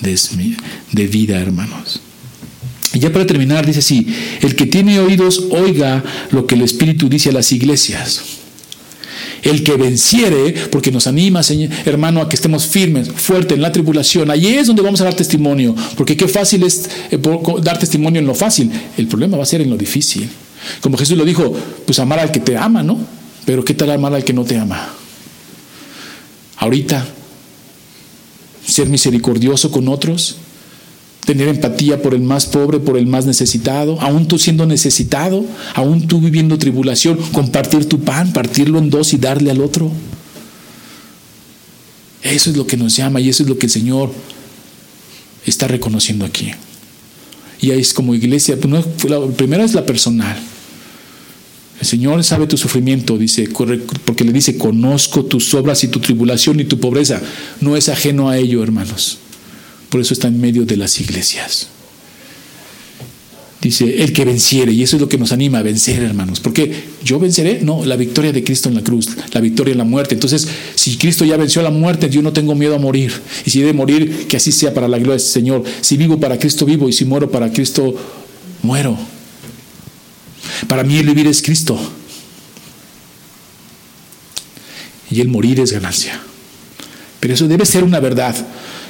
de, 0.00 1.06
vida, 1.06 1.38
hermanos. 1.40 2.00
Y 2.94 3.00
ya 3.00 3.12
para 3.12 3.26
terminar, 3.26 3.66
dice 3.66 3.80
así, 3.80 4.06
el 4.40 4.56
que 4.56 4.66
tiene 4.66 4.98
oídos, 5.00 5.44
oiga 5.50 6.02
lo 6.30 6.46
que 6.46 6.54
el 6.54 6.62
Espíritu 6.62 7.08
dice 7.08 7.28
a 7.28 7.32
las 7.32 7.52
iglesias. 7.52 8.22
El 9.42 9.62
que 9.62 9.76
venciere, 9.76 10.54
porque 10.70 10.90
nos 10.90 11.06
anima, 11.06 11.42
hermano, 11.84 12.20
a 12.20 12.28
que 12.28 12.36
estemos 12.36 12.66
firmes, 12.66 13.10
fuertes 13.10 13.56
en 13.56 13.62
la 13.62 13.70
tribulación. 13.70 14.30
Allí 14.30 14.48
es 14.48 14.66
donde 14.66 14.82
vamos 14.82 15.00
a 15.00 15.04
dar 15.04 15.14
testimonio, 15.14 15.76
porque 15.96 16.16
qué 16.16 16.26
fácil 16.26 16.64
es 16.64 16.88
eh, 17.10 17.18
dar 17.62 17.78
testimonio 17.78 18.20
en 18.20 18.26
lo 18.26 18.34
fácil. 18.34 18.70
El 18.96 19.06
problema 19.06 19.36
va 19.36 19.42
a 19.42 19.46
ser 19.46 19.60
en 19.60 19.70
lo 19.70 19.76
difícil. 19.76 20.28
Como 20.80 20.96
Jesús 20.96 21.16
lo 21.16 21.24
dijo, 21.24 21.54
pues 21.86 21.98
amar 21.98 22.18
al 22.18 22.32
que 22.32 22.40
te 22.40 22.56
ama, 22.56 22.82
¿no? 22.82 22.98
Pero 23.44 23.64
¿qué 23.64 23.74
tal 23.74 23.90
amar 23.90 24.14
al 24.14 24.24
que 24.24 24.32
no 24.32 24.44
te 24.44 24.58
ama? 24.58 24.94
Ahorita 26.56 27.06
ser 28.66 28.88
misericordioso 28.88 29.70
con 29.70 29.88
otros, 29.88 30.36
tener 31.28 31.48
empatía 31.48 32.00
por 32.00 32.14
el 32.14 32.22
más 32.22 32.46
pobre, 32.46 32.80
por 32.80 32.96
el 32.96 33.06
más 33.06 33.26
necesitado, 33.26 34.00
aún 34.00 34.28
tú 34.28 34.38
siendo 34.38 34.64
necesitado, 34.64 35.44
aún 35.74 36.08
tú 36.08 36.22
viviendo 36.22 36.56
tribulación, 36.56 37.18
compartir 37.32 37.86
tu 37.86 38.00
pan, 38.00 38.32
partirlo 38.32 38.78
en 38.78 38.88
dos 38.88 39.12
y 39.12 39.18
darle 39.18 39.50
al 39.50 39.60
otro. 39.60 39.92
Eso 42.22 42.48
es 42.48 42.56
lo 42.56 42.66
que 42.66 42.78
nos 42.78 42.96
llama 42.96 43.20
y 43.20 43.28
eso 43.28 43.42
es 43.42 43.48
lo 43.50 43.58
que 43.58 43.66
el 43.66 43.72
Señor 43.72 44.10
está 45.44 45.68
reconociendo 45.68 46.24
aquí. 46.24 46.52
Y 47.60 47.72
ahí 47.72 47.80
es 47.80 47.92
como 47.92 48.14
iglesia, 48.14 48.56
pues 48.58 49.10
la 49.10 49.26
primera 49.26 49.64
es 49.64 49.74
la 49.74 49.84
personal. 49.84 50.38
El 51.78 51.86
Señor 51.86 52.24
sabe 52.24 52.46
tu 52.46 52.56
sufrimiento, 52.56 53.18
dice, 53.18 53.50
porque 54.06 54.24
le 54.24 54.32
dice, 54.32 54.56
conozco 54.56 55.26
tus 55.26 55.52
obras 55.52 55.84
y 55.84 55.88
tu 55.88 56.00
tribulación 56.00 56.58
y 56.58 56.64
tu 56.64 56.80
pobreza. 56.80 57.20
No 57.60 57.76
es 57.76 57.90
ajeno 57.90 58.30
a 58.30 58.38
ello, 58.38 58.62
hermanos. 58.62 59.18
Por 59.88 60.00
eso 60.00 60.14
está 60.14 60.28
en 60.28 60.40
medio 60.40 60.64
de 60.64 60.76
las 60.76 61.00
iglesias. 61.00 61.68
Dice, 63.60 64.04
el 64.04 64.12
que 64.12 64.24
venciere, 64.24 64.70
y 64.70 64.84
eso 64.84 64.94
es 64.96 65.02
lo 65.02 65.08
que 65.08 65.18
nos 65.18 65.32
anima 65.32 65.58
a 65.58 65.62
vencer, 65.62 66.00
hermanos. 66.02 66.38
Porque 66.38 66.84
yo 67.02 67.18
venceré, 67.18 67.60
no, 67.60 67.84
la 67.84 67.96
victoria 67.96 68.32
de 68.32 68.44
Cristo 68.44 68.68
en 68.68 68.76
la 68.76 68.82
cruz, 68.82 69.08
la 69.32 69.40
victoria 69.40 69.72
en 69.72 69.78
la 69.78 69.84
muerte. 69.84 70.14
Entonces, 70.14 70.46
si 70.76 70.96
Cristo 70.96 71.24
ya 71.24 71.36
venció 71.36 71.60
la 71.62 71.70
muerte, 71.70 72.08
yo 72.08 72.22
no 72.22 72.32
tengo 72.32 72.54
miedo 72.54 72.76
a 72.76 72.78
morir. 72.78 73.12
Y 73.44 73.50
si 73.50 73.60
he 73.60 73.64
de 73.64 73.72
morir, 73.72 74.28
que 74.28 74.36
así 74.36 74.52
sea 74.52 74.72
para 74.72 74.86
la 74.86 74.98
gloria 74.98 75.14
del 75.14 75.20
Señor. 75.20 75.64
Si 75.80 75.96
vivo 75.96 76.20
para 76.20 76.38
Cristo, 76.38 76.66
vivo, 76.66 76.88
y 76.88 76.92
si 76.92 77.04
muero 77.04 77.30
para 77.32 77.50
Cristo, 77.52 77.96
muero. 78.62 78.96
Para 80.68 80.84
mí 80.84 80.96
el 80.96 81.06
vivir 81.06 81.26
es 81.26 81.42
Cristo. 81.42 81.76
Y 85.10 85.20
el 85.20 85.28
morir 85.28 85.58
es 85.58 85.72
ganancia. 85.72 86.20
Pero 87.18 87.34
eso 87.34 87.48
debe 87.48 87.66
ser 87.66 87.82
una 87.82 87.98
verdad 87.98 88.36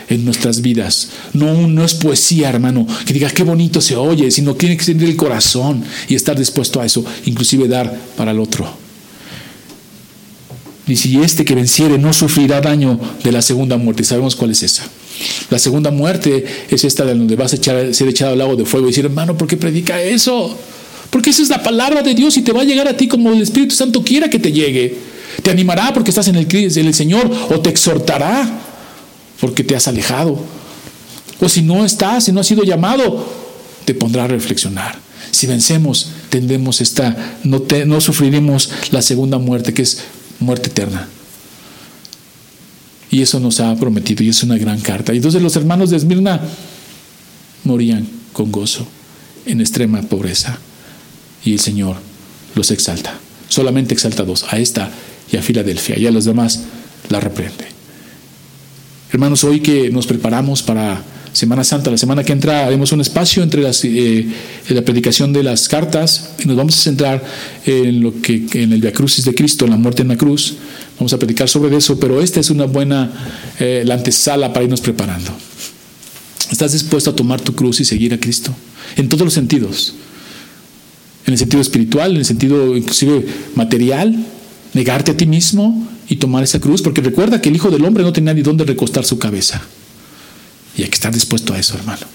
en 0.08 0.24
nuestras 0.24 0.62
vidas. 0.62 1.10
No, 1.32 1.66
no 1.66 1.84
es 1.84 1.94
poesía, 1.94 2.48
hermano, 2.48 2.86
que 3.06 3.12
diga 3.12 3.30
qué 3.30 3.42
bonito 3.42 3.80
se 3.80 3.96
oye, 3.96 4.30
sino 4.30 4.54
tiene 4.54 4.76
que 4.76 4.84
ser 4.84 5.02
el 5.02 5.16
corazón 5.16 5.84
y 6.08 6.14
estar 6.14 6.38
dispuesto 6.38 6.80
a 6.80 6.86
eso, 6.86 7.04
inclusive 7.26 7.68
dar 7.68 7.94
para 8.16 8.30
el 8.30 8.40
otro. 8.40 8.68
Y 10.86 10.96
si 10.96 11.20
este 11.20 11.44
que 11.44 11.54
venciere 11.54 11.98
no 11.98 12.14
sufrirá 12.14 12.62
daño 12.62 12.98
de 13.22 13.30
la 13.30 13.42
segunda 13.42 13.76
muerte, 13.76 14.04
sabemos 14.04 14.34
cuál 14.34 14.52
es 14.52 14.62
esa. 14.62 14.84
La 15.50 15.58
segunda 15.58 15.90
muerte 15.90 16.44
es 16.70 16.84
esta 16.84 17.04
de 17.04 17.14
donde 17.14 17.36
vas 17.36 17.52
a 17.52 17.56
ser 17.92 18.08
echado 18.08 18.32
al 18.32 18.38
lago 18.38 18.56
de 18.56 18.64
fuego 18.64 18.86
y 18.86 18.90
decir, 18.90 19.04
hermano, 19.04 19.36
¿por 19.36 19.46
qué 19.46 19.58
predica 19.58 20.00
eso? 20.00 20.56
Porque 21.10 21.30
esa 21.30 21.42
es 21.42 21.50
la 21.50 21.62
palabra 21.62 22.02
de 22.02 22.14
Dios 22.14 22.36
y 22.38 22.42
te 22.42 22.52
va 22.52 22.62
a 22.62 22.64
llegar 22.64 22.88
a 22.88 22.96
ti 22.96 23.06
como 23.06 23.32
el 23.32 23.42
Espíritu 23.42 23.74
Santo 23.74 24.02
quiera 24.02 24.30
que 24.30 24.38
te 24.38 24.50
llegue. 24.50 24.96
Te 25.42 25.50
animará 25.50 25.92
porque 25.92 26.10
estás 26.10 26.28
en 26.28 26.36
el, 26.36 26.46
en 26.50 26.86
el 26.86 26.94
Señor 26.94 27.30
o 27.50 27.60
te 27.60 27.68
exhortará 27.68 28.67
porque 29.40 29.64
te 29.64 29.76
has 29.76 29.88
alejado. 29.88 30.38
O 31.40 31.48
si 31.48 31.62
no 31.62 31.84
estás, 31.84 32.24
si 32.24 32.32
no 32.32 32.40
has 32.40 32.46
sido 32.46 32.64
llamado, 32.64 33.26
te 33.84 33.94
pondrá 33.94 34.24
a 34.24 34.28
reflexionar. 34.28 34.98
Si 35.30 35.46
vencemos, 35.46 36.10
tendremos 36.30 36.80
esta, 36.80 37.36
no, 37.44 37.62
no 37.86 38.00
sufriremos 38.00 38.70
la 38.90 39.02
segunda 39.02 39.38
muerte, 39.38 39.74
que 39.74 39.82
es 39.82 39.98
muerte 40.40 40.68
eterna. 40.68 41.08
Y 43.10 43.22
eso 43.22 43.40
nos 43.40 43.60
ha 43.60 43.74
prometido 43.76 44.22
y 44.22 44.28
es 44.28 44.42
una 44.42 44.58
gran 44.58 44.80
carta. 44.80 45.12
Y 45.12 45.16
entonces 45.16 45.40
los 45.40 45.56
hermanos 45.56 45.90
de 45.90 45.96
Esmirna 45.96 46.40
morían 47.64 48.06
con 48.32 48.52
gozo 48.52 48.86
en 49.46 49.60
extrema 49.60 50.02
pobreza 50.02 50.58
y 51.44 51.54
el 51.54 51.60
Señor 51.60 51.96
los 52.54 52.70
exalta. 52.70 53.14
Solamente 53.48 53.94
exalta 53.94 54.24
dos, 54.24 54.44
a 54.50 54.58
esta 54.58 54.90
y 55.32 55.36
a 55.36 55.42
Filadelfia, 55.42 55.98
y 55.98 56.06
a 56.06 56.10
los 56.10 56.24
demás 56.24 56.60
la 57.08 57.20
reprende. 57.20 57.77
Hermanos, 59.10 59.42
hoy 59.42 59.60
que 59.60 59.90
nos 59.90 60.06
preparamos 60.06 60.62
para 60.62 61.02
Semana 61.32 61.64
Santa, 61.64 61.90
la 61.90 61.96
semana 61.96 62.24
que 62.24 62.32
entra 62.32 62.66
haremos 62.66 62.92
un 62.92 63.00
espacio 63.00 63.42
entre 63.42 63.62
eh, 63.64 64.28
la 64.68 64.82
predicación 64.82 65.32
de 65.32 65.42
las 65.42 65.66
cartas 65.66 66.32
y 66.38 66.46
nos 66.46 66.58
vamos 66.58 66.76
a 66.76 66.82
centrar 66.82 67.24
en 67.64 68.02
lo 68.02 68.20
que 68.20 68.46
en 68.52 68.72
el 68.72 68.82
Via 68.82 68.92
Crucis 68.92 69.24
de 69.24 69.34
Cristo, 69.34 69.64
en 69.64 69.70
la 69.70 69.78
muerte 69.78 70.02
en 70.02 70.08
la 70.08 70.16
cruz. 70.16 70.56
Vamos 70.98 71.14
a 71.14 71.18
predicar 71.18 71.48
sobre 71.48 71.74
eso, 71.74 71.98
pero 71.98 72.20
esta 72.20 72.40
es 72.40 72.50
una 72.50 72.66
buena 72.66 73.10
eh, 73.58 73.82
la 73.86 73.94
antesala 73.94 74.52
para 74.52 74.64
irnos 74.64 74.82
preparando. 74.82 75.30
¿Estás 76.50 76.72
dispuesto 76.72 77.08
a 77.08 77.16
tomar 77.16 77.40
tu 77.40 77.54
cruz 77.54 77.80
y 77.80 77.86
seguir 77.86 78.12
a 78.12 78.20
Cristo? 78.20 78.54
En 78.96 79.08
todos 79.08 79.24
los 79.24 79.32
sentidos. 79.32 79.94
En 81.26 81.32
el 81.32 81.38
sentido 81.38 81.62
espiritual, 81.62 82.10
en 82.10 82.18
el 82.18 82.24
sentido 82.26 82.76
inclusive 82.76 83.24
material, 83.54 84.14
negarte 84.74 85.12
a 85.12 85.16
ti 85.16 85.24
mismo 85.24 85.88
y 86.08 86.16
tomar 86.16 86.42
esa 86.42 86.58
cruz, 86.58 86.80
porque 86.82 87.02
recuerda 87.02 87.40
que 87.40 87.50
el 87.50 87.56
Hijo 87.56 87.70
del 87.70 87.84
Hombre 87.84 88.02
no 88.02 88.12
tenía 88.12 88.32
ni 88.32 88.42
dónde 88.42 88.64
recostar 88.64 89.04
su 89.04 89.18
cabeza. 89.18 89.60
Y 90.76 90.82
hay 90.82 90.88
que 90.88 90.94
estar 90.94 91.12
dispuesto 91.12 91.52
a 91.52 91.58
eso, 91.58 91.76
hermano. 91.76 92.06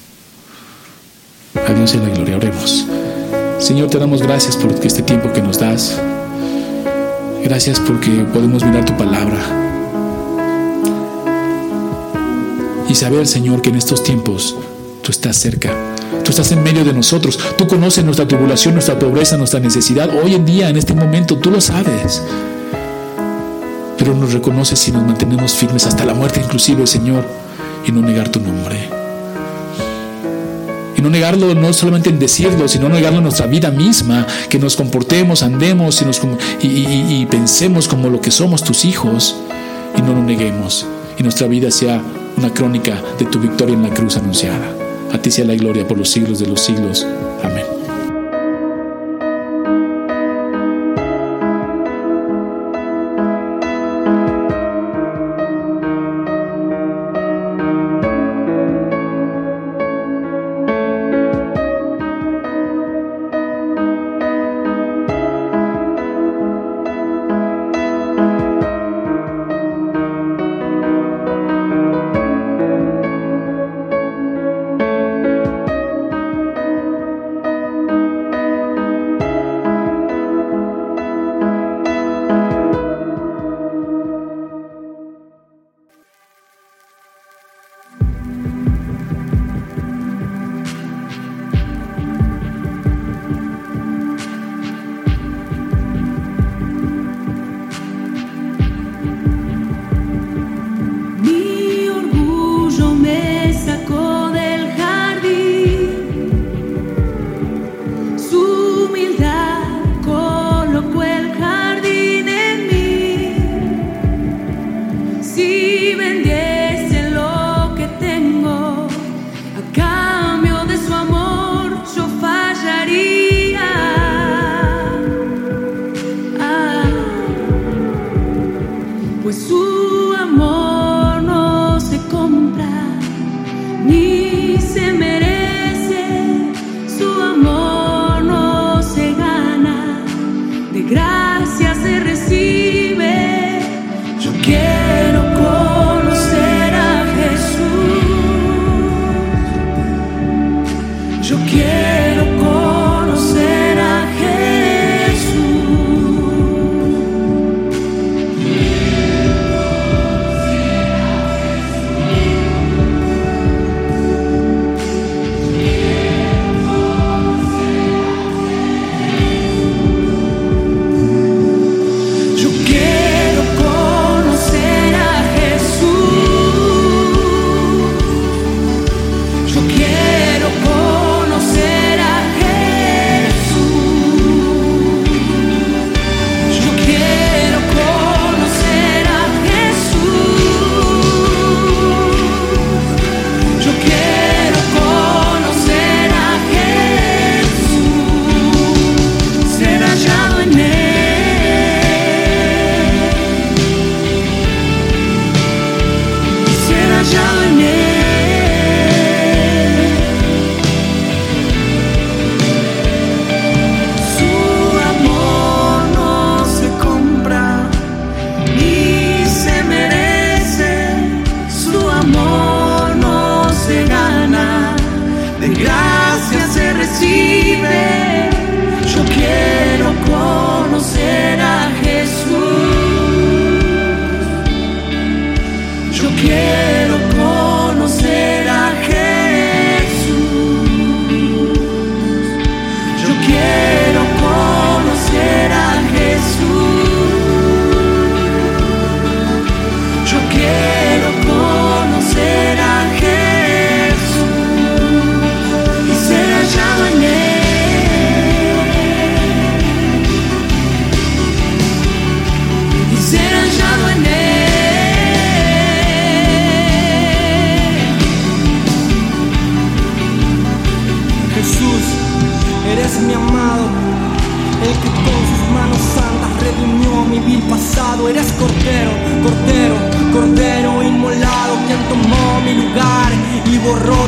A 1.67 1.73
Dios 1.73 1.93
y 1.93 1.97
la 1.97 2.09
gloria, 2.09 2.37
oremos. 2.37 2.85
Señor, 3.59 3.89
te 3.89 3.99
damos 3.99 4.23
gracias 4.23 4.57
por 4.57 4.73
este 4.83 5.03
tiempo 5.03 5.31
que 5.31 5.41
nos 5.41 5.59
das. 5.59 5.99
Gracias 7.43 7.79
porque 7.79 8.09
podemos 8.33 8.63
mirar 8.63 8.85
tu 8.85 8.97
palabra. 8.97 9.39
Y 12.89 12.95
saber, 12.95 13.27
Señor, 13.27 13.61
que 13.61 13.69
en 13.69 13.75
estos 13.75 14.03
tiempos 14.03 14.55
tú 15.03 15.11
estás 15.11 15.37
cerca. 15.37 15.71
Tú 16.23 16.31
estás 16.31 16.51
en 16.51 16.63
medio 16.63 16.83
de 16.83 16.93
nosotros. 16.93 17.37
Tú 17.57 17.67
conoces 17.67 18.03
nuestra 18.03 18.27
tribulación, 18.27 18.73
nuestra 18.73 18.97
pobreza, 18.97 19.37
nuestra 19.37 19.59
necesidad. 19.59 20.09
Hoy 20.23 20.33
en 20.33 20.45
día, 20.45 20.69
en 20.69 20.77
este 20.77 20.93
momento, 20.93 21.37
tú 21.37 21.51
lo 21.51 21.61
sabes 21.61 22.23
pero 24.03 24.17
nos 24.17 24.33
reconoces 24.33 24.79
si 24.79 24.91
nos 24.91 25.01
mantenemos 25.01 25.53
firmes 25.53 25.85
hasta 25.85 26.03
la 26.03 26.13
muerte, 26.13 26.41
inclusive, 26.43 26.85
Señor, 26.85 27.25
y 27.87 27.91
no 27.93 28.01
negar 28.01 28.27
tu 28.27 28.41
nombre. 28.41 28.89
Y 30.97 31.01
no 31.01 31.09
negarlo 31.09 31.55
no 31.55 31.71
solamente 31.71 32.09
en 32.09 32.19
decirlo, 32.19 32.67
sino 32.67 32.89
negarlo 32.89 33.19
en 33.19 33.23
nuestra 33.23 33.47
vida 33.47 33.71
misma, 33.71 34.27
que 34.49 34.59
nos 34.59 34.75
comportemos, 34.75 35.41
andemos 35.41 36.03
y, 36.61 36.67
y, 36.67 37.25
pensemos 37.27 37.87
como 37.87 38.09
lo 38.09 38.19
que 38.19 38.29
somos 38.29 38.61
tus 38.61 38.83
hijos, 38.83 39.37
y 39.97 40.01
no 40.01 40.13
lo 40.13 40.21
neguemos, 40.21 40.85
y 41.17 41.23
nuestra 41.23 41.47
vida 41.47 41.71
sea 41.71 42.01
una 42.35 42.53
crónica 42.53 43.01
de 43.17 43.23
tu 43.23 43.39
victoria 43.39 43.75
en 43.75 43.83
la 43.83 43.93
cruz 43.93 44.17
anunciada. 44.17 44.69
A 45.13 45.17
ti 45.17 45.31
sea 45.31 45.45
la 45.45 45.55
gloria 45.55 45.87
por 45.87 45.97
los 45.97 46.09
siglos 46.09 46.39
de 46.39 46.47
los 46.47 46.59
siglos. 46.59 47.07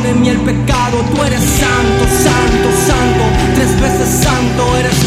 de 0.06 0.14
mí 0.14 0.30
el 0.30 0.38
pecado. 0.38 0.98
Tú 1.14 1.24
eres 1.24 1.42
santo, 1.42 2.04
santo, 2.24 2.70
santo, 2.88 3.24
tres 3.56 3.80
veces 3.82 4.10
santo 4.24 4.78
eres 4.78 5.05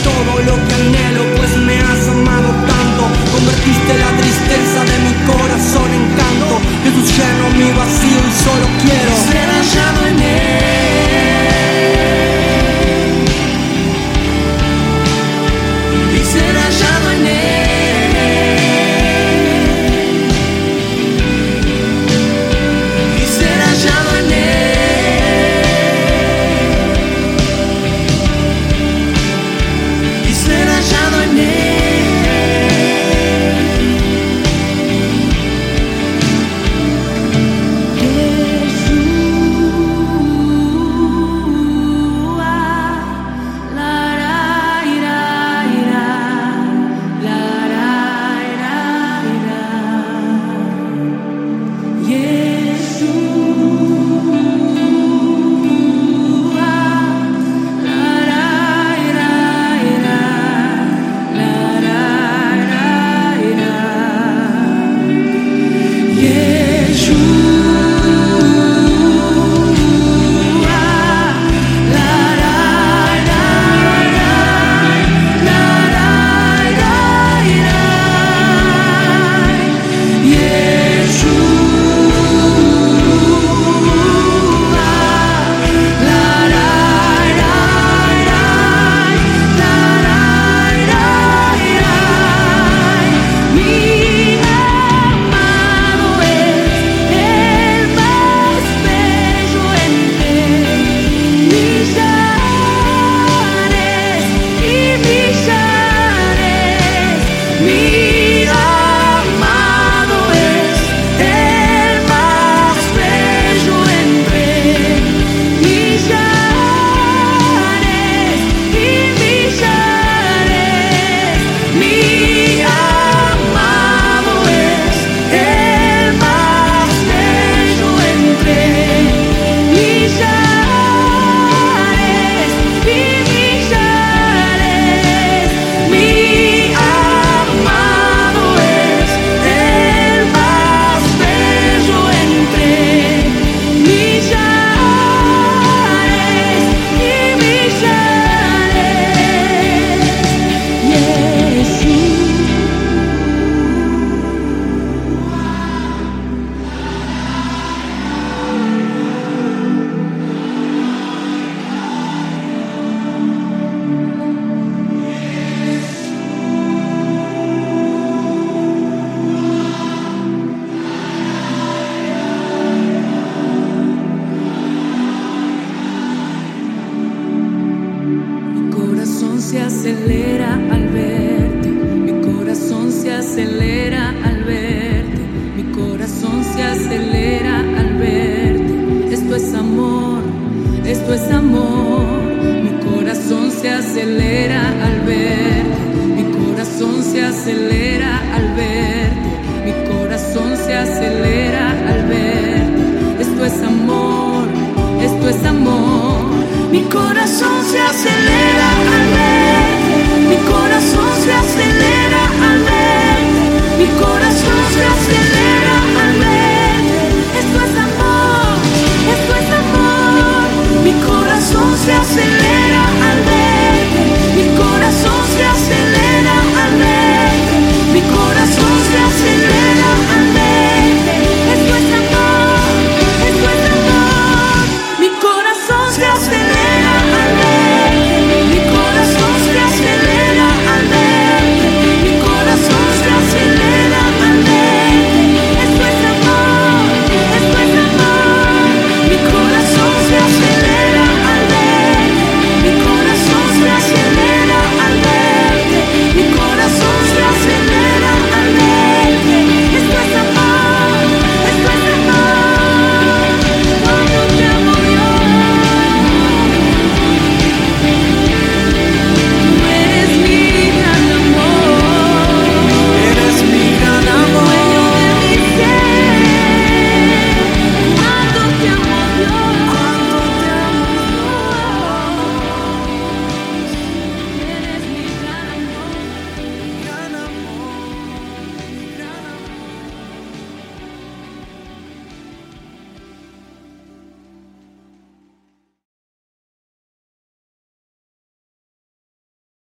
acelera 207.91 208.69
al 208.95 209.07
ver, 209.17 210.29
mi 210.29 210.37
corazón 210.53 211.09
se 211.23 211.33
acelera 211.33 212.23
al 212.51 212.59
ver, 212.63 213.79
mi 213.79 213.87
corazón 213.99 214.18